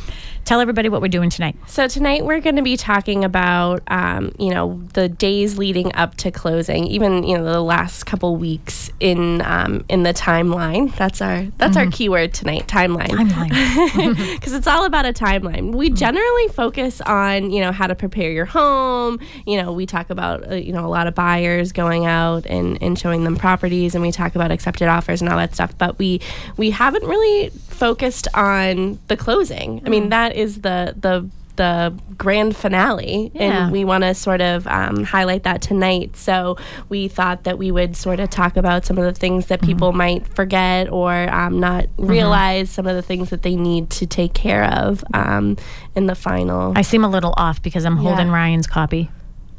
tell 0.48 0.61
everybody 0.61 0.88
what 0.88 1.02
we're 1.02 1.08
doing 1.08 1.28
tonight. 1.28 1.54
So 1.66 1.87
tonight 1.88 2.24
we're 2.24 2.40
going 2.40 2.56
to 2.56 2.62
be 2.62 2.78
talking 2.78 3.22
about, 3.22 3.82
um, 3.88 4.32
you 4.38 4.48
know, 4.48 4.80
the 4.94 5.06
days 5.06 5.58
leading 5.58 5.94
up 5.94 6.16
to 6.16 6.30
closing, 6.30 6.87
even 6.87 7.22
you 7.22 7.37
know 7.37 7.44
the 7.44 7.61
last 7.61 8.04
couple 8.04 8.34
weeks 8.37 8.90
in 8.98 9.42
um, 9.42 9.84
in 9.90 10.04
the 10.04 10.14
timeline. 10.14 10.96
That's 10.96 11.20
our 11.20 11.42
that's 11.58 11.76
our 11.76 11.87
keyword 11.88 12.32
tonight, 12.32 12.66
timeline. 12.66 13.08
Timeline. 13.08 14.34
because 14.34 14.54
it's 14.54 14.66
all 14.66 14.87
about 14.87 15.04
a 15.04 15.12
timeline. 15.12 15.72
We 15.74 15.90
generally 15.90 16.48
focus 16.48 17.02
on 17.02 17.50
you 17.50 17.61
know 17.61 17.70
how 17.70 17.87
to 17.87 17.94
prepare 17.94 18.30
your 18.30 18.46
home. 18.46 19.20
You 19.46 19.61
know, 19.61 19.72
we 19.72 19.84
talk 19.84 20.08
about 20.08 20.50
uh, 20.50 20.54
you 20.54 20.72
know 20.72 20.87
a 20.87 20.88
lot 20.88 21.06
of 21.06 21.14
buyers 21.14 21.72
going 21.72 22.06
out 22.06 22.46
and, 22.46 22.82
and 22.82 22.98
showing 22.98 23.24
them 23.24 23.37
properties, 23.37 23.94
and 23.94 24.00
we 24.00 24.12
talk 24.12 24.34
about 24.34 24.50
accepted 24.50 24.88
offers 24.88 25.20
and 25.20 25.28
all 25.28 25.37
that 25.37 25.54
stuff. 25.54 25.76
But 25.76 25.98
we 25.98 26.22
we 26.56 26.70
haven't 26.70 27.04
really 27.04 27.52
focused 27.79 28.29
on 28.35 28.99
the 29.09 29.17
closing. 29.17 29.83
I 29.87 29.88
mean, 29.88 30.09
that 30.11 30.35
is 30.37 30.61
the 30.62 30.95
the 30.99 31.29
the 31.57 31.93
grand 32.17 32.55
finale 32.55 33.33
Yeah. 33.35 33.64
and 33.64 33.73
we 33.73 33.85
want 33.85 34.05
to 34.05 34.14
sort 34.14 34.41
of 34.41 34.64
um, 34.69 35.03
highlight 35.03 35.43
that 35.43 35.61
tonight 35.61 36.17
so 36.17 36.57
we 36.88 37.09
thought 37.09 37.43
that 37.43 37.59
we 37.59 37.73
would 37.73 37.97
sort 37.97 38.21
of 38.21 38.31
talk 38.31 38.57
about 38.57 38.85
some 38.87 38.97
of 38.97 39.03
the 39.03 39.12
things 39.12 39.47
that 39.47 39.61
people 39.61 39.93
might 39.93 40.25
forget 40.29 40.88
or 40.88 41.12
um, 41.35 41.59
not 41.59 41.87
realize 41.97 42.71
some 42.71 42.87
of 42.87 42.95
the 42.95 43.03
things 43.03 43.31
that 43.31 43.43
they 43.43 43.57
need 43.57 43.91
to 43.91 44.07
take 44.07 44.35
care 44.35 44.67
of 44.67 45.03
um, 45.14 45.57
in 45.97 46.07
the 46.07 46.14
final 46.14 46.75
I 46.77 46.83
seem 46.83 47.03
a 47.03 47.09
little 47.11 47.35
off 47.37 47.61
because 47.61 47.85
I'm 47.85 47.97
holding 47.97 48.29
Yeah. 48.29 48.35
Ryan's 48.35 48.69
copy. 48.69 49.11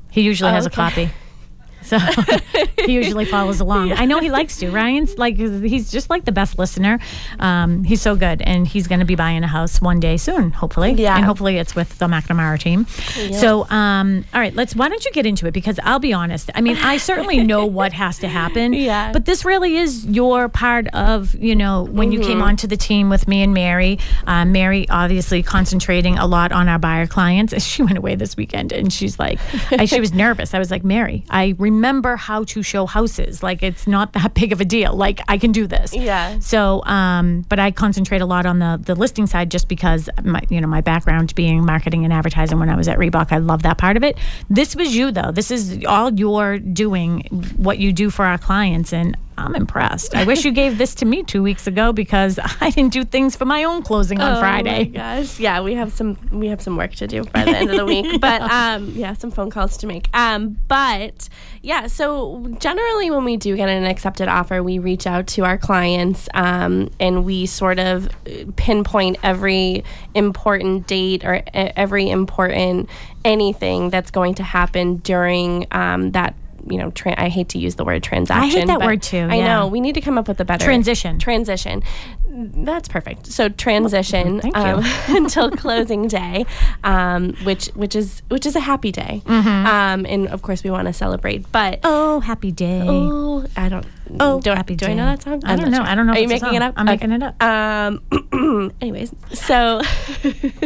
He 0.09 0.21
usually 0.21 0.51
has 0.51 0.65
a 0.65 0.69
copy. 0.69 1.09
So 1.81 1.97
he 2.85 2.93
usually 2.93 3.25
follows 3.25 3.59
along. 3.59 3.93
I 3.93 4.05
know 4.05 4.19
he 4.19 4.29
likes 4.29 4.57
to. 4.57 4.69
Ryan's 4.69 5.17
like 5.17 5.37
he's 5.37 5.91
just 5.91 6.09
like 6.09 6.25
the 6.25 6.31
best 6.31 6.59
listener. 6.59 6.99
Um, 7.39 7.83
he's 7.83 8.01
so 8.01 8.15
good, 8.15 8.41
and 8.41 8.67
he's 8.67 8.87
going 8.87 8.99
to 8.99 9.05
be 9.05 9.15
buying 9.15 9.43
a 9.43 9.47
house 9.47 9.81
one 9.81 9.99
day 9.99 10.17
soon, 10.17 10.51
hopefully. 10.51 10.91
Yeah. 10.93 11.15
and 11.15 11.25
hopefully 11.25 11.57
it's 11.57 11.75
with 11.75 11.97
the 11.99 12.07
McNamara 12.07 12.59
team. 12.59 12.85
So, 13.33 13.67
um, 13.69 14.25
all 14.33 14.39
right, 14.39 14.53
let's. 14.53 14.75
Why 14.75 14.89
don't 14.89 15.03
you 15.05 15.11
get 15.11 15.25
into 15.25 15.47
it? 15.47 15.51
Because 15.53 15.79
I'll 15.83 15.99
be 15.99 16.13
honest. 16.13 16.49
I 16.55 16.61
mean, 16.61 16.77
I 16.77 16.97
certainly 16.97 17.43
know 17.43 17.65
what 17.65 17.93
has 17.93 18.19
to 18.19 18.27
happen. 18.27 18.73
Yeah. 18.79 19.11
But 19.11 19.25
this 19.25 19.43
really 19.45 19.75
is 19.77 20.05
your 20.05 20.47
part 20.49 20.87
of 20.93 21.35
you 21.35 21.55
know 21.55 21.83
when 21.83 22.11
you 22.11 22.19
Mm-hmm. 22.19 22.27
came 22.29 22.41
onto 22.41 22.67
the 22.67 22.75
team 22.77 23.09
with 23.09 23.27
me 23.27 23.41
and 23.43 23.53
Mary. 23.53 23.97
Uh, 24.27 24.43
Mary 24.45 24.87
obviously 24.89 25.41
concentrating 25.43 26.17
a 26.17 26.25
lot 26.27 26.51
on 26.51 26.67
our 26.67 26.77
buyer 26.79 27.07
clients. 27.07 27.53
As 27.53 27.65
she 27.67 27.81
went 27.83 27.97
away 27.97 28.15
this 28.15 28.35
weekend 28.37 28.71
and 28.71 28.91
she's 28.91 29.17
like, 29.19 29.39
I, 29.71 29.85
she 29.85 29.99
was 29.99 30.13
nervous. 30.13 30.53
I 30.53 30.59
was 30.59 30.69
like, 30.71 30.83
Mary, 30.83 31.23
I 31.29 31.55
remember 31.69 32.15
how 32.15 32.43
to 32.45 32.63
show 32.63 32.85
houses. 32.85 33.43
Like 33.43 33.63
it's 33.63 33.87
not 33.87 34.13
that 34.17 34.33
big 34.33 34.51
of 34.51 34.61
a 34.61 34.65
deal. 34.65 34.93
Like 34.93 35.21
I 35.27 35.37
can 35.37 35.51
do 35.51 35.67
this. 35.67 35.93
Yeah. 35.93 36.39
So, 36.39 36.83
um, 36.85 37.45
but 37.49 37.59
I 37.59 37.71
concentrate 37.71 38.21
a 38.21 38.25
lot 38.25 38.45
on 38.45 38.59
the 38.59 38.79
the 38.81 38.95
listing 38.95 39.27
side 39.27 39.51
just 39.51 39.67
because 39.67 40.09
my 40.23 40.41
you 40.49 40.61
know 40.61 40.67
my 40.67 40.81
background 40.81 41.33
being 41.35 41.65
marketing 41.65 42.03
and 42.03 42.13
advertising 42.13 42.59
when 42.59 42.69
I 42.69 42.75
was 42.75 42.87
at 42.87 42.97
Reebok, 42.97 43.31
I 43.31 43.37
love 43.37 43.63
that 43.63 43.77
part 43.77 43.97
of 43.97 44.03
it. 44.03 44.17
This 44.49 44.75
was 44.75 44.95
you 44.95 45.11
though. 45.11 45.31
This 45.31 45.51
is 45.51 45.83
all 45.85 46.13
you're 46.13 46.59
doing, 46.59 47.21
what 47.57 47.79
you 47.79 47.93
do 47.93 48.09
for 48.09 48.25
our 48.25 48.37
clients, 48.37 48.93
and 48.93 49.17
I'm 49.45 49.55
impressed. 49.55 50.15
I 50.15 50.23
wish 50.25 50.45
you 50.45 50.51
gave 50.51 50.77
this 50.77 50.95
to 50.95 51.05
me 51.05 51.23
two 51.23 51.41
weeks 51.41 51.67
ago 51.67 51.93
because 51.93 52.39
I 52.61 52.69
didn't 52.69 52.93
do 52.93 53.03
things 53.03 53.35
for 53.35 53.45
my 53.45 53.63
own 53.63 53.83
closing 53.83 54.19
on 54.19 54.31
Oh 54.31 54.33
my 54.35 54.39
Friday. 54.39 54.85
gosh, 54.85 55.39
yeah, 55.39 55.61
we 55.61 55.75
have 55.75 55.91
some 55.93 56.17
we 56.31 56.47
have 56.47 56.61
some 56.61 56.77
work 56.77 56.93
to 56.95 57.07
do 57.07 57.23
by 57.25 57.43
the 57.45 57.55
end 57.57 57.69
of 57.69 57.77
the 57.77 57.85
week, 57.93 58.19
but 58.21 58.41
um, 58.41 58.91
yeah, 58.95 59.13
some 59.13 59.31
phone 59.31 59.49
calls 59.49 59.77
to 59.77 59.87
make. 59.87 60.07
Um, 60.15 60.57
but 60.67 61.29
yeah, 61.61 61.87
so 61.87 62.45
generally 62.59 63.11
when 63.11 63.23
we 63.25 63.37
do 63.37 63.55
get 63.55 63.69
an 63.69 63.85
accepted 63.85 64.27
offer, 64.27 64.61
we 64.61 64.79
reach 64.79 65.07
out 65.07 65.27
to 65.27 65.45
our 65.45 65.57
clients 65.57 66.27
um, 66.33 66.89
and 66.99 67.25
we 67.25 67.45
sort 67.45 67.79
of 67.79 68.07
uh, 68.07 68.45
pinpoint 68.55 69.17
every 69.23 69.83
important 70.15 70.87
date 70.87 71.23
or 71.23 71.41
every 71.53 72.09
important 72.09 72.89
anything 73.25 73.89
that's 73.89 74.11
going 74.11 74.35
to 74.35 74.43
happen 74.43 74.97
during 74.97 75.67
um, 75.71 76.11
that. 76.11 76.35
You 76.67 76.77
know, 76.77 76.91
tra- 76.91 77.15
I 77.17 77.29
hate 77.29 77.49
to 77.49 77.57
use 77.59 77.75
the 77.75 77.85
word 77.85 78.03
transaction. 78.03 78.43
I 78.49 78.59
hate 78.59 78.67
that 78.67 78.81
word 78.81 79.01
too, 79.01 79.27
I 79.29 79.35
yeah. 79.35 79.47
know 79.47 79.67
we 79.67 79.79
need 79.81 79.93
to 79.95 80.01
come 80.01 80.17
up 80.17 80.27
with 80.27 80.39
a 80.39 80.45
better 80.45 80.65
Transition. 80.65 81.19
Transition. 81.19 81.83
That's 82.31 82.87
perfect. 82.87 83.27
So 83.27 83.49
transition 83.49 84.39
um, 84.55 84.83
until 85.09 85.49
closing 85.51 86.07
day, 86.07 86.45
um, 86.83 87.33
which 87.43 87.67
which 87.75 87.95
is 87.95 88.21
which 88.29 88.45
is 88.45 88.55
a 88.55 88.59
happy 88.59 88.91
day, 88.91 89.21
Mm-hmm. 89.25 89.65
um, 89.65 90.05
and 90.05 90.27
of 90.29 90.41
course 90.41 90.63
we 90.63 90.69
want 90.69 90.87
to 90.87 90.93
celebrate. 90.93 91.51
But 91.51 91.79
Oh, 91.83 92.19
happy 92.19 92.51
day. 92.51 92.83
oh, 92.85 93.45
I 93.57 93.67
don't. 93.69 93.85
Oh, 94.19 94.39
do, 94.41 94.51
I- 94.51 94.55
happy 94.55 94.75
do 94.75 94.85
I 94.87 94.93
know 94.93 95.05
that 95.05 95.21
song? 95.23 95.41
I 95.45 95.53
I'm 95.53 95.59
don't 95.59 95.71
know. 95.71 95.77
sure. 95.77 95.85
I 95.87 95.95
don't 95.95 96.07
know 96.07 96.13
Are 96.13 96.19
you 96.19 96.27
making 96.27 96.53
it 96.53 96.61
up? 96.61 96.73
I'm 96.77 96.85
making 96.85 97.11
it 97.11 97.23
up. 97.23 97.41
Um, 97.43 98.71
anyways, 98.81 99.13
so. 99.33 99.81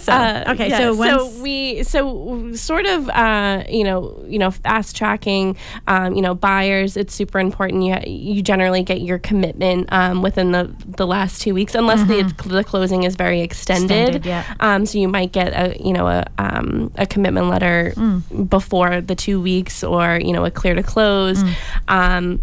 So, 0.00 0.12
Uh, 0.12 0.44
okay, 0.48 0.68
yeah, 0.68 0.78
so 0.78 0.94
so 1.04 1.42
we 1.42 1.82
so 1.84 2.52
sort 2.54 2.84
of 2.86 3.08
uh, 3.10 3.62
you 3.68 3.84
know 3.84 4.24
you 4.26 4.38
know 4.38 4.50
fast 4.50 4.96
tracking 4.96 5.56
um, 5.86 6.14
you 6.14 6.22
know 6.22 6.34
buyers 6.34 6.96
it's 6.96 7.14
super 7.14 7.38
important 7.38 7.82
you 7.84 7.96
you 8.06 8.42
generally 8.42 8.82
get 8.82 9.00
your 9.02 9.18
commitment 9.18 9.88
um, 9.92 10.22
within 10.22 10.50
the 10.52 10.70
the 10.86 11.06
last 11.06 11.40
two 11.42 11.54
weeks 11.54 11.74
unless 11.74 12.00
the 12.08 12.22
the 12.48 12.64
closing 12.64 13.04
is 13.04 13.14
very 13.16 13.40
extended, 13.40 13.86
Mm-hmm. 13.86 14.16
Extended, 14.16 14.26
yeah. 14.26 14.44
um, 14.60 14.84
so 14.86 14.98
you 14.98 15.08
might 15.08 15.32
get 15.32 15.48
a 15.54 15.76
you 15.80 15.92
know 15.92 16.06
a 16.08 16.24
um, 16.38 16.90
a 16.96 17.06
commitment 17.06 17.48
letter 17.48 17.92
Mm. 17.96 18.48
before 18.50 19.00
the 19.00 19.14
two 19.14 19.40
weeks 19.40 19.82
or 19.84 20.18
you 20.22 20.32
know 20.32 20.44
a 20.44 20.50
clear 20.50 20.74
to 20.74 20.82
close. 20.82 21.42
Mm. 21.42 22.40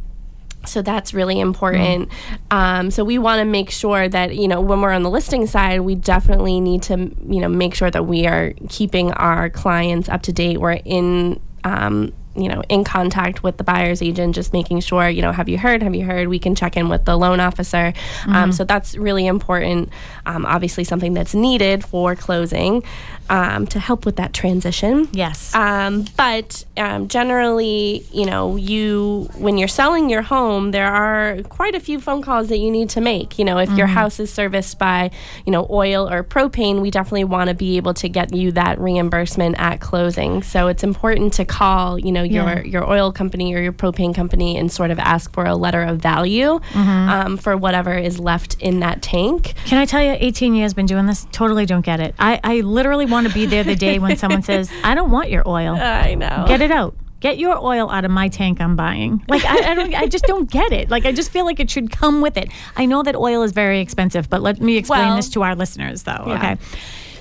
So 0.65 0.81
that's 0.81 1.13
really 1.13 1.39
important. 1.39 2.09
Um, 2.51 2.89
so 2.89 3.03
we 3.03 3.17
want 3.17 3.39
to 3.39 3.45
make 3.45 3.69
sure 3.69 4.07
that 4.07 4.35
you 4.35 4.47
know 4.47 4.61
when 4.61 4.81
we're 4.81 4.91
on 4.91 5.03
the 5.03 5.09
listing 5.09 5.45
side, 5.45 5.81
we 5.81 5.95
definitely 5.95 6.59
need 6.59 6.83
to 6.83 6.97
you 7.27 7.41
know 7.41 7.49
make 7.49 7.75
sure 7.75 7.91
that 7.91 8.05
we 8.05 8.25
are 8.27 8.53
keeping 8.69 9.11
our 9.13 9.49
clients 9.49 10.09
up 10.09 10.21
to 10.23 10.33
date. 10.33 10.59
We're 10.59 10.79
in 10.85 11.39
um, 11.63 12.13
you 12.35 12.47
know, 12.47 12.61
in 12.69 12.83
contact 12.83 13.43
with 13.43 13.57
the 13.57 13.63
buyer's 13.63 14.01
agent, 14.01 14.35
just 14.35 14.53
making 14.53 14.79
sure, 14.79 15.07
you 15.07 15.21
know, 15.21 15.31
have 15.31 15.49
you 15.49 15.57
heard? 15.57 15.83
Have 15.83 15.95
you 15.95 16.05
heard? 16.05 16.27
We 16.27 16.39
can 16.39 16.55
check 16.55 16.75
in 16.77 16.89
with 16.89 17.05
the 17.05 17.17
loan 17.17 17.39
officer. 17.39 17.93
Um, 18.27 18.51
so 18.51 18.63
that's 18.63 18.95
really 18.95 19.27
important. 19.27 19.89
Um, 20.25 20.45
obviously, 20.45 20.83
something 20.83 21.13
that's 21.13 21.35
needed 21.35 21.83
for 21.83 22.15
closing 22.15 22.83
um, 23.29 23.67
to 23.67 23.79
help 23.79 24.05
with 24.05 24.17
that 24.17 24.33
transition. 24.33 25.07
Yes. 25.11 25.53
Um, 25.55 26.05
but 26.17 26.65
um, 26.77 27.07
generally, 27.07 28.05
you 28.11 28.25
know, 28.25 28.55
you 28.55 29.29
when 29.37 29.57
you're 29.57 29.67
selling 29.67 30.09
your 30.09 30.21
home, 30.21 30.71
there 30.71 30.91
are 30.91 31.41
quite 31.43 31.75
a 31.75 31.79
few 31.79 31.99
phone 31.99 32.21
calls 32.21 32.49
that 32.49 32.57
you 32.57 32.71
need 32.71 32.89
to 32.91 33.01
make. 33.01 33.39
You 33.39 33.45
know, 33.45 33.57
if 33.59 33.71
your 33.71 33.87
house 33.87 34.19
is 34.19 34.31
serviced 34.31 34.79
by, 34.79 35.11
you 35.45 35.51
know, 35.51 35.67
oil 35.69 36.09
or 36.09 36.23
propane, 36.23 36.81
we 36.81 36.91
definitely 36.91 37.23
want 37.23 37.49
to 37.49 37.53
be 37.53 37.77
able 37.77 37.93
to 37.95 38.09
get 38.09 38.33
you 38.33 38.51
that 38.53 38.79
reimbursement 38.79 39.55
at 39.59 39.79
closing. 39.79 40.43
So 40.43 40.67
it's 40.67 40.83
important 40.83 41.33
to 41.33 41.45
call, 41.45 41.99
you 41.99 42.11
know, 42.11 42.22
your 42.23 42.59
Yeah. 42.59 42.61
your 42.63 42.89
oil 42.89 43.11
company 43.11 43.53
or 43.53 43.59
your 43.61 43.73
propane 43.73 44.13
company 44.15 44.57
and 44.57 44.71
sort 44.71 44.91
of 44.91 44.99
ask 44.99 45.31
for 45.33 45.45
a 45.45 45.55
letter 45.55 45.81
of 45.83 45.99
value 45.99 46.59
um, 46.75 47.37
for 47.37 47.55
whatever 47.57 47.97
is 47.97 48.19
left 48.19 48.55
in 48.59 48.79
that 48.81 49.01
tank. 49.01 49.53
Can 49.65 49.77
I 49.77 49.85
tell 49.85 50.01
you, 50.01 50.15
18 50.19 50.55
years 50.55 50.73
been 50.73 50.85
doing 50.85 51.05
this? 51.05 51.27
Totally 51.31 51.65
don't 51.65 51.85
get 51.85 51.99
it. 51.99 52.15
I, 52.19 52.39
I 52.43 52.61
literally 52.61 53.05
want 53.05 53.27
to 53.27 53.33
be 53.33 53.45
there 53.45 53.63
the 53.63 53.75
day 53.75 53.99
when 53.99 54.17
someone 54.17 54.43
says, 54.43 54.71
I 54.83 54.95
don't 54.95 55.11
want 55.11 55.29
your 55.29 55.47
oil. 55.47 55.75
I 55.75 56.15
know. 56.15 56.45
Get 56.47 56.61
it 56.61 56.71
out. 56.71 56.95
Get 57.19 57.37
your 57.37 57.57
oil 57.57 57.89
out 57.89 58.03
of 58.03 58.11
my 58.11 58.27
tank 58.27 58.59
I'm 58.59 58.75
buying. 58.75 59.23
Like 59.29 59.45
I, 59.45 59.71
I 59.71 59.75
don't 59.75 59.93
I 59.95 60.07
just 60.07 60.25
don't 60.25 60.51
get 60.51 60.73
it. 60.73 60.89
Like 60.89 61.05
I 61.05 61.13
just 61.13 61.31
feel 61.31 61.45
like 61.45 61.59
it 61.61 61.69
should 61.71 61.89
come 61.89 62.19
with 62.21 62.35
it. 62.35 62.49
I 62.75 62.85
know 62.85 63.01
that 63.01 63.15
oil 63.15 63.43
is 63.43 63.53
very 63.53 63.79
expensive, 63.79 64.29
but 64.29 64.41
let 64.41 64.59
me 64.59 64.75
explain 64.75 65.07
Well- 65.07 65.15
this 65.15 65.29
to 65.29 65.41
our 65.43 65.55
listeners 65.55 66.03
though. 66.03 66.23
Yeah. 66.27 66.37
Okay. 66.37 66.57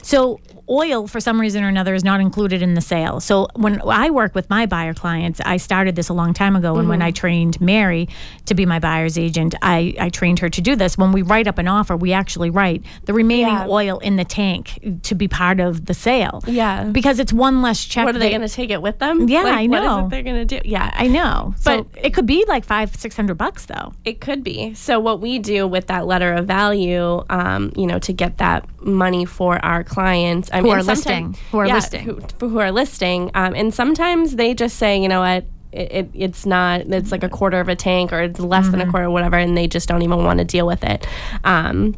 So 0.03 0.41
oil 0.73 1.07
for 1.07 1.21
some 1.21 1.41
reason 1.41 1.63
or 1.63 1.69
another 1.69 1.95
is 1.95 2.03
not 2.05 2.21
included 2.21 2.63
in 2.63 2.75
the 2.75 2.81
sale. 2.81 3.21
So 3.21 3.49
when 3.55 3.81
I 3.83 4.11
work 4.11 4.35
with 4.35 4.49
my 4.49 4.65
buyer 4.67 4.95
clients, 4.95 5.41
I 5.45 5.59
started 5.59 5.97
this 5.97 6.09
a 6.09 6.15
long 6.15 6.33
time 6.35 6.57
ago 6.57 6.71
and 6.77 6.83
Mm-hmm. 6.83 6.89
when 6.89 7.03
I 7.03 7.11
trained 7.11 7.61
Mary 7.61 8.09
to 8.47 8.55
be 8.55 8.65
my 8.67 8.79
buyer's 8.79 9.17
agent, 9.19 9.55
I, 9.63 9.95
I 10.01 10.09
trained 10.09 10.39
her 10.41 10.49
to 10.49 10.61
do 10.61 10.75
this. 10.75 10.97
When 10.99 11.13
we 11.13 11.23
write 11.23 11.47
up 11.47 11.59
an 11.59 11.69
offer, 11.69 11.95
we 11.97 12.13
actually 12.13 12.51
write 12.51 12.83
the 13.05 13.13
remaining 13.13 13.47
Yeah. 13.55 13.67
oil 13.69 13.99
in 13.99 14.17
the 14.17 14.25
tank 14.25 14.81
to 15.03 15.15
be 15.15 15.29
part 15.29 15.61
of 15.61 15.87
the 15.87 15.95
sale. 15.95 16.43
Yeah. 16.47 16.85
Because 16.85 17.19
it's 17.19 17.33
one 17.33 17.61
less 17.63 17.85
check. 17.85 18.05
What 18.07 18.17
are 18.17 18.19
they 18.19 18.31
going 18.31 18.41
to 18.41 18.49
take 18.49 18.71
it 18.71 18.81
with 18.83 18.99
them? 18.99 19.29
Yeah, 19.29 19.43
Like, 19.43 19.55
I 19.59 19.67
know. 19.67 19.99
is 20.01 20.05
it 20.07 20.11
they're 20.11 20.23
going 20.23 20.47
to 20.47 20.61
do? 20.61 20.61
Yeah, 20.69 20.91
I 20.95 21.07
know. 21.07 21.55
So 21.59 21.83
But- 21.85 22.05
it 22.05 22.15
could 22.15 22.27
be 22.27 22.45
like 22.49 22.65
five, 22.65 22.95
six 22.97 23.15
hundred 23.15 23.37
bucks 23.37 23.67
though. 23.67 23.93
It 24.05 24.21
could 24.21 24.43
be. 24.43 24.73
So 24.75 24.99
what 24.99 25.21
we 25.21 25.39
do 25.39 25.67
with 25.67 25.87
that 25.89 26.07
letter 26.07 26.33
of 26.33 26.47
value, 26.47 27.23
um, 27.31 27.73
you 27.77 27.87
know, 27.87 27.99
to 28.01 28.13
get 28.13 28.39
that 28.39 28.65
money 28.81 29.25
for 29.25 29.63
our 29.65 29.85
clients, 29.85 30.49
I 30.53 30.62
Who 30.63 30.71
are 30.71 30.83
listing. 30.83 31.37
Who 31.51 31.59
are 31.59 31.67
yeah, 31.67 31.75
listing. 31.75 32.05
who, 32.05 32.49
who 32.49 32.59
are 32.59 32.73
listing, 32.73 33.31
um, 33.35 33.55
and 33.55 33.73
sometimes 33.73 34.37
they 34.37 34.55
just 34.55 34.77
say, 34.77 35.01
you 35.01 35.09
know 35.09 35.21
what. 35.21 35.45
It, 35.73 35.91
it, 35.91 36.11
it's 36.13 36.45
not 36.45 36.83
it's 36.83 37.11
like 37.11 37.23
a 37.23 37.31
quarter 37.31 37.59
of 37.59 37.67
a 37.71 37.75
tank 37.75 38.13
or 38.13 38.21
it's 38.21 38.39
less 38.39 38.69
than 38.69 38.83
a 38.83 38.91
quarter 38.91 39.09
whatever 39.09 39.39
and 39.39 39.57
they 39.57 39.67
just 39.67 39.89
don't 39.89 40.03
even 40.03 40.23
want 40.23 40.39
to 40.39 40.45
deal 40.45 40.67
with 40.67 40.85
it 40.85 41.07
um, 41.45 41.97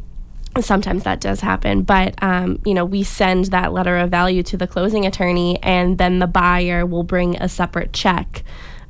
sometimes 0.61 1.03
that 1.03 1.19
does 1.19 1.41
happen 1.41 1.81
but 1.81 2.15
um, 2.23 2.57
you 2.63 2.73
know 2.73 2.85
we 2.85 3.03
send 3.03 3.43
that 3.47 3.73
letter 3.73 3.97
of 3.97 4.09
value 4.09 4.41
to 4.43 4.55
the 4.55 4.65
closing 4.65 5.05
attorney 5.05 5.61
and 5.61 5.97
then 5.97 6.19
the 6.19 6.27
buyer 6.27 6.85
will 6.85 7.03
bring 7.03 7.35
a 7.41 7.49
separate 7.49 7.91
check 7.91 8.45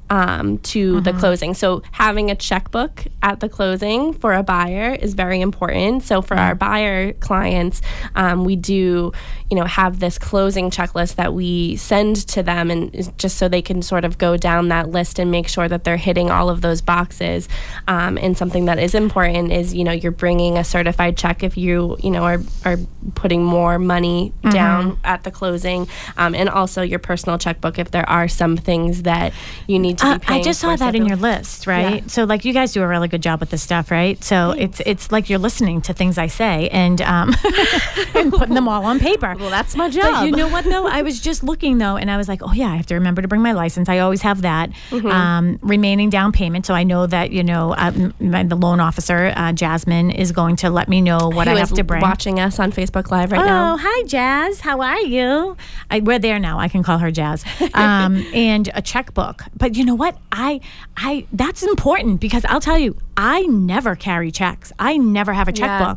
um, 0.10 0.60
to 0.60 1.02
the 1.02 1.14
closing. 1.14 1.54
So 1.54 1.82
having 1.92 2.30
a 2.32 2.36
checkbook 2.36 3.06
at 3.22 3.40
the 3.40 3.50
closing 3.50 4.14
for 4.14 4.34
a 4.34 4.44
buyer 4.44 4.94
is 4.94 5.14
very 5.14 5.42
important. 5.42 6.04
So 6.04 6.22
for 6.22 6.36
our 6.36 6.56
buyer 6.56 7.14
clients 7.14 7.82
um, 8.16 8.44
we 8.44 8.56
do 8.56 9.12
you 9.50 9.58
know 9.58 9.66
have 9.66 10.00
this 10.00 10.18
closing 10.18 10.72
checklist 10.72 11.16
that 11.16 11.34
we 11.34 11.76
send 11.76 12.16
to 12.28 12.42
them 12.42 12.72
and 12.72 13.18
just 13.18 13.38
so 13.38 13.48
they 13.48 13.62
can 13.62 13.82
sort 13.82 14.04
of 14.04 14.18
go 14.18 14.38
down 14.38 14.70
that 14.70 14.90
list 14.90 15.20
and 15.20 15.30
make 15.30 15.48
sure 15.48 15.68
that 15.68 15.84
they're 15.84 15.98
hitting 15.98 16.32
all 16.32 16.50
of 16.50 16.62
those 16.62 16.82
boxes. 16.82 17.48
Um, 17.88 18.18
and 18.18 18.38
something 18.38 18.66
that 18.66 18.80
is 18.80 18.96
important 18.96 19.52
is 19.52 19.74
you 19.74 19.84
know 19.84 19.92
you're 19.92 20.12
bringing 20.12 20.58
a 20.58 20.64
certified 20.64 21.18
check 21.18 21.44
if 21.44 21.58
you 21.58 21.98
you 22.02 22.10
know 22.10 22.24
are, 22.24 22.40
are 22.64 22.78
putting 23.14 23.44
more 23.44 23.78
money 23.78 24.34
down 24.52 25.00
at 25.04 25.24
the 25.24 25.32
closing. 25.32 25.88
Um, 26.18 26.34
and 26.36 26.50
also 26.50 26.82
your 26.82 27.00
personal 27.00 27.38
checkbook 27.38 27.80
if 27.80 27.92
there 27.92 28.08
are 28.10 28.28
some 28.28 28.58
things 28.58 29.04
that 29.04 29.34
you 29.68 29.80
need 29.80 29.95
to 29.98 30.06
Uh, 30.06 30.18
be 30.20 30.26
I 30.28 30.42
just 30.42 30.60
saw 30.60 30.76
that 30.76 30.96
in 30.96 31.06
your 31.06 31.18
list, 31.18 31.68
right? 31.68 32.02
Yeah. 32.04 32.08
So 32.08 32.24
like 32.24 32.46
you 32.46 32.54
guys 32.54 32.74
do 32.74 32.82
a 32.82 32.88
really 32.88 33.08
good 33.08 33.22
job 33.24 33.40
with 33.40 33.50
this 33.50 33.62
stuff, 33.64 33.92
right? 33.92 34.24
So 34.24 34.52
it's 34.52 34.82
it's 34.86 35.12
like 35.12 35.30
you're 35.30 35.40
listening 35.40 35.82
to 35.82 35.94
things 35.94 36.18
I 36.18 36.28
say 36.28 36.70
and 36.70 37.02
um, 37.02 37.34
and 38.16 38.32
putting 38.32 38.56
them 38.56 38.68
all 38.68 38.86
on 38.86 39.00
paper. 39.00 39.36
well 39.40 39.50
that's 39.50 39.76
my 39.76 39.90
job 39.90 40.04
But 40.04 40.26
you 40.26 40.32
know 40.32 40.48
what 40.48 40.66
though? 40.66 40.88
I 40.88 41.02
was 41.02 41.20
just 41.20 41.44
looking 41.44 41.78
though, 41.78 41.96
and 41.98 42.10
I 42.12 42.18
was 42.18 42.28
like, 42.28 42.42
oh 42.44 42.54
yeah, 42.54 42.68
I 42.72 42.76
have 42.76 42.86
to 42.88 42.96
remember 42.96 43.22
to 43.22 43.28
bring 43.28 43.42
my 43.42 43.52
license. 43.54 43.90
I 43.90 44.00
always 44.00 44.22
have 44.22 44.42
that 44.44 44.70
Mm-hmm. 44.90 45.08
um, 45.08 45.60
remaining 45.62 46.10
down 46.10 46.32
payment, 46.32 46.66
so 46.66 46.74
I 46.74 46.84
know 46.84 47.08
that 47.08 47.32
you 47.32 47.44
know 47.44 47.76
my, 48.20 48.44
the 48.44 48.56
loan 48.56 48.80
officer 48.80 49.34
uh, 49.36 49.52
Jasmine 49.54 50.12
is 50.12 50.32
going 50.32 50.56
to 50.58 50.70
let 50.70 50.88
me 50.90 51.02
know 51.02 51.30
what 51.30 51.48
Who 51.48 51.54
I 51.56 51.60
have 51.60 51.74
to 51.74 51.84
bring. 51.84 52.02
watching 52.02 52.40
us 52.40 52.60
on 52.60 52.72
Facebook 52.72 53.12
Live 53.12 53.32
right 53.32 53.42
Oh, 53.42 53.46
now 53.46 53.78
hi, 53.78 54.04
Jazz. 54.04 54.60
How 54.62 54.82
are 54.82 55.02
you? 55.02 55.56
I, 55.90 56.00
we're 56.02 56.20
there 56.20 56.40
now. 56.40 56.60
I 56.60 56.68
can 56.68 56.84
call 56.84 56.98
her 57.00 57.12
Jazz. 57.12 57.44
Um, 57.74 58.18
and 58.34 58.70
a 58.74 58.82
checkbook. 58.82 59.44
But 59.58 59.76
you 59.76 59.85
know 59.86 59.96
what? 59.96 60.18
I, 60.32 60.60
I, 60.98 61.26
that's 61.32 61.64
important 61.64 62.20
because 62.20 62.44
I'll 62.46 62.60
tell 62.60 62.78
you, 62.78 62.98
I 63.18 63.44
never 63.44 63.96
carry 63.96 64.32
checks. 64.32 64.72
I 64.80 64.98
never 64.98 65.32
have 65.34 65.48
a 65.48 65.54
Yeah. 65.54 65.96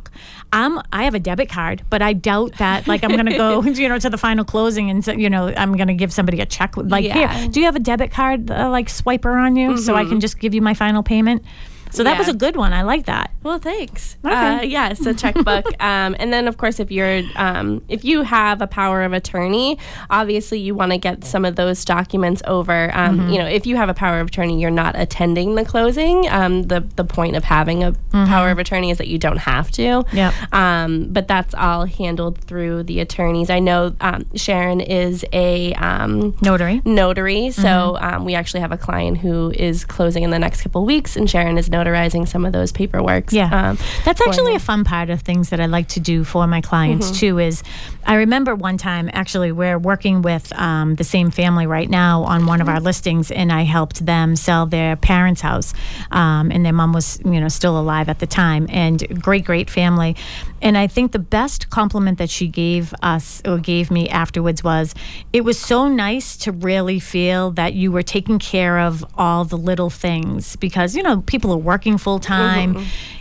I'm 0.53 0.81
I 0.93 1.05
have 1.05 1.15
a 1.15 1.19
debit 1.19 1.49
card, 1.49 1.83
but 1.91 2.01
I 2.01 2.13
doubt 2.13 2.57
that. 2.59 2.87
Like, 2.87 3.03
I'm 3.05 3.11
gonna 3.17 3.37
go, 3.37 3.63
you 3.65 3.89
know, 3.89 3.99
to 3.99 4.09
the 4.11 4.19
final 4.19 4.45
closing, 4.45 4.91
and 4.91 5.05
so, 5.05 5.13
you 5.13 5.29
know, 5.29 5.53
I'm 5.57 5.77
gonna 5.77 5.95
give 5.95 6.13
somebody 6.13 6.41
a 6.41 6.47
check. 6.47 6.77
Like, 6.77 7.05
Yeah. 7.05 7.35
here, 7.37 7.49
do 7.51 7.61
you 7.61 7.67
have 7.67 7.77
a 7.77 7.81
debit 7.81 8.11
card, 8.11 8.51
uh, 8.51 8.71
like 8.71 8.89
swiper 8.89 9.35
on 9.45 9.57
you, 9.57 9.77
so 9.77 9.95
I 9.95 10.05
can 10.05 10.21
just 10.21 10.39
give 10.39 10.55
you 10.55 10.63
my 10.63 10.75
final 10.75 11.03
payment? 11.03 11.45
So 11.91 12.05
that 12.05 12.19
was 12.19 12.29
a 12.29 12.35
good 12.35 12.57
one. 12.57 12.73
I 12.73 12.83
like 12.83 13.07
that. 13.07 13.31
Well, 13.43 13.59
thanks. 13.59 14.17
Okay. 14.25 14.35
Uh, 14.35 14.63
yeah, 14.63 14.89
it's 14.91 15.05
a 15.07 15.15
checkbook, 15.15 15.65
um, 15.83 16.15
and 16.19 16.33
then 16.33 16.49
of 16.49 16.57
course, 16.59 16.81
if 16.81 16.91
you're 16.91 17.23
um, 17.37 17.83
if 17.89 18.05
you 18.05 18.23
have 18.23 18.61
a 18.61 18.67
power 18.67 19.03
of 19.03 19.13
attorney, 19.13 19.79
obviously 20.11 20.59
you 20.61 20.75
want 20.75 20.93
to 20.93 20.99
get 20.99 21.25
some 21.25 21.45
of 21.45 21.57
those 21.57 21.85
documents 21.85 22.43
over. 22.47 22.91
Um, 22.95 23.09
Mm-hmm. 23.19 23.31
You 23.31 23.39
know, 23.39 23.47
if 23.47 23.67
you 23.67 23.77
have 23.77 23.89
a 23.89 23.95
power 23.95 24.21
of 24.21 24.29
attorney, 24.29 24.61
you're 24.61 24.71
not 24.71 24.95
attending 24.99 25.55
the 25.55 25.65
closing. 25.65 26.29
Um, 26.29 26.65
the 26.65 26.81
the 26.97 27.05
point 27.05 27.37
of 27.37 27.45
having 27.45 27.83
a 27.83 27.93
power 28.13 28.51
of 28.51 28.59
attorney 28.59 28.91
is 28.91 28.99
that 28.99 29.09
you 29.09 29.19
don't 29.19 29.39
have 29.39 29.71
to. 29.73 29.83
Mm-hmm. 29.83 30.55
Um, 30.55 31.09
but 31.11 31.27
that's 31.27 31.55
all 31.55 31.87
handled 31.87 32.39
through 32.39 32.83
the 32.85 33.01
attorneys. 33.01 33.51
I 33.51 33.59
know 33.61 33.95
um, 34.01 34.27
Sharon 34.35 34.81
is 34.81 35.25
a 35.33 35.73
um, 35.75 36.37
Notary. 36.43 36.83
notary. 36.85 37.51
So 37.51 37.63
Mm-hmm. 37.63 38.05
um, 38.05 38.25
we 38.25 38.35
actually 38.35 38.61
have 38.61 38.73
a 38.73 38.77
client 38.79 39.19
who 39.19 39.51
is 39.53 39.85
closing 39.85 40.23
in 40.23 40.31
the 40.31 40.39
next 40.39 40.63
couple 40.63 40.85
weeks, 40.85 41.17
and 41.17 41.29
Sharon 41.31 41.57
is 41.59 41.71
notarizing 41.79 42.27
some 42.27 42.45
of 42.45 42.53
those 42.53 42.73
paperworks. 42.73 43.33
Yeah, 43.33 43.71
um, 43.71 43.79
that's 44.05 44.21
actually 44.27 44.55
a 44.55 44.59
fun 44.61 44.85
part 44.85 45.11
of 45.11 45.23
things 45.23 45.51
that 45.51 45.61
I 45.61 45.67
like 45.67 45.89
to 45.89 46.01
do 46.01 46.25
for 46.25 46.47
my 46.47 46.61
clients 46.61 47.07
Mm-hmm. 47.09 47.15
too. 47.17 47.39
Is 47.39 47.63
I 48.07 48.15
remember 48.17 48.55
one 48.55 48.79
time 48.79 49.11
actually 49.13 49.53
we're 49.53 49.79
working 49.79 50.23
with 50.23 50.53
um, 50.59 50.95
the 50.97 51.05
same 51.05 51.31
family 51.31 51.67
right 51.67 51.89
now 51.91 52.23
on 52.25 52.47
one 52.47 52.61
of 52.61 52.69
our 52.69 52.81
listings, 52.81 53.31
and 53.31 53.53
I 53.53 53.63
helped 53.63 54.05
them 54.05 54.37
sell 54.37 54.67
their 54.67 54.97
parents' 54.97 55.41
house, 55.41 55.75
um, 56.11 56.51
and 56.51 56.65
their 56.65 56.73
mom 56.73 56.93
was 56.93 57.21
you 57.25 57.41
know 57.41 57.49
still 57.49 57.79
alive 57.79 58.09
at 58.09 58.19
the 58.19 58.27
time, 58.27 58.67
and 58.71 59.23
great 59.23 59.45
great 59.45 59.71
family. 59.71 60.17
And 60.61 60.77
I 60.77 60.89
think 60.89 61.13
the 61.13 61.21
best 61.21 61.71
compliment 61.71 62.19
that 62.19 62.31
she 62.31 62.49
gave 62.49 62.93
us 63.03 63.41
or 63.45 63.59
gave 63.59 63.91
me 63.93 64.09
afterwards 64.09 64.65
was, 64.65 64.93
it 65.33 65.43
was 65.45 65.57
so 65.59 65.87
nice 65.89 66.37
to 66.39 66.51
really 66.51 66.99
feel 66.99 67.53
that 67.53 67.75
you 67.75 67.93
were 67.93 68.03
taking 68.03 68.41
care 68.41 68.81
of 68.81 69.05
all 69.17 69.45
the 69.45 69.57
little 69.57 69.91
things 69.91 70.57
because 70.57 70.97
you 70.97 71.03
know 71.03 71.21
people 71.23 71.53
are 71.53 71.57
working 71.69 71.99
full 71.99 72.19
time. 72.19 72.71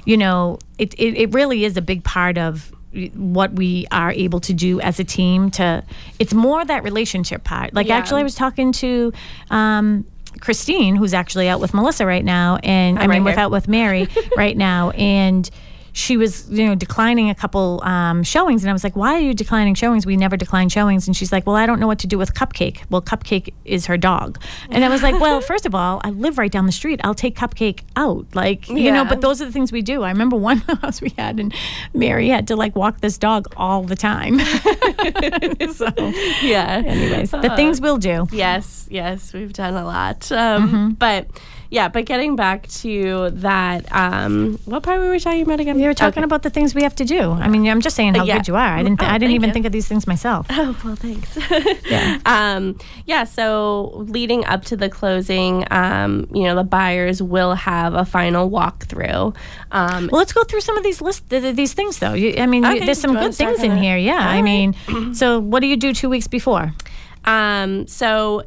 You 0.05 0.17
know, 0.17 0.57
it, 0.77 0.93
it 0.97 1.11
it 1.23 1.33
really 1.33 1.65
is 1.65 1.75
a 1.77 1.81
big 1.81 2.03
part 2.03 2.37
of 2.37 2.71
what 3.13 3.51
we 3.53 3.85
are 3.91 4.11
able 4.11 4.39
to 4.39 4.53
do 4.53 4.79
as 4.81 4.99
a 4.99 5.03
team 5.03 5.51
to 5.51 5.83
it's 6.17 6.33
more 6.33 6.63
that 6.65 6.81
relationship 6.83 7.43
part 7.43 7.71
like 7.73 7.87
Yeah. 7.87 7.97
actually 7.97 8.21
i 8.21 8.23
was 8.23 8.33
talking 8.33 8.71
to 8.83 9.13
um 9.51 10.03
christine 10.39 10.95
who's 10.95 11.13
actually 11.13 11.47
out 11.47 11.59
with 11.59 11.73
melissa 11.75 12.05
right 12.07 12.25
now 12.25 12.57
and 12.63 12.97
i 12.97 13.03
I'm 13.03 13.09
mean 13.11 13.23
right 13.23 13.31
without 13.31 13.51
with 13.51 13.67
mary 13.67 14.07
right 14.37 14.57
now 14.57 14.89
and 14.91 15.47
she 15.97 16.15
was 16.15 16.47
you 16.51 16.65
know 16.67 16.75
declining 16.75 17.29
a 17.29 17.35
couple 17.35 17.81
um, 17.83 18.21
showings 18.21 18.63
and 18.63 18.69
i 18.69 18.73
was 18.73 18.83
like 18.83 18.95
why 18.95 19.15
are 19.15 19.19
you 19.19 19.33
declining 19.33 19.73
showings? 19.73 20.05
We 20.05 20.15
never 20.15 20.37
decline 20.37 20.69
showings. 20.69 21.07
And 21.07 21.15
she's 21.17 21.31
like 21.31 21.47
well 21.47 21.55
i 21.55 21.65
don't 21.65 21.79
know 21.79 21.87
what 21.87 21.99
to 21.99 22.07
do 22.07 22.17
with 22.17 22.33
cupcake. 22.35 22.83
Well 22.91 23.01
cupcake 23.01 23.53
is 23.65 23.87
her 23.87 23.97
dog. 23.97 24.39
And 24.69 24.85
i 24.85 24.89
was 24.89 25.01
like 25.01 25.19
well 25.19 25.41
first 25.51 25.65
of 25.65 25.73
all 25.73 25.99
i 26.03 26.09
live 26.11 26.37
right 26.37 26.51
down 26.51 26.65
the 26.67 26.71
street. 26.71 27.01
I'll 27.03 27.15
take 27.15 27.35
cupcake 27.35 27.81
out. 27.95 28.27
Like 28.35 28.69
you 28.69 28.91
know 28.91 29.05
but 29.05 29.21
those 29.21 29.41
are 29.41 29.45
the 29.45 29.51
things 29.51 29.71
we 29.71 29.81
do. 29.81 30.03
I 30.03 30.11
remember 30.11 30.35
one 30.37 30.57
house 30.81 31.01
we 31.01 31.09
had 31.17 31.39
and 31.39 31.53
mary 31.93 32.29
had 32.29 32.47
to 32.49 32.55
like 32.55 32.75
walk 32.75 33.01
this 33.01 33.17
dog 33.17 33.47
all 33.57 33.83
the 33.83 33.95
time. 33.95 34.39
So 35.73 35.87
yeah. 36.41 36.81
anyways 36.85 37.31
the 37.31 37.53
things 37.55 37.81
we'll 37.81 37.97
do. 37.97 38.27
Yes, 38.31 38.87
yes, 38.89 39.33
we've 39.33 39.53
done 39.53 39.73
a 39.73 39.83
lot. 39.85 40.31
Um, 40.31 40.67
Mm-hmm. 40.67 40.89
But 40.93 41.27
yeah, 41.69 41.87
but 41.89 42.05
getting 42.05 42.35
back 42.35 42.67
to 42.83 43.29
that, 43.31 43.85
um, 43.91 44.59
what 44.65 44.83
part 44.83 44.99
were 44.99 45.09
we 45.09 45.19
talking 45.19 45.41
about 45.41 45.59
again? 45.59 45.75
We 45.77 45.83
were 45.83 45.93
talking 45.93 46.23
Okay. 46.23 46.25
about 46.25 46.43
the 46.43 46.49
things 46.49 46.73
we 46.75 46.83
have 46.83 46.95
to 46.95 47.05
do. 47.05 47.31
I 47.31 47.47
mean, 47.47 47.67
I'm 47.67 47.81
just 47.81 47.95
saying 47.95 48.15
how 48.15 48.23
yeah. 48.23 48.37
good 48.37 48.47
you 48.47 48.55
are. 48.55 48.75
I 48.77 48.83
didn't. 48.83 49.01
Oh, 49.01 49.05
I 49.05 49.17
didn't 49.17 49.35
even 49.35 49.49
you. 49.49 49.53
think 49.53 49.65
of 49.65 49.71
these 49.71 49.87
things 49.87 50.07
myself. 50.07 50.47
Oh 50.59 50.75
well, 50.83 50.95
thanks. 50.95 51.37
Yeah. 51.89 52.19
um, 52.25 52.77
yeah. 53.05 53.23
So 53.23 53.91
leading 54.07 54.45
up 54.45 54.65
to 54.65 54.75
the 54.77 54.89
closing, 54.89 55.65
um, 55.71 56.27
you 56.33 56.43
know, 56.43 56.55
the 56.55 56.63
buyers 56.63 57.21
will 57.21 57.53
have 57.55 57.93
a 57.93 58.03
final 58.05 58.49
walkthrough. 58.49 59.35
Um, 59.71 60.09
Well, 60.11 60.19
let's 60.19 60.33
go 60.33 60.43
through 60.43 60.61
some 60.61 60.77
of 60.77 60.83
these 60.83 61.01
list 61.01 61.29
th- 61.29 61.41
th- 61.41 61.55
these 61.55 61.73
things 61.73 61.99
though. 61.99 62.13
You, 62.13 62.35
I 62.37 62.45
mean, 62.45 62.63
you, 62.63 62.85
there's 62.85 62.99
some 62.99 63.11
do 63.11 63.17
you 63.17 63.21
wanna 63.21 63.29
good 63.29 63.35
things 63.37 63.63
in 63.63 63.77
here. 63.77 63.97
Yeah. 63.97 64.19
I 64.19 64.37
All 64.37 64.43
mean, 64.43 64.75
so 65.13 65.39
what 65.39 65.59
do 65.61 65.67
you 65.67 65.77
do 65.77 65.93
two 65.93 66.09
weeks 66.09 66.27
before? 66.27 66.73
Um, 67.25 67.87
so 67.87 68.43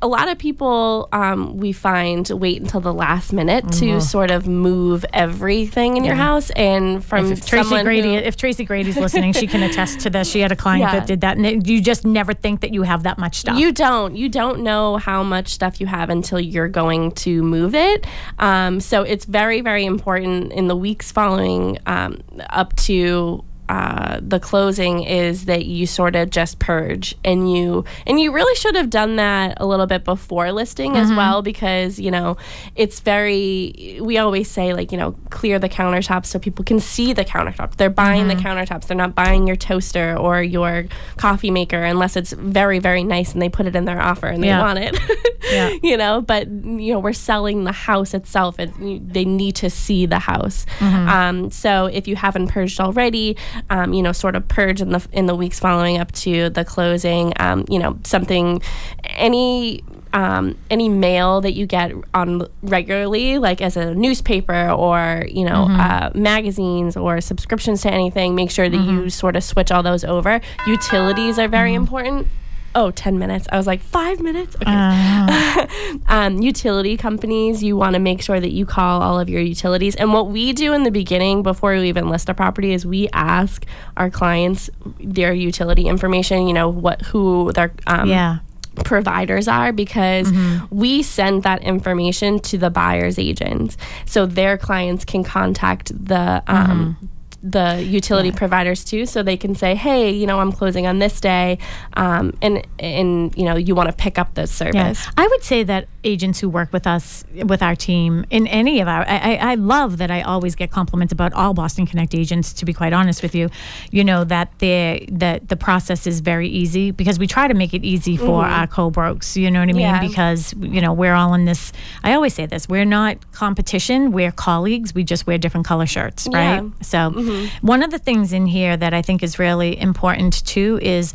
a 0.00 0.06
lot 0.06 0.28
of 0.28 0.38
people 0.38 1.08
um, 1.12 1.56
we 1.56 1.72
find 1.72 2.28
wait 2.30 2.60
until 2.60 2.80
the 2.80 2.94
last 2.94 3.32
minute 3.32 3.64
Mm-hmm. 3.64 3.98
to 3.98 4.00
sort 4.00 4.30
of 4.30 4.46
move 4.46 5.04
everything 5.12 5.96
in 5.96 6.04
your 6.04 6.14
house 6.14 6.50
and 6.50 7.04
from 7.04 7.32
If 7.32 7.44
Tracy 7.44 7.82
Grady, 7.82 8.14
who- 8.14 8.20
if 8.20 8.36
Tracy 8.36 8.64
Grady's 8.64 8.96
listening, 8.96 9.32
she 9.32 9.48
can 9.48 9.62
attest 9.64 9.98
to 10.00 10.10
this. 10.10 10.30
She 10.30 10.38
had 10.40 10.52
a 10.52 10.56
client 10.56 10.82
Yeah. 10.92 10.98
that 11.00 11.06
did 11.08 11.20
that, 11.22 11.38
and 11.38 11.66
you 11.66 11.80
just 11.82 12.04
never 12.04 12.32
think 12.34 12.60
that 12.60 12.72
you 12.72 12.82
have 12.82 13.02
that 13.02 13.18
much 13.18 13.36
stuff. 13.38 13.58
You 13.58 13.72
don't. 13.72 14.14
You 14.16 14.28
don't 14.28 14.60
know 14.60 14.96
how 14.98 15.24
much 15.24 15.48
stuff 15.48 15.80
you 15.80 15.88
have 15.88 16.08
until 16.08 16.38
you're 16.38 16.68
going 16.68 17.10
to 17.12 17.42
move 17.42 17.74
it. 17.74 18.06
Um, 18.38 18.78
so 18.78 19.02
it's 19.02 19.24
very, 19.24 19.60
very 19.60 19.84
important 19.84 20.52
in 20.52 20.68
the 20.68 20.76
weeks 20.76 21.10
following 21.10 21.78
um, 21.86 22.20
up 22.50 22.76
to. 22.76 23.44
Uh, 23.68 24.18
the 24.22 24.40
closing 24.40 25.02
is 25.04 25.44
that 25.44 25.66
you 25.66 25.86
sort 25.86 26.16
of 26.16 26.30
just 26.30 26.58
purge 26.58 27.14
and 27.24 27.52
you 27.52 27.84
and 28.06 28.18
you 28.18 28.32
really 28.32 28.54
should 28.56 28.74
have 28.74 28.88
done 28.88 29.16
that 29.16 29.54
a 29.60 29.66
little 29.66 29.86
bit 29.86 30.04
before 30.04 30.50
listing 30.52 30.96
as 30.96 31.12
well 31.12 31.42
because 31.42 31.98
you 32.00 32.10
know 32.10 32.36
it's 32.76 33.00
very 33.00 33.98
we 34.00 34.16
always 34.18 34.50
say 34.50 34.72
like 34.72 34.90
you 34.90 34.96
know 34.98 35.14
clear 35.30 35.58
the 35.58 35.68
countertops 35.68 36.26
so 36.26 36.38
people 36.38 36.64
can 36.64 36.80
see 36.80 37.12
the 37.12 37.24
countertops 37.24 37.76
they're 37.76 37.90
buying 37.90 38.28
the 38.28 38.34
countertops. 38.34 38.86
They're 38.86 38.96
not 38.96 39.14
buying 39.14 39.46
your 39.46 39.56
toaster 39.56 40.16
or 40.16 40.42
your 40.42 40.86
coffee 41.16 41.50
maker 41.50 41.82
unless 41.84 42.16
it's 42.16 42.32
very 42.32 42.78
very 42.78 43.04
nice 43.04 43.32
and 43.32 43.42
they 43.42 43.48
put 43.48 43.66
it 43.66 43.76
in 43.76 43.84
their 43.84 44.00
offer 44.00 44.26
and 44.28 44.42
they 44.42 44.48
Yeah. 44.48 44.60
want 44.62 44.78
it. 44.78 44.98
Yeah. 45.50 45.70
you 45.82 45.96
know 45.96 46.20
but 46.20 46.48
you 46.48 46.92
know 46.92 46.98
we're 46.98 47.12
selling 47.12 47.64
the 47.64 47.72
house 47.72 48.12
itself. 48.14 48.58
It, 48.58 48.70
you- 48.80 49.00
they 49.02 49.24
need 49.24 49.56
to 49.56 49.70
see 49.70 50.04
the 50.06 50.18
house. 50.18 50.66
Um, 50.80 51.50
so 51.50 51.86
if 51.86 52.06
you 52.08 52.16
haven't 52.16 52.48
purged 52.48 52.80
already 52.80 53.36
um, 53.70 53.92
you 53.92 54.02
know 54.02 54.12
sort 54.12 54.36
of 54.36 54.46
purge 54.48 54.80
in 54.80 54.90
the 54.90 55.06
in 55.12 55.26
the 55.26 55.34
weeks 55.34 55.58
following 55.60 55.98
up 55.98 56.12
to 56.12 56.50
the 56.50 56.64
closing 56.64 57.32
um, 57.36 57.64
you 57.68 57.78
know 57.78 57.98
something 58.04 58.60
any 59.04 59.82
um, 60.12 60.56
any 60.70 60.88
mail 60.88 61.40
that 61.40 61.52
you 61.52 61.66
get 61.66 61.92
on 62.14 62.46
regularly, 62.62 63.38
like 63.38 63.60
as 63.60 63.76
a 63.76 63.94
newspaper 63.94 64.70
or 64.70 65.26
you 65.28 65.44
know 65.44 65.66
uh, 65.68 66.10
magazines 66.14 66.96
or 66.96 67.20
subscriptions 67.20 67.82
to 67.82 67.90
anything, 67.92 68.34
make 68.34 68.50
sure 68.50 68.68
that 68.68 68.76
you 68.76 69.10
sort 69.10 69.36
of 69.36 69.44
switch 69.44 69.70
all 69.70 69.82
those 69.82 70.04
over. 70.04 70.40
Utilities 70.66 71.38
are 71.38 71.48
very 71.48 71.74
important. 71.74 72.26
Oh, 72.74 72.90
10 72.90 73.18
minutes. 73.18 73.48
I 73.50 73.56
was 73.56 73.66
like, 73.66 73.80
five 73.80 74.20
minutes? 74.20 74.54
Okay. 74.56 76.00
um, 76.06 76.40
utility 76.40 76.96
companies, 76.96 77.62
you 77.62 77.76
want 77.76 77.94
to 77.94 77.98
make 77.98 78.22
sure 78.22 78.38
that 78.38 78.52
you 78.52 78.66
call 78.66 79.02
all 79.02 79.18
of 79.18 79.28
your 79.28 79.40
utilities. 79.40 79.96
And 79.96 80.12
what 80.12 80.28
we 80.28 80.52
do 80.52 80.72
in 80.74 80.82
the 80.82 80.90
beginning, 80.90 81.42
before 81.42 81.72
we 81.72 81.88
even 81.88 82.08
list 82.08 82.28
a 82.28 82.34
property, 82.34 82.72
is 82.72 82.84
we 82.84 83.08
ask 83.12 83.64
our 83.96 84.10
clients 84.10 84.70
their 85.00 85.32
utility 85.32 85.86
information, 85.86 86.46
you 86.46 86.52
know, 86.52 86.68
what, 86.68 87.02
who 87.02 87.52
their, 87.52 87.72
um, 87.86 88.08
yeah. 88.08 88.38
providers 88.84 89.48
are 89.48 89.72
because 89.72 90.30
we 90.70 91.02
send 91.02 91.42
that 91.44 91.62
information 91.62 92.38
to 92.40 92.58
the 92.58 92.70
buyer's 92.70 93.18
agents 93.18 93.76
so 94.04 94.26
their 94.26 94.58
clients 94.58 95.04
can 95.04 95.24
contact 95.24 95.90
the 96.06 96.42
um, 96.46 96.96
the 97.42 97.80
utility 97.84 98.32
providers 98.32 98.84
too 98.84 99.06
so 99.06 99.22
they 99.22 99.36
can 99.36 99.54
say 99.54 99.74
hey 99.76 100.10
you 100.10 100.26
know 100.26 100.40
i'm 100.40 100.50
closing 100.50 100.86
on 100.88 100.98
this 100.98 101.20
day 101.20 101.56
um, 101.94 102.36
and 102.42 102.66
and 102.80 103.36
you 103.36 103.44
know 103.44 103.54
you 103.56 103.74
want 103.76 103.88
to 103.88 103.92
pick 103.94 104.18
up 104.18 104.34
this 104.34 104.50
Yeah. 104.60 104.72
service 104.92 105.06
I 105.16 105.26
would 105.28 105.44
say 105.44 105.62
that 105.62 105.86
agents 106.04 106.38
who 106.38 106.48
work 106.48 106.72
with 106.72 106.86
us, 106.86 107.24
with 107.44 107.62
our 107.62 107.74
team, 107.74 108.24
in 108.30 108.46
any 108.46 108.80
of 108.80 108.88
our, 108.88 109.04
I, 109.08 109.34
I, 109.36 109.54
love 109.56 109.98
that 109.98 110.10
I 110.10 110.22
always 110.22 110.54
get 110.54 110.70
compliments 110.70 111.12
about 111.12 111.32
all 111.32 111.54
Boston 111.54 111.86
Connect 111.86 112.14
agents. 112.14 112.52
To 112.54 112.64
be 112.64 112.72
quite 112.72 112.92
honest 112.92 113.22
with 113.22 113.34
you, 113.34 113.50
you 113.90 114.04
know 114.04 114.24
that 114.24 114.56
the 114.58 115.06
that 115.10 115.48
the 115.48 115.56
process 115.56 116.06
is 116.06 116.20
very 116.20 116.48
easy 116.48 116.90
because 116.90 117.18
we 117.18 117.26
try 117.26 117.48
to 117.48 117.54
make 117.54 117.74
it 117.74 117.84
easy 117.84 118.16
for 118.16 118.42
mm-hmm. 118.42 118.52
our 118.52 118.66
co-brokes. 118.66 119.36
You 119.36 119.50
know 119.50 119.60
what 119.60 119.68
I 119.68 119.72
mean? 119.72 119.80
Yeah. 119.80 120.00
Because 120.00 120.54
you 120.58 120.80
know 120.80 120.92
we're 120.92 121.14
all 121.14 121.34
in 121.34 121.44
this. 121.44 121.72
I 122.04 122.14
always 122.14 122.34
say 122.34 122.46
this: 122.46 122.68
we're 122.68 122.84
not 122.84 123.32
competition. 123.32 124.12
We're 124.12 124.32
colleagues. 124.32 124.94
We 124.94 125.04
just 125.04 125.26
wear 125.26 125.38
different 125.38 125.66
color 125.66 125.86
shirts, 125.86 126.28
right? 126.32 126.62
Yeah. 126.62 126.70
So, 126.82 126.98
mm-hmm. 127.10 127.66
one 127.66 127.82
of 127.82 127.90
the 127.90 127.98
things 127.98 128.32
in 128.32 128.46
here 128.46 128.76
that 128.76 128.94
I 128.94 129.02
think 129.02 129.22
is 129.22 129.38
really 129.38 129.78
important 129.78 130.46
too 130.46 130.78
is 130.80 131.12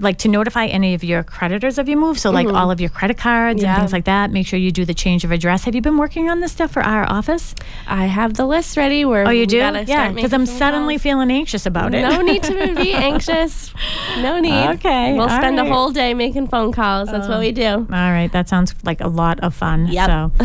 like 0.00 0.18
to 0.18 0.28
notify 0.28 0.66
any 0.66 0.94
of 0.94 1.02
your 1.04 1.22
creditors 1.22 1.78
of 1.78 1.88
your 1.88 1.98
move. 1.98 2.18
So, 2.18 2.30
like 2.30 2.46
all 2.48 2.70
of 2.70 2.80
your 2.80 2.90
credit 2.90 3.18
cards 3.18 3.62
and 3.62 3.76
things 3.78 3.92
like 3.92 4.04
that. 4.04 4.30
Make 4.30 4.46
sure 4.46 4.58
you 4.58 4.70
do 4.72 4.84
the 4.84 4.94
change 4.94 5.24
of 5.24 5.32
address. 5.32 5.64
Have 5.64 5.74
you 5.74 5.80
been 5.82 5.98
working 5.98 6.30
on 6.30 6.40
this 6.40 6.52
stuff 6.52 6.70
for 6.72 6.82
our 6.82 7.08
office? 7.10 7.54
i 7.86 8.06
have 8.06 8.34
the 8.34 8.46
list 8.46 8.76
ready 8.76 9.04
where 9.04 9.26
Oh, 9.26 9.30
you 9.30 9.46
do? 9.46 9.56
Yeah, 9.56 10.12
because 10.12 10.32
I'm 10.32 10.46
suddenly 10.46 10.94
calls. 10.94 11.02
feeling 11.02 11.30
anxious 11.30 11.66
about 11.66 11.94
it. 11.94 12.02
no 12.02 12.20
need 12.30 12.42
to 12.44 12.74
be 12.74 12.92
anxious 12.94 13.72
no 14.18 14.38
need 14.40 14.68
Okay, 14.76 15.12
we'll 15.12 15.28
spend 15.28 15.58
a 15.58 15.62
right. 15.62 15.70
Uh, 15.70 15.74
whole 15.74 15.90
day 15.90 16.14
making 16.14 16.46
phone 16.48 16.72
calls 16.72 17.10
that's 17.10 17.28
what 17.28 17.40
we 17.40 17.52
do 17.52 17.68
All 17.68 17.86
right, 17.90 18.30
that 18.32 18.48
sounds 18.48 18.74
like 18.84 19.00
a 19.00 19.08
lot 19.08 19.40
of 19.40 19.54
fun. 19.54 19.86
Yep. 19.88 20.06
So, 20.08 20.32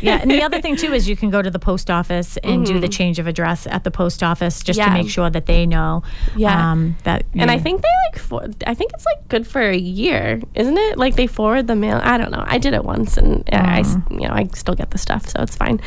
yeah, 0.00 0.20
and 0.22 0.30
the 0.30 0.42
other 0.42 0.60
thing 0.60 0.76
too 0.76 0.92
is 0.92 1.08
you 1.08 1.16
can 1.16 1.30
go 1.30 1.42
to 1.42 1.50
the 1.50 1.58
post 1.58 1.90
office 1.90 2.36
and 2.38 2.64
do 2.66 2.80
the 2.80 2.88
change 2.88 3.18
of 3.18 3.26
address 3.26 3.66
at 3.66 3.84
the 3.84 3.90
post 3.90 4.22
office 4.22 4.62
just 4.62 4.78
to 4.78 4.84
Mm-hmm. 4.90 4.94
Make 4.94 5.10
sure 5.10 5.30
that 5.30 5.46
they 5.46 5.66
know. 5.66 6.02
Yeah. 6.36 6.72
um, 6.72 6.96
that. 7.04 7.24
And 7.34 7.50
I 7.50 7.58
think 7.58 7.82
they 7.82 7.88
like, 8.12 8.18
for, 8.20 8.48
I 8.70 8.74
think 8.74 8.92
it's 8.94 9.04
like 9.04 9.26
good 9.28 9.46
for 9.46 9.60
a 9.60 9.76
year, 9.76 10.40
isn't 10.54 10.78
it? 10.78 10.96
Like 10.96 11.16
they 11.16 11.26
forward 11.26 11.66
the 11.66 11.74
mail. 11.74 12.00
I 12.02 12.16
don't 12.18 12.30
know. 12.30 12.44
I 12.46 12.58
did 12.58 12.72
it 12.72 12.84
once, 12.84 13.16
and 13.16 13.40
uh, 13.52 13.56
I, 13.56 13.80
s- 13.80 13.96
you 14.10 14.26
know, 14.28 14.34
I 14.40 14.46
still 14.54 14.74
get 14.74 14.90
the 14.92 14.98
stuff, 14.98 15.28
so 15.28 15.42
it's 15.42 15.56
fine. 15.56 15.80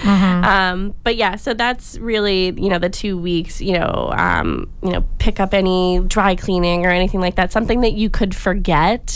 Um, 0.43 0.93
but 1.03 1.15
yeah, 1.15 1.35
so 1.37 1.53
that's 1.53 1.97
really, 1.99 2.53
you 2.57 2.69
know, 2.69 2.79
the 2.79 2.89
two 2.89 3.17
weeks. 3.17 3.61
You 3.61 3.79
know, 3.79 4.11
um, 4.17 4.69
you 4.83 4.91
know, 4.91 5.01
pick 5.17 5.39
up 5.39 5.53
any 5.53 5.99
dry 6.07 6.35
cleaning 6.35 6.85
or 6.85 6.89
anything 6.89 7.21
like 7.21 7.35
that. 7.35 7.51
Something 7.53 7.81
that 7.81 7.93
you 7.93 8.09
could 8.09 8.35
forget 8.35 9.15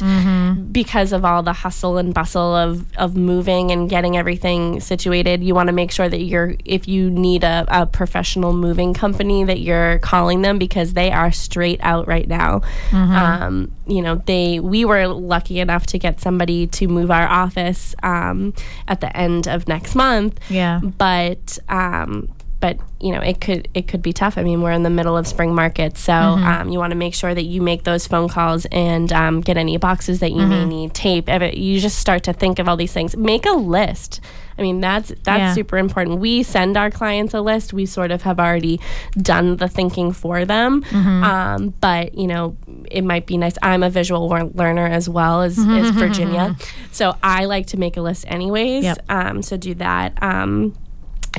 because 0.72 1.12
of 1.12 1.26
all 1.26 1.44
the 1.44 1.54
hustle 1.54 1.98
and 1.98 2.14
bustle 2.14 2.56
of 2.56 2.86
of 2.98 3.18
moving 3.18 3.72
and 3.72 3.90
getting 3.90 4.16
everything 4.16 4.80
situated. 4.80 5.44
You 5.44 5.54
want 5.56 5.68
to 5.68 5.74
make 5.74 5.92
sure 5.92 6.08
that 6.08 6.22
you're, 6.22 6.56
if 6.64 6.88
you 6.88 7.10
need 7.12 7.44
a, 7.44 7.66
a 7.68 7.86
professional 7.86 8.54
moving 8.54 8.94
company, 8.94 9.44
that 9.44 9.60
you're 9.60 10.00
calling 10.00 10.42
them 10.42 10.58
because 10.58 10.94
they 10.94 11.12
are 11.12 11.32
straight 11.34 11.80
out 11.82 12.08
right 12.08 12.28
now. 12.30 12.62
Um, 12.94 13.57
you 13.88 14.02
know, 14.02 14.16
they 14.26 14.60
we 14.60 14.86
were 14.86 15.08
lucky 15.08 15.60
enough 15.60 15.86
to 15.88 16.00
get 16.00 16.20
somebody 16.20 16.68
to 16.68 16.88
move 16.88 17.12
our 17.12 17.28
office 17.28 17.96
um, 18.04 18.54
at 18.88 19.02
the 19.02 19.16
end 19.16 19.48
of 19.48 19.68
next 19.68 19.96
month. 19.96 20.40
Yeah. 20.50 20.80
but. 20.80 21.60
Um, 21.70 22.30
but 22.60 22.80
you 23.00 23.12
know 23.12 23.22
it 23.22 23.40
could 23.40 23.68
it 23.74 23.88
could 23.88 24.02
be 24.02 24.12
tough. 24.12 24.38
I 24.38 24.44
mean, 24.44 24.62
we're 24.62 24.72
in 24.72 24.84
the 24.84 24.90
middle 24.90 25.16
of 25.16 25.28
spring 25.28 25.54
market, 25.54 25.98
so 25.98 26.14
um, 26.14 26.70
you 26.70 26.80
want 26.80 26.92
to 26.92 26.98
make 26.98 27.14
sure 27.14 27.34
that 27.34 27.44
you 27.44 27.62
make 27.62 27.84
those 27.84 28.08
phone 28.08 28.28
calls 28.28 28.66
and 28.72 29.14
um, 29.14 29.42
get 29.42 29.58
any 29.58 29.78
boxes 29.78 30.22
that 30.22 30.32
you 30.32 30.46
may 30.46 30.66
need, 30.66 30.94
tape. 30.94 31.30
You 31.30 31.80
just 31.80 32.00
start 32.00 32.24
to 32.24 32.34
think 32.34 32.58
of 32.60 32.68
all 32.68 32.76
these 32.76 32.94
things. 32.94 33.16
Make 33.16 33.46
a 33.46 33.52
list. 33.52 34.22
I 34.58 34.62
mean, 34.62 34.80
that's 34.82 35.10
that's 35.24 35.40
Yeah. 35.40 35.54
super 35.54 35.78
important. 35.78 36.20
We 36.20 36.44
send 36.44 36.78
our 36.78 36.90
clients 36.92 37.34
a 37.34 37.42
list. 37.42 37.74
We 37.74 37.86
sort 37.86 38.12
of 38.12 38.22
have 38.24 38.40
already 38.40 38.80
done 39.18 39.58
the 39.58 39.68
thinking 39.68 40.12
for 40.12 40.46
them. 40.46 40.84
Um, 40.94 41.74
but 41.82 42.16
you 42.16 42.28
know, 42.28 42.58
it 42.90 43.04
might 43.04 43.26
be 43.26 43.38
nice. 43.38 43.56
I'm 43.62 43.84
a 43.84 43.90
visual 43.90 44.28
lear- 44.28 44.46
learner 44.54 44.86
as 44.88 45.08
well 45.10 45.42
as, 45.42 45.58
as 45.60 45.90
Virginia, 45.92 46.56
so 46.92 47.16
I 47.22 47.46
like 47.46 47.68
to 47.68 47.78
make 47.78 47.98
a 47.98 48.02
list 48.02 48.26
anyways. 48.28 48.84
Yep. 48.84 48.98
Um, 49.10 49.42
so 49.42 49.58
do 49.58 49.74
that. 49.76 50.18
Um, 50.22 50.74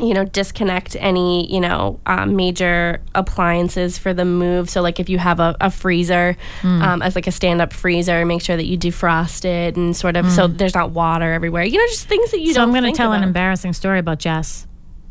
you 0.01 0.15
know, 0.15 0.25
disconnect 0.25 0.97
any, 1.01 1.53
you 1.53 1.61
know, 1.61 1.99
um, 2.07 2.37
major 2.37 3.01
appliances 3.15 3.99
for 3.99 4.13
the 4.15 4.25
move. 4.25 4.69
So, 4.71 4.83
like 4.83 4.99
if 5.01 5.09
you 5.09 5.19
have 5.19 5.41
a, 5.41 5.57
a 5.61 5.71
freezer 5.71 6.37
um, 6.63 7.03
as 7.03 7.15
like 7.15 7.27
a 7.27 7.33
stand 7.33 7.61
up 7.61 7.73
freezer, 7.73 8.25
make 8.25 8.43
sure 8.43 8.57
that 8.57 8.67
you 8.67 8.77
defrost 8.79 9.45
it 9.45 9.77
and 9.77 9.97
sort 9.97 10.17
of 10.17 10.31
so 10.31 10.47
there's 10.47 10.75
not 10.75 10.91
water 10.91 11.33
everywhere. 11.33 11.65
You 11.65 11.79
know, 11.79 11.87
just 11.89 12.07
things 12.07 12.31
that 12.31 12.41
you 12.41 12.53
so 12.53 12.61
don't 12.61 12.69
I'm 12.75 12.81
going 12.83 12.93
to 12.93 12.97
tell 12.97 13.13
an 13.13 13.23
embarrassing 13.23 13.73
story 13.73 13.99
about 13.99 14.19
Jess. 14.19 14.67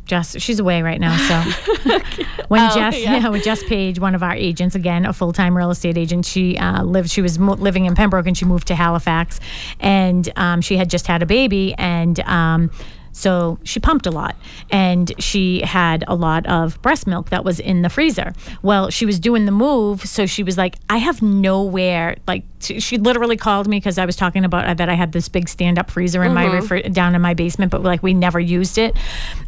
Jess, 0.06 0.40
she's 0.42 0.60
away 0.60 0.82
right 0.84 1.02
now. 1.02 1.18
So 1.18 1.92
when 2.48 2.62
Oh, 2.72 2.74
Jess, 2.74 2.98
yeah. 2.98 3.18
yeah. 3.18 3.28
when 3.28 3.42
Jess 3.44 3.62
Page, 3.64 4.00
one 4.00 4.16
of 4.16 4.24
our 4.24 4.34
agents, 4.34 4.74
again 4.74 5.06
a 5.06 5.12
full 5.12 5.34
time 5.34 5.56
real 5.58 5.70
estate 5.70 5.98
agent, 5.98 6.26
she 6.26 6.58
uh, 6.58 6.82
lived. 6.84 7.10
She 7.10 7.22
was 7.22 7.38
mo- 7.38 7.56
living 7.56 7.84
in 7.86 7.94
Pembroke 7.94 8.26
and 8.26 8.38
she 8.38 8.46
moved 8.46 8.68
to 8.68 8.76
Halifax, 8.76 9.42
and 9.82 10.32
um, 10.38 10.62
she 10.62 10.78
had 10.78 10.90
just 10.90 11.08
had 11.08 11.22
a 11.22 11.26
baby 11.26 11.74
and. 11.78 12.20
Um, 12.22 12.72
so 13.18 13.58
she 13.64 13.80
pumped 13.80 14.06
a 14.06 14.12
lot 14.12 14.36
and 14.70 15.12
she 15.18 15.62
had 15.62 16.04
a 16.08 16.14
lot 16.14 16.46
of 16.46 16.80
breast 16.84 17.08
milk 17.08 17.32
that 17.32 17.44
was 17.44 17.60
in 17.60 17.82
the 17.82 17.90
freezer. 17.90 18.32
Well, 18.62 18.92
she 18.92 19.08
was 19.08 19.20
doing 19.20 19.46
the 19.46 19.52
move, 19.52 20.02
so 20.02 20.28
she 20.28 20.44
was 20.44 20.56
like, 20.56 20.76
I 20.88 20.98
have 20.98 21.24
nowhere 21.24 22.18
like 22.28 22.44
she, 22.60 22.98
literally 22.98 23.38
called 23.38 23.68
me 23.68 23.78
because 23.78 23.98
I 23.98 24.06
was 24.06 24.16
talking 24.16 24.44
about 24.44 24.66
uh, 24.66 24.74
that 24.74 24.90
I 24.90 24.96
had 24.96 25.12
this 25.12 25.30
big 25.30 25.48
stand 25.48 25.78
up 25.78 25.92
freezer 25.92 26.24
in 26.24 26.34
my 26.34 26.46
refri- 26.46 26.92
down 26.92 27.16
in 27.16 27.22
my 27.22 27.34
basement, 27.34 27.72
but 27.72 27.84
like 27.84 28.02
we 28.02 28.14
never 28.14 28.40
used 28.40 28.78
it. 28.78 28.98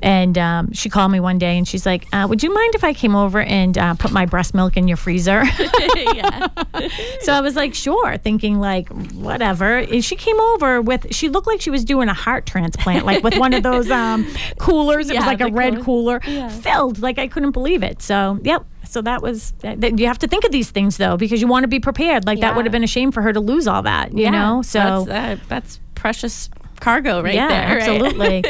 And 0.02 0.38
um, 0.38 0.72
she 0.74 0.90
called 0.90 1.12
me 1.12 1.20
one 1.20 1.38
day 1.40 1.58
and 1.58 1.68
she's 1.68 1.86
like, 1.86 2.08
uh, 2.14 2.28
"Would 2.30 2.44
you 2.44 2.54
mind 2.54 2.76
if 2.76 2.84
I 2.84 2.94
came 2.94 3.16
over 3.16 3.42
and 3.42 3.78
uh, 3.78 3.96
put 3.96 4.12
my 4.12 4.26
breast 4.26 4.54
milk 4.54 4.78
in 4.78 4.88
your 4.88 4.98
freezer?" 4.98 5.44
yeah. 5.96 6.48
so 7.22 7.34
I 7.34 7.42
was 7.42 7.56
like, 7.56 7.74
"Sure," 7.74 8.18
thinking 8.18 8.60
like 8.60 8.90
whatever. 9.14 9.78
And 9.78 10.04
she 10.04 10.16
came 10.16 10.40
over 10.40 10.82
with 10.82 11.14
she 11.14 11.30
looked 11.30 11.48
like 11.48 11.62
she 11.62 11.72
was 11.72 11.84
doing 11.84 12.10
a 12.10 12.14
heart 12.14 12.46
transplant, 12.46 13.06
like 13.06 13.24
with 13.24 13.38
one 13.38 13.54
of 13.54 13.64
those 13.64 13.90
um, 13.90 14.28
coolers. 14.60 15.10
It 15.10 15.18
was 15.18 15.26
like 15.26 15.42
a 15.42 15.48
red 15.48 15.82
cooler. 15.82 16.20
cooler 16.20 16.50
filled. 16.50 17.00
Like 17.00 17.18
I 17.18 17.28
couldn't 17.28 17.52
believe 17.52 17.84
it. 17.84 18.02
So 18.02 18.40
yep. 18.44 18.66
So 18.90 19.02
that 19.04 19.22
was 19.22 19.52
that, 19.60 20.00
you 20.00 20.08
have 20.08 20.20
to 20.20 20.28
think 20.28 20.44
of 20.44 20.52
these 20.52 20.72
things 20.72 20.98
though 20.98 21.16
because 21.16 21.42
you 21.42 21.48
want 21.48 21.64
to 21.64 21.68
be 21.68 21.80
prepared. 21.80 22.26
Like 22.26 22.40
that 22.42 22.56
would 22.56 22.66
have 22.66 22.72
been 22.72 22.84
a 22.84 22.88
shame 22.88 23.12
for 23.12 23.22
her 23.22 23.32
to 23.32 23.40
lose 23.40 23.68
all 23.68 23.84
that. 23.84 24.12
You 24.14 24.24
Yeah, 24.24 24.30
know. 24.32 24.62
So 24.64 25.06
that's, 25.06 25.42
uh, 25.42 25.44
that's 25.48 25.80
precious 25.96 26.50
cargo 26.80 27.22
right 27.22 27.34
yeah, 27.34 27.48
there. 27.48 27.78
right? 27.78 27.82
absolutely. 27.82 28.44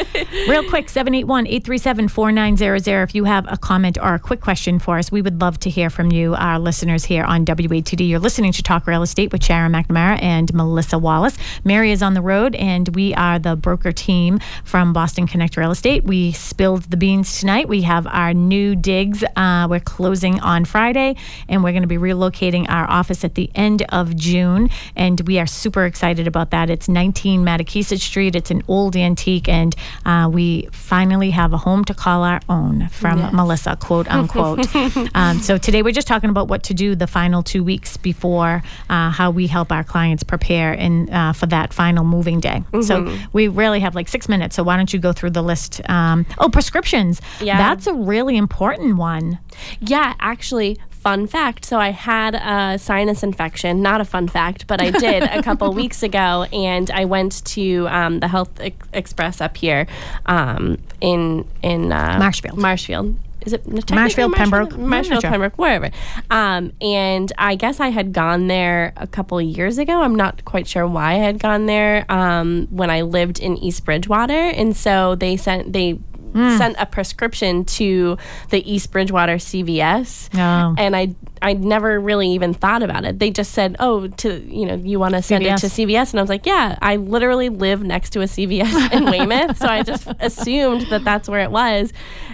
Real 0.47 0.67
quick, 0.69 0.87
781-837-4900. 0.87 3.03
If 3.03 3.15
you 3.15 3.23
have 3.25 3.51
a 3.51 3.57
comment 3.57 3.97
or 4.01 4.13
a 4.13 4.19
quick 4.19 4.41
question 4.41 4.79
for 4.79 4.97
us, 4.97 5.11
we 5.11 5.21
would 5.21 5.41
love 5.41 5.59
to 5.61 5.69
hear 5.69 5.89
from 5.89 6.11
you, 6.11 6.35
our 6.35 6.59
listeners 6.59 7.05
here 7.05 7.23
on 7.23 7.45
WATD. 7.45 8.07
You're 8.07 8.19
listening 8.19 8.51
to 8.53 8.63
Talk 8.63 8.87
Real 8.87 9.01
Estate 9.01 9.31
with 9.31 9.43
Sharon 9.43 9.71
McNamara 9.71 10.21
and 10.21 10.53
Melissa 10.53 10.97
Wallace. 10.97 11.37
Mary 11.63 11.91
is 11.91 12.03
on 12.03 12.13
the 12.13 12.21
road, 12.21 12.55
and 12.55 12.93
we 12.95 13.13
are 13.15 13.39
the 13.39 13.55
broker 13.55 13.91
team 13.91 14.39
from 14.63 14.93
Boston 14.93 15.27
Connect 15.27 15.57
Real 15.57 15.71
Estate. 15.71 16.03
We 16.03 16.31
spilled 16.31 16.83
the 16.83 16.97
beans 16.97 17.39
tonight. 17.39 17.67
We 17.67 17.81
have 17.83 18.07
our 18.07 18.33
new 18.33 18.75
digs. 18.75 19.23
Uh, 19.35 19.67
we're 19.69 19.79
closing 19.79 20.39
on 20.41 20.65
Friday, 20.65 21.15
and 21.47 21.63
we're 21.63 21.71
going 21.71 21.83
to 21.83 21.87
be 21.87 21.97
relocating 21.97 22.65
our 22.69 22.89
office 22.89 23.23
at 23.23 23.35
the 23.35 23.49
end 23.55 23.83
of 23.89 24.15
June, 24.15 24.69
and 24.95 25.21
we 25.21 25.39
are 25.39 25.47
super 25.47 25.85
excited 25.85 26.27
about 26.27 26.51
that. 26.51 26.69
It's 26.69 26.87
19 26.87 27.43
Mattakeesett 27.43 27.99
Street. 27.99 28.18
It's 28.27 28.51
an 28.51 28.63
old 28.67 28.95
antique, 28.95 29.47
and 29.47 29.75
uh, 30.05 30.29
we 30.31 30.67
finally 30.71 31.31
have 31.31 31.53
a 31.53 31.57
home 31.57 31.85
to 31.85 31.93
call 31.93 32.23
our 32.23 32.41
own 32.49 32.89
from 32.89 33.19
Melissa, 33.35 33.77
quote 33.79 34.07
unquote. 34.11 34.67
um, 35.15 35.39
so 35.39 35.57
today 35.57 35.81
we're 35.81 35.93
just 35.93 36.07
talking 36.07 36.29
about 36.29 36.47
what 36.47 36.63
to 36.63 36.73
do 36.73 36.95
the 36.95 37.07
final 37.07 37.43
two 37.43 37.63
weeks 37.63 37.97
before 37.97 38.61
uh, 38.89 39.09
how 39.11 39.31
we 39.31 39.47
help 39.47 39.71
our 39.71 39.83
clients 39.83 40.23
prepare 40.23 40.73
in 40.73 41.09
uh, 41.11 41.33
for 41.33 41.45
that 41.47 41.73
final 41.73 42.03
moving 42.03 42.39
day. 42.39 42.63
So 42.81 43.17
we 43.33 43.47
really 43.47 43.79
have 43.79 43.95
like 43.95 44.07
six 44.07 44.27
minutes. 44.27 44.55
So 44.55 44.63
why 44.63 44.75
don't 44.77 44.91
you 44.93 44.99
go 44.99 45.13
through 45.13 45.31
the 45.31 45.41
list? 45.43 45.81
Um, 45.89 46.25
oh, 46.37 46.49
prescriptions. 46.49 47.21
Yeah. 47.41 47.57
that's 47.57 47.87
a 47.87 47.93
really 47.93 48.37
important 48.37 48.97
one. 48.97 49.39
Yeah, 49.79 50.13
actually, 50.19 50.77
fun 50.99 51.27
fact. 51.27 51.65
So 51.65 51.79
I 51.79 51.91
had 51.91 52.35
a 52.35 52.77
sinus 52.77 53.23
infection. 53.23 53.81
Not 53.81 54.01
a 54.01 54.05
fun 54.05 54.27
fact, 54.27 54.67
but 54.67 54.81
I 54.81 54.91
did 54.91 55.23
a 55.23 55.41
couple 55.41 55.73
weeks 55.83 56.03
ago, 56.03 56.45
and 56.53 56.89
I 56.91 57.05
went 57.05 57.43
to 57.45 57.87
um, 57.89 58.19
the 58.19 58.27
Health 58.27 58.51
Ex- 58.59 58.87
Express 58.93 59.41
up 59.41 59.57
here 59.57 59.87
um, 60.25 60.77
in 61.01 61.45
in 61.61 61.91
uh, 61.91 62.17
Marshfield. 62.19 62.57
Marshfield. 62.57 63.15
Is 63.45 63.53
it 63.53 63.91
Marshfield, 63.91 64.33
Pembroke? 64.33 64.77
Marshfield. 64.77 65.23
Pembroke, 65.23 65.57
wherever. 65.57 65.89
Um, 66.29 66.73
and 66.81 67.31
I 67.37 67.55
guess 67.55 67.79
I 67.79 67.87
had 67.87 68.11
gone 68.11 68.47
there 68.47 68.91
a 68.97 69.07
couple 69.07 69.39
of 69.39 69.45
years 69.45 69.77
ago. 69.77 70.01
I'm 70.01 70.15
not 70.15 70.43
quite 70.43 70.67
sure 70.67 70.85
why 70.85 71.13
I 71.13 71.15
had 71.15 71.39
gone 71.39 71.65
there 71.65 72.05
um, 72.09 72.67
when 72.69 72.89
I 72.89 73.01
lived 73.01 73.39
in 73.39 73.57
East 73.57 73.85
Bridgewater, 73.85 74.33
and 74.33 74.75
so 74.75 75.15
they 75.15 75.37
sent 75.37 75.71
they. 75.71 75.99
Hmm. 76.33 76.57
Sent 76.57 76.75
a 76.79 76.85
prescription 76.85 77.65
to 77.65 78.17
the 78.49 78.71
East 78.71 78.91
Bridgewater 78.91 79.35
CVS, 79.37 80.29
Oh. 80.35 80.75
and 80.77 80.95
I 80.95 81.15
I 81.41 81.53
never 81.53 81.99
really 81.99 82.29
even 82.29 82.53
thought 82.53 82.83
about 82.83 83.05
it. 83.05 83.19
They 83.19 83.31
just 83.31 83.51
said, 83.53 83.75
"Oh, 83.79 84.07
to 84.07 84.39
you 84.47 84.65
know, 84.65 84.75
you 84.75 84.99
want 84.99 85.15
to 85.15 85.21
send 85.21 85.43
it 85.45 85.57
to 85.57 85.67
CVS. 85.67 85.87
CVS," 85.87 86.11
and 86.11 86.19
I 86.19 86.23
was 86.23 86.29
like, 86.29 86.45
"Yeah." 86.45 86.77
I 86.81 86.95
literally 86.97 87.49
live 87.49 87.83
next 87.83 88.11
to 88.11 88.21
a 88.21 88.25
CVS 88.27 88.91
in 88.93 89.05
Weymouth, 89.05 89.57
so 89.57 89.67
I 89.67 89.83
just 89.83 90.07
assumed 90.19 90.81
that 90.89 91.03
that's 91.03 91.27
where 91.29 91.41
it 91.41 91.51
was. 91.51 91.91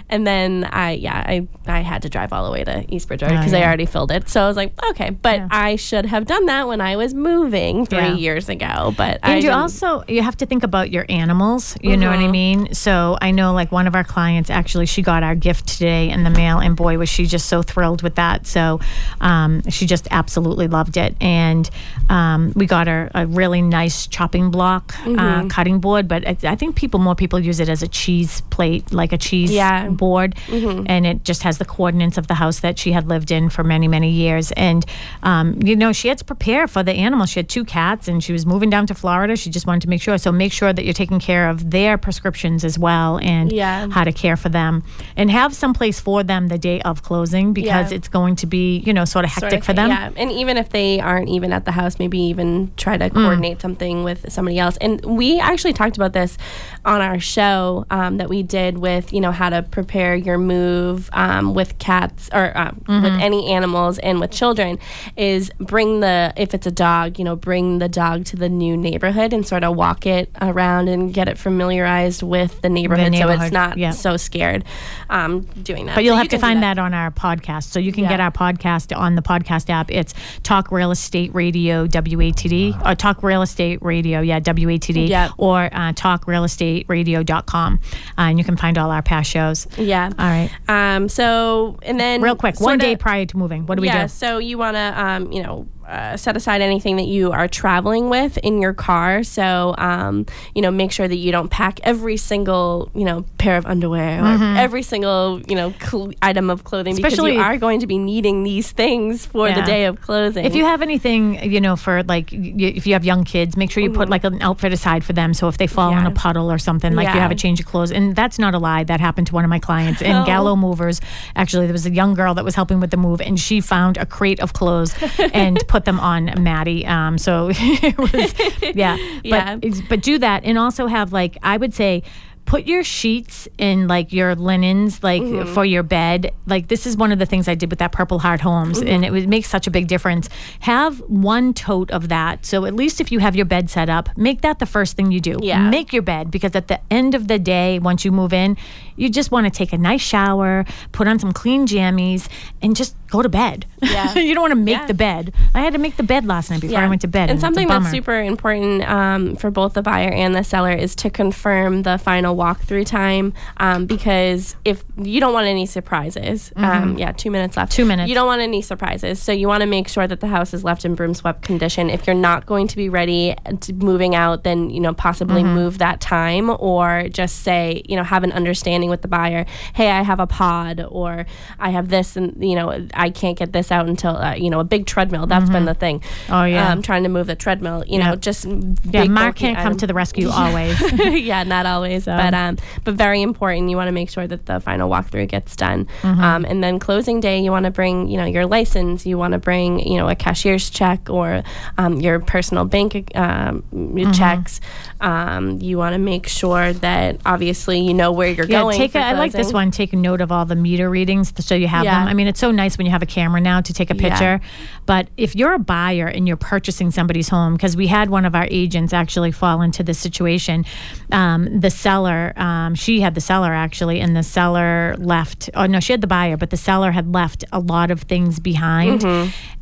And 0.08 0.24
then 0.26 0.64
I, 0.70 0.92
yeah, 0.92 1.24
I 1.26 1.48
I 1.66 1.80
had 1.80 2.02
to 2.02 2.08
drive 2.08 2.32
all 2.32 2.44
the 2.44 2.52
way 2.52 2.62
to 2.62 2.84
East 2.94 3.08
Bridgewater 3.08 3.34
Oh, 3.34 3.38
because 3.38 3.52
yeah. 3.52 3.58
I 3.60 3.66
already 3.66 3.86
filled 3.86 4.12
it. 4.12 4.28
So 4.28 4.40
I 4.40 4.46
was 4.46 4.56
like, 4.56 4.72
okay, 4.90 5.10
but 5.10 5.36
Yeah. 5.36 5.48
I 5.50 5.76
should 5.76 6.06
have 6.06 6.26
done 6.26 6.46
that 6.46 6.68
when 6.68 6.80
I 6.80 6.94
was 6.96 7.12
moving 7.12 7.86
three 7.86 7.98
Yeah. 7.98 8.14
years 8.14 8.48
ago. 8.48 8.94
But 8.96 9.18
I 9.24 9.34
And 9.34 9.44
you 9.44 9.50
also 9.50 10.04
you 10.06 10.22
have 10.22 10.36
to 10.38 10.46
think 10.46 10.62
about 10.62 10.92
your 10.92 11.06
animals. 11.08 11.76
You 11.82 11.96
know 11.96 12.08
what 12.10 12.20
I 12.20 12.22
mm-hmm. 12.22 12.30
mean. 12.30 12.74
So 12.74 13.18
I 13.20 13.32
know 13.32 13.52
like 13.52 13.72
one 13.72 13.88
of 13.88 13.96
our 13.96 14.04
clients 14.04 14.48
actually 14.48 14.86
she 14.86 15.02
got 15.02 15.24
our 15.24 15.34
gift 15.34 15.66
today 15.66 16.08
in 16.08 16.22
the 16.22 16.30
mail, 16.30 16.58
and 16.58 16.76
boy 16.76 16.98
was 16.98 17.08
she 17.08 17.26
just 17.26 17.46
so 17.46 17.62
thrilled 17.62 18.02
with 18.02 18.14
that. 18.14 18.46
So 18.46 18.78
um, 19.20 19.62
she 19.70 19.86
just 19.86 20.06
absolutely 20.10 20.68
loved 20.68 20.96
it, 20.96 21.14
and 21.20 21.68
um, 22.10 22.52
we 22.54 22.66
got 22.66 22.86
her 22.86 23.10
a 23.14 23.26
really 23.26 23.62
nice 23.62 24.06
chopping 24.06 24.50
block 24.50 24.94
uh, 25.06 25.46
cutting 25.48 25.78
board. 25.80 26.08
But 26.08 26.26
I, 26.26 26.36
I 26.44 26.56
think 26.56 26.76
people 26.76 27.00
more 27.00 27.14
people 27.14 27.38
use 27.40 27.60
it 27.60 27.68
as 27.68 27.82
a 27.82 27.88
cheese 27.88 28.40
plate, 28.50 28.92
like 28.92 29.12
a 29.12 29.18
cheese 29.18 29.50
Yeah. 29.50 29.88
board, 29.88 30.34
and 30.50 31.06
it 31.06 31.24
just 31.24 31.42
has 31.42 31.58
the 31.58 31.64
coordinates 31.64 32.18
of 32.18 32.26
the 32.26 32.34
house 32.34 32.60
that 32.60 32.78
she 32.78 32.92
had 32.92 33.08
lived 33.08 33.30
in 33.30 33.48
for 33.50 33.64
many 33.64 33.88
many 33.88 34.10
years. 34.10 34.52
And 34.52 34.84
um, 35.22 35.58
you 35.62 35.76
know 35.76 35.92
she 35.92 36.08
had 36.08 36.18
to 36.18 36.24
prepare 36.24 36.66
for 36.68 36.82
the 36.82 36.92
animals. 36.92 37.30
She 37.30 37.38
had 37.40 37.48
two 37.48 37.64
cats, 37.64 38.08
and 38.08 38.22
she 38.22 38.32
was 38.32 38.46
moving 38.46 38.70
down 38.70 38.86
to 38.88 38.94
Florida. 38.94 39.36
She 39.36 39.50
just 39.50 39.66
wanted 39.66 39.82
to 39.82 39.88
make 39.88 40.02
sure. 40.02 40.18
So 40.18 40.32
make 40.32 40.52
sure 40.52 40.72
that 40.72 40.84
you're 40.84 40.94
taking 40.94 41.18
care 41.20 41.48
of 41.48 41.70
their 41.70 41.98
prescriptions 41.98 42.64
as 42.64 42.78
well, 42.78 43.18
and 43.22 43.52
Yeah. 43.52 43.88
how 43.90 44.04
to 44.04 44.12
care 44.12 44.36
for 44.36 44.48
them, 44.48 44.82
and 45.16 45.30
have 45.30 45.54
some 45.54 45.72
place 45.74 45.98
for 46.00 46.22
them 46.22 46.48
the 46.48 46.58
day 46.58 46.80
of 46.82 47.02
closing 47.02 47.52
because 47.52 47.90
Yeah. 47.90 47.96
it's 47.96 48.08
going 48.08 48.36
to 48.36 48.46
be 48.46 48.78
you 48.86 48.92
know 48.94 49.04
sort 49.04 49.24
of 49.24 49.30
sort 49.32 49.44
hectic 49.44 49.60
of 49.60 49.66
for 49.66 49.72
them. 49.72 49.88
Yeah, 49.90 50.10
and 50.16 50.30
even 50.32 50.56
if 50.56 50.70
they 50.70 51.00
aren't 51.00 51.28
even 51.28 51.52
at 51.52 51.64
the 51.64 51.72
house, 51.72 51.98
maybe 51.98 52.18
even 52.18 52.70
try 52.76 52.96
Mm. 52.96 53.00
to 53.00 53.10
coordinate 53.10 53.60
something 53.60 54.04
with 54.04 54.30
somebody 54.32 54.58
else. 54.58 54.76
And 54.80 55.04
we 55.04 55.38
actually 55.40 55.72
talked 55.74 55.96
about 55.96 56.12
this 56.12 56.38
on 56.84 57.00
our 57.00 57.18
show 57.20 57.84
um, 57.90 58.16
that 58.18 58.28
we 58.28 58.42
did 58.42 58.78
with 58.78 59.12
you 59.12 59.20
know 59.20 59.32
how 59.32 59.50
to 59.50 59.62
prepare 59.62 60.14
your 60.14 60.38
move 60.38 61.10
um, 61.12 61.52
with 61.54 61.78
cats 61.78 62.30
or 62.32 62.56
um, 62.56 62.80
Mm-hmm. 62.86 63.02
with 63.02 63.12
any 63.20 63.48
animals 63.52 63.98
and 63.98 64.20
with 64.20 64.30
children. 64.30 64.78
Is 65.16 65.50
bring 65.58 66.00
the 66.00 66.32
if 66.36 66.54
it's 66.54 66.66
a 66.66 66.70
dog, 66.70 67.18
you 67.18 67.24
know, 67.24 67.34
bring 67.36 67.78
the 67.78 67.88
dog 67.88 68.24
to 68.26 68.36
the 68.36 68.48
new 68.48 68.76
neighborhood 68.76 69.32
and 69.32 69.46
sort 69.46 69.64
of 69.64 69.74
walk 69.76 70.06
it 70.06 70.30
around 70.40 70.88
and 70.88 71.12
get 71.12 71.28
it 71.28 71.36
familiarized 71.38 72.22
with 72.22 72.60
the 72.62 72.68
neighborhood, 72.68 73.06
so 73.06 73.10
neighborhood, 73.18 73.42
it's 73.42 73.52
not 73.52 73.76
yeah. 73.78 73.90
so 73.90 74.16
scared 74.16 74.64
um, 75.10 75.40
doing 75.62 75.86
that. 75.86 75.94
But 75.96 76.04
you'll 76.04 76.14
So 76.14 76.18
have 76.18 76.24
you 76.26 76.30
to 76.30 76.38
find 76.38 76.62
that. 76.62 76.78
on 76.78 76.92
our 76.94 77.10
podcast. 77.10 77.64
So 77.64 77.78
you 77.80 77.92
can 77.92 78.04
Yeah. 78.04 78.10
get 78.10 78.20
our 78.20 78.30
podcast 78.30 78.75
on 78.94 79.14
the 79.14 79.22
podcast 79.22 79.70
app. 79.70 79.90
It's 79.90 80.14
Talk 80.42 80.70
Real 80.70 80.90
Estate 80.90 81.34
Radio 81.34 81.86
WATD 81.86 82.86
or 82.86 82.94
Talk 82.94 83.22
Real 83.22 83.42
Estate 83.42 83.80
Radio, 83.82 84.20
yeah, 84.20 84.40
WATD, 84.40 85.08
Yeah. 85.08 85.30
or 85.38 85.64
uh, 85.72 85.92
talkrealestateradio.com. 85.92 87.80
Uh, 87.84 87.98
and 88.16 88.38
you 88.38 88.44
can 88.44 88.56
find 88.56 88.78
all 88.78 88.90
our 88.90 89.02
past 89.02 89.30
shows. 89.30 89.66
Yeah. 89.78 90.10
All 90.18 90.26
right. 90.26 90.50
Um. 90.68 91.08
So 91.08 91.78
and 91.82 91.98
then 91.98 92.20
Real 92.22 92.36
quick, 92.36 92.60
one 92.60 92.78
day 92.78 92.96
prior 92.96 93.26
to 93.26 93.36
moving, 93.36 93.66
what 93.66 93.76
do 93.76 93.82
we 93.82 93.88
yeah. 93.88 94.02
do? 94.02 94.08
So 94.08 94.38
you 94.38 94.58
want 94.58 94.76
to 94.76 95.02
um 95.02 95.32
you 95.32 95.42
know. 95.42 95.66
Uh, 95.86 96.16
set 96.16 96.36
aside 96.36 96.60
anything 96.60 96.96
that 96.96 97.06
you 97.06 97.30
are 97.30 97.46
traveling 97.46 98.10
with 98.10 98.36
in 98.38 98.60
your 98.60 98.74
car. 98.74 99.22
So, 99.22 99.72
um, 99.78 100.26
you 100.52 100.60
know, 100.60 100.72
make 100.72 100.90
sure 100.90 101.06
that 101.06 101.14
you 101.16 101.30
don't 101.30 101.48
pack 101.48 101.78
every 101.84 102.16
single, 102.16 102.90
you 102.92 103.04
know, 103.04 103.24
pair 103.38 103.56
of 103.56 103.66
underwear 103.66 104.20
or 104.20 104.56
every 104.58 104.82
single, 104.82 105.40
you 105.46 105.54
know, 105.54 105.72
cl- 105.80 106.10
item 106.22 106.50
of 106.50 106.64
clothing 106.64 106.96
because 106.96 107.12
Mm-hmm. 107.12 107.20
Especially 107.20 107.34
you 107.34 107.40
are 107.40 107.56
going 107.56 107.78
to 107.80 107.86
be 107.86 107.98
needing 107.98 108.42
these 108.42 108.72
things 108.72 109.26
for 109.26 109.52
the 109.52 109.62
day 109.62 109.84
of 109.84 110.00
closing. 110.00 110.44
If 110.44 110.56
you 110.56 110.64
have 110.64 110.82
anything, 110.82 111.52
you 111.52 111.60
know, 111.60 111.76
for 111.76 112.02
like, 112.02 112.30
y- 112.32 112.54
if 112.74 112.84
you 112.86 112.94
have 112.94 113.04
young 113.04 113.22
kids, 113.22 113.56
make 113.56 113.70
sure 113.70 113.80
you 113.82 113.92
put 113.92 114.08
like 114.08 114.24
an 114.24 114.42
outfit 114.42 114.72
aside 114.72 115.04
for 115.04 115.12
them. 115.12 115.34
So 115.34 115.46
if 115.46 115.56
they 115.58 115.68
fall 115.68 115.92
in 115.92 115.98
Mm-hmm. 115.98 116.06
A 116.08 116.10
puddle 116.10 116.50
or 116.50 116.58
something, 116.58 116.94
like 116.96 117.14
you 117.14 117.20
have 117.20 117.30
a 117.30 117.34
change 117.36 117.60
of 117.60 117.66
clothes. 117.66 117.92
And 117.92 118.16
that's 118.16 118.38
not 118.40 118.54
a 118.54 118.58
lie. 118.58 118.82
That 118.84 118.98
happened 119.00 119.28
to 119.28 119.34
one 119.34 119.44
of 119.44 119.50
my 119.50 119.58
clients 119.60 120.02
in 120.02 120.14
Oh. 120.16 120.24
Gallo 120.26 120.56
Movers. 120.56 121.00
Actually, 121.36 121.66
there 121.66 121.72
was 121.72 121.86
a 121.86 121.90
young 121.92 122.14
girl 122.14 122.34
that 122.34 122.44
was 122.44 122.54
helping 122.56 122.80
with 122.80 122.90
the 122.90 122.96
move, 122.96 123.20
and 123.20 123.38
she 123.38 123.60
found 123.60 123.96
a 123.98 124.06
crate 124.06 124.40
of 124.40 124.52
clothes 124.52 124.94
and 125.32 125.58
put 125.68 125.75
them 125.84 126.00
on 126.00 126.32
Maddie. 126.42 126.86
Um, 126.86 127.18
so 127.18 127.50
it 127.52 127.98
was, 127.98 128.74
yeah. 128.76 128.96
Yeah. 129.24 129.56
But, 129.56 129.88
but 129.88 130.02
do 130.02 130.18
that, 130.18 130.44
and 130.44 130.58
also 130.58 130.86
have 130.86 131.12
like 131.12 131.36
I 131.42 131.56
would 131.56 131.74
say 131.74 132.02
put 132.44 132.64
your 132.64 132.84
sheets 132.84 133.48
in 133.58 133.88
like 133.88 134.12
your 134.12 134.36
linens 134.36 135.02
like 135.02 135.20
Mm-hmm. 135.20 135.52
for 135.52 135.64
your 135.64 135.82
bed 135.82 136.30
like 136.46 136.68
this 136.68 136.86
is 136.86 136.96
one 136.96 137.10
of 137.10 137.18
the 137.18 137.26
things 137.26 137.48
i 137.48 137.56
did 137.56 137.70
with 137.70 137.80
that 137.80 137.90
purple 137.90 138.20
heart 138.20 138.40
homes 138.40 138.78
Mm-hmm. 138.78 138.88
and 138.88 139.04
it 139.04 139.10
would 139.10 139.28
make 139.28 139.44
such 139.44 139.66
a 139.66 139.70
big 139.72 139.88
difference 139.88 140.28
have 140.60 141.00
one 141.08 141.52
tote 141.54 141.90
of 141.90 142.08
that 142.08 142.46
so 142.46 142.64
at 142.64 142.72
least 142.72 143.00
if 143.00 143.10
you 143.10 143.18
have 143.18 143.34
your 143.34 143.46
bed 143.46 143.68
set 143.68 143.88
up 143.90 144.16
make 144.16 144.42
that 144.42 144.60
the 144.60 144.66
first 144.66 144.94
thing 144.96 145.10
you 145.10 145.18
do 145.20 145.38
Yeah. 145.42 145.68
make 145.70 145.92
your 145.92 146.02
bed 146.02 146.30
because 146.30 146.54
at 146.54 146.68
the 146.68 146.78
end 146.88 147.16
of 147.16 147.26
the 147.26 147.40
day 147.40 147.80
once 147.80 148.04
you 148.04 148.12
move 148.12 148.32
in 148.32 148.56
you 148.94 149.08
just 149.10 149.32
want 149.32 149.44
to 149.46 149.50
take 149.50 149.72
a 149.72 149.78
nice 149.78 150.00
shower 150.02 150.64
put 150.92 151.08
on 151.08 151.18
some 151.18 151.32
clean 151.32 151.66
jammies 151.66 152.28
and 152.62 152.76
just 152.76 152.94
go 153.08 153.22
to 153.22 153.28
bed. 153.28 153.66
Yeah. 153.82 154.14
you 154.18 154.34
don't 154.34 154.42
want 154.42 154.52
to 154.52 154.56
make 154.56 154.76
Yeah. 154.76 154.86
the 154.86 154.94
bed. 154.94 155.32
I 155.54 155.60
had 155.60 155.72
to 155.74 155.78
make 155.78 155.96
the 155.96 156.02
bed 156.02 156.26
last 156.26 156.50
night 156.50 156.60
before 156.60 156.78
I 156.78 156.88
went 156.88 157.00
to 157.02 157.08
bed. 157.08 157.30
And 157.30 157.36
it's 157.38 157.42
a 157.42 157.46
something 157.46 157.68
that's 157.68 157.90
super 157.90 158.20
important 158.20 158.82
um, 158.88 159.36
for 159.36 159.50
both 159.50 159.74
the 159.74 159.82
buyer 159.82 160.10
and 160.10 160.34
the 160.34 160.42
seller 160.44 160.72
is 160.72 160.94
to 160.96 161.10
confirm 161.10 161.82
the 161.82 161.98
final 161.98 162.36
walkthrough 162.36 162.86
time 162.86 163.32
um, 163.58 163.86
because 163.86 164.56
if 164.64 164.84
you 164.96 165.20
don't 165.20 165.32
want 165.32 165.46
any 165.46 165.66
surprises, 165.66 166.52
um, 166.56 166.98
yeah, 166.98 167.12
two 167.12 167.30
minutes 167.30 167.56
left. 167.56 167.72
Mm-hmm. 167.72 167.76
Two 167.82 167.84
minutes. 167.86 168.08
You 168.08 168.14
don't 168.14 168.26
want 168.26 168.40
any 168.42 168.62
surprises, 168.62 169.20
so 169.20 169.32
you 169.32 169.46
want 169.48 169.60
to 169.62 169.66
make 169.66 169.88
sure 169.88 170.06
that 170.06 170.20
the 170.20 170.26
house 170.26 170.52
is 170.54 170.64
left 170.64 170.84
in 170.84 170.94
broom 170.94 171.14
swept 171.14 171.42
condition. 171.42 171.90
If 171.90 172.06
you're 172.06 172.14
not 172.16 172.46
going 172.46 172.66
to 172.68 172.76
be 172.76 172.88
ready 172.88 173.34
to 173.60 173.72
moving 173.74 174.14
out, 174.14 174.44
then 174.44 174.70
you 174.70 174.80
know 174.80 174.94
possibly 174.94 175.42
Mm-hmm. 175.42 175.54
move 175.54 175.78
that 175.78 176.00
time 176.00 176.50
or 176.58 177.08
just 177.10 177.42
say 177.42 177.82
you 177.88 177.94
know 177.96 178.02
have 178.04 178.24
an 178.24 178.32
understanding 178.32 178.88
with 178.90 179.02
the 179.02 179.08
buyer. 179.08 179.44
Hey, 179.74 179.90
I 179.90 180.02
have 180.02 180.18
a 180.20 180.26
pod 180.26 180.84
or 180.88 181.26
I 181.58 181.70
have 181.70 181.88
this, 181.88 182.16
and 182.16 182.34
you 182.42 182.54
know 182.54 182.86
I 182.96 183.10
can't 183.10 183.38
get 183.38 183.52
this 183.52 183.70
out 183.70 183.88
until 183.88 184.16
uh, 184.16 184.34
you 184.34 184.50
know 184.50 184.60
a 184.60 184.64
big 184.64 184.86
treadmill. 184.86 185.26
That's 185.26 185.50
been 185.50 185.64
the 185.64 185.74
thing. 185.74 186.02
Oh, 186.28 186.44
yeah. 186.44 186.72
um, 186.72 186.82
trying 186.82 187.02
to 187.04 187.08
move 187.08 187.26
the 187.26 187.36
treadmill. 187.36 187.84
You 187.86 187.98
know, 187.98 188.16
just 188.16 188.44
Yeah, 188.90 189.04
Mark 189.04 189.36
can't 189.36 189.58
come 189.58 189.76
to 189.76 189.86
the 189.86 189.94
rescue 189.94 190.28
always. 190.32 190.80
yeah, 190.98 191.42
not 191.44 191.66
always, 191.66 192.04
but 192.06 192.34
um, 192.34 192.56
but 192.84 192.94
very 192.94 193.22
important. 193.22 193.70
You 193.70 193.76
want 193.76 193.88
to 193.88 193.92
make 193.92 194.10
sure 194.10 194.26
that 194.26 194.46
the 194.46 194.60
final 194.60 194.88
walkthrough 194.90 195.28
gets 195.28 195.54
done, 195.56 195.86
Mm-hmm. 196.02 196.20
um, 196.20 196.44
and 196.44 196.62
then 196.64 196.78
closing 196.78 197.20
day, 197.20 197.38
you 197.40 197.50
want 197.50 197.64
to 197.64 197.70
bring 197.70 198.08
you 198.08 198.16
know 198.16 198.24
your 198.24 198.46
license, 198.46 199.04
you 199.06 199.18
want 199.18 199.32
to 199.32 199.38
bring 199.38 199.78
you 199.80 199.96
know 199.98 200.08
a 200.08 200.14
cashier's 200.14 200.70
check 200.70 201.08
or 201.10 201.42
um, 201.78 202.00
your 202.00 202.20
personal 202.20 202.64
bank 202.64 202.94
um, 203.14 203.62
Mm-hmm. 203.72 204.12
checks. 204.12 204.60
Um, 205.00 205.60
you 205.60 205.76
want 205.78 205.92
to 205.94 205.98
make 205.98 206.26
sure 206.26 206.72
that 206.72 207.20
obviously 207.26 207.80
you 207.80 207.92
know 207.94 208.12
where 208.12 208.28
you're 208.30 208.46
Yeah, 208.46 208.62
going. 208.62 208.78
take 208.78 208.94
a, 208.94 209.00
I 209.00 209.12
like 209.12 209.32
this 209.32 209.52
one. 209.52 209.70
Take 209.70 209.92
note 209.92 210.20
of 210.20 210.32
all 210.32 210.44
the 210.46 210.56
meter 210.56 210.88
readings 210.88 211.32
so 211.44 211.54
you 211.54 211.66
have 211.68 211.84
Yeah. 211.84 211.98
them. 212.00 212.08
I 212.08 212.14
mean, 212.14 212.26
it's 212.26 212.40
so 212.40 212.50
nice 212.50 212.78
when 212.78 212.85
you 212.86 212.92
have 212.92 213.02
a 213.02 213.06
camera 213.06 213.40
now 213.40 213.60
to 213.60 213.72
take 213.74 213.90
a 213.90 213.96
Yeah. 213.96 214.08
picture. 214.08 214.40
But 214.86 215.08
if 215.16 215.34
you're 215.34 215.52
a 215.54 215.58
buyer 215.58 216.06
and 216.06 216.26
you're 216.28 216.36
purchasing 216.36 216.90
somebody's 216.90 217.28
home, 217.28 217.54
because 217.54 217.76
we 217.76 217.88
had 217.88 218.08
one 218.10 218.24
of 218.24 218.34
our 218.34 218.46
agents 218.50 218.92
actually 218.92 219.32
fall 219.32 219.60
into 219.62 219.82
this 219.82 219.98
situation, 219.98 220.64
um, 221.12 221.60
the 221.60 221.70
seller, 221.70 222.32
um, 222.36 222.74
she 222.74 223.00
had 223.00 223.14
the 223.14 223.20
seller 223.20 223.52
actually, 223.52 224.00
and 224.00 224.16
the 224.16 224.22
seller 224.22 224.94
left. 224.98 225.50
Oh 225.54 225.66
no, 225.66 225.80
she 225.80 225.92
had 225.92 226.00
the 226.00 226.06
buyer, 226.06 226.36
but 226.36 226.50
the 226.50 226.56
seller 226.56 226.92
had 226.92 227.12
left 227.12 227.44
a 227.52 227.58
lot 227.60 227.90
of 227.90 228.02
things 228.02 228.38
behind. 228.40 229.04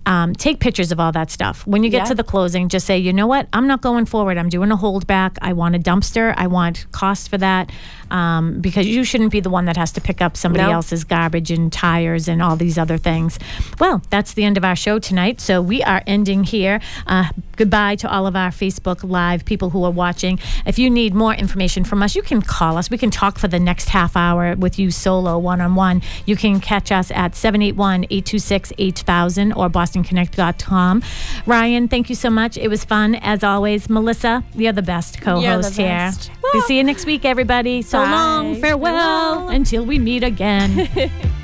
Um, 0.07 0.35
take 0.35 0.61
pictures 0.61 0.93
of 0.93 1.01
all 1.01 1.13
that 1.13 1.31
stuff. 1.31 1.67
When 1.67 1.83
you 1.83 1.89
get 1.89 1.99
Yeah. 2.03 2.05
to 2.05 2.15
the 2.17 2.25
closing, 2.25 2.69
just 2.69 2.85
say, 2.87 2.99
you 2.99 3.11
know 3.15 3.27
what, 3.27 3.49
I'm 3.55 3.67
not 3.67 3.81
going 3.81 4.05
forward. 4.05 4.37
I'm 4.37 4.51
doing 4.51 4.71
a 4.71 4.77
holdback. 4.77 5.39
I 5.41 5.55
want 5.55 5.75
a 5.75 5.79
dumpster. 5.79 6.35
I 6.37 6.47
want 6.47 6.85
cost 6.93 7.31
for 7.31 7.39
that 7.39 7.71
um, 8.15 8.61
because 8.61 8.87
you 8.87 9.03
shouldn't 9.05 9.33
be 9.33 9.41
the 9.41 9.51
one 9.51 9.65
that 9.65 9.77
has 9.77 9.91
to 9.93 10.01
pick 10.01 10.23
up 10.23 10.37
somebody 10.37 10.65
No. 10.65 10.71
else's 10.73 11.03
garbage 11.05 11.51
and 11.51 11.73
tires 11.73 12.29
and 12.29 12.41
all 12.41 12.55
these 12.57 12.79
other 12.79 12.97
things. 12.97 13.39
Well, 13.81 14.03
that's 14.11 14.35
the 14.35 14.45
end 14.45 14.57
of 14.57 14.65
our 14.65 14.77
show 14.77 14.99
tonight. 14.99 15.41
So 15.41 15.61
we 15.61 15.83
are 15.83 16.03
ending 16.07 16.45
here. 16.45 16.81
Uh, 17.07 17.25
goodbye 17.57 17.97
to 17.97 18.11
all 18.11 18.27
of 18.27 18.35
our 18.37 18.51
Facebook 18.51 19.03
Live 19.09 19.45
people 19.45 19.71
who 19.71 19.83
are 19.85 19.91
watching. 19.91 20.39
If 20.65 20.79
you 20.79 20.89
need 20.91 21.13
more 21.15 21.35
information 21.35 21.83
from 21.85 22.03
us, 22.05 22.15
you 22.15 22.23
can 22.23 22.41
call 22.41 22.77
us. 22.79 22.89
We 22.89 22.99
can 22.99 23.11
talk 23.11 23.39
for 23.39 23.49
the 23.49 23.59
next 23.61 23.89
half 23.89 24.17
hour 24.17 24.55
with 24.55 24.79
you 24.79 24.91
solo 24.93 25.37
one 25.39 25.61
on 25.61 25.75
one. 25.75 26.01
You 26.25 26.37
can 26.37 26.61
catch 26.61 26.93
us 26.93 27.11
at 27.11 27.35
781 27.35 28.05
826 28.11 28.73
8000 28.79 29.53
or 29.53 29.69
bostonconnect.com. 29.69 31.03
Ryan, 31.47 31.89
thank 31.89 32.09
you 32.09 32.15
so 32.15 32.31
much. 32.31 32.57
It 32.57 32.69
was 32.69 32.85
fun 32.85 33.17
as 33.17 33.43
always. 33.43 33.91
Melissa, 33.91 34.45
you're 34.55 34.73
the 34.73 34.83
best 34.83 35.21
co 35.21 35.41
host 35.41 35.77
here. 35.77 35.89
best. 35.89 36.31
We'll 36.53 36.63
see 36.63 36.77
you 36.77 36.85
next 36.85 37.07
week, 37.07 37.25
everybody. 37.25 37.83
So. 37.83 38.04
Long. 38.11 38.55
Farewell 38.61 38.95
Farewell. 38.95 39.49
until 39.49 39.85
we 39.85 39.99
meet 39.99 40.23
again. 40.25 40.89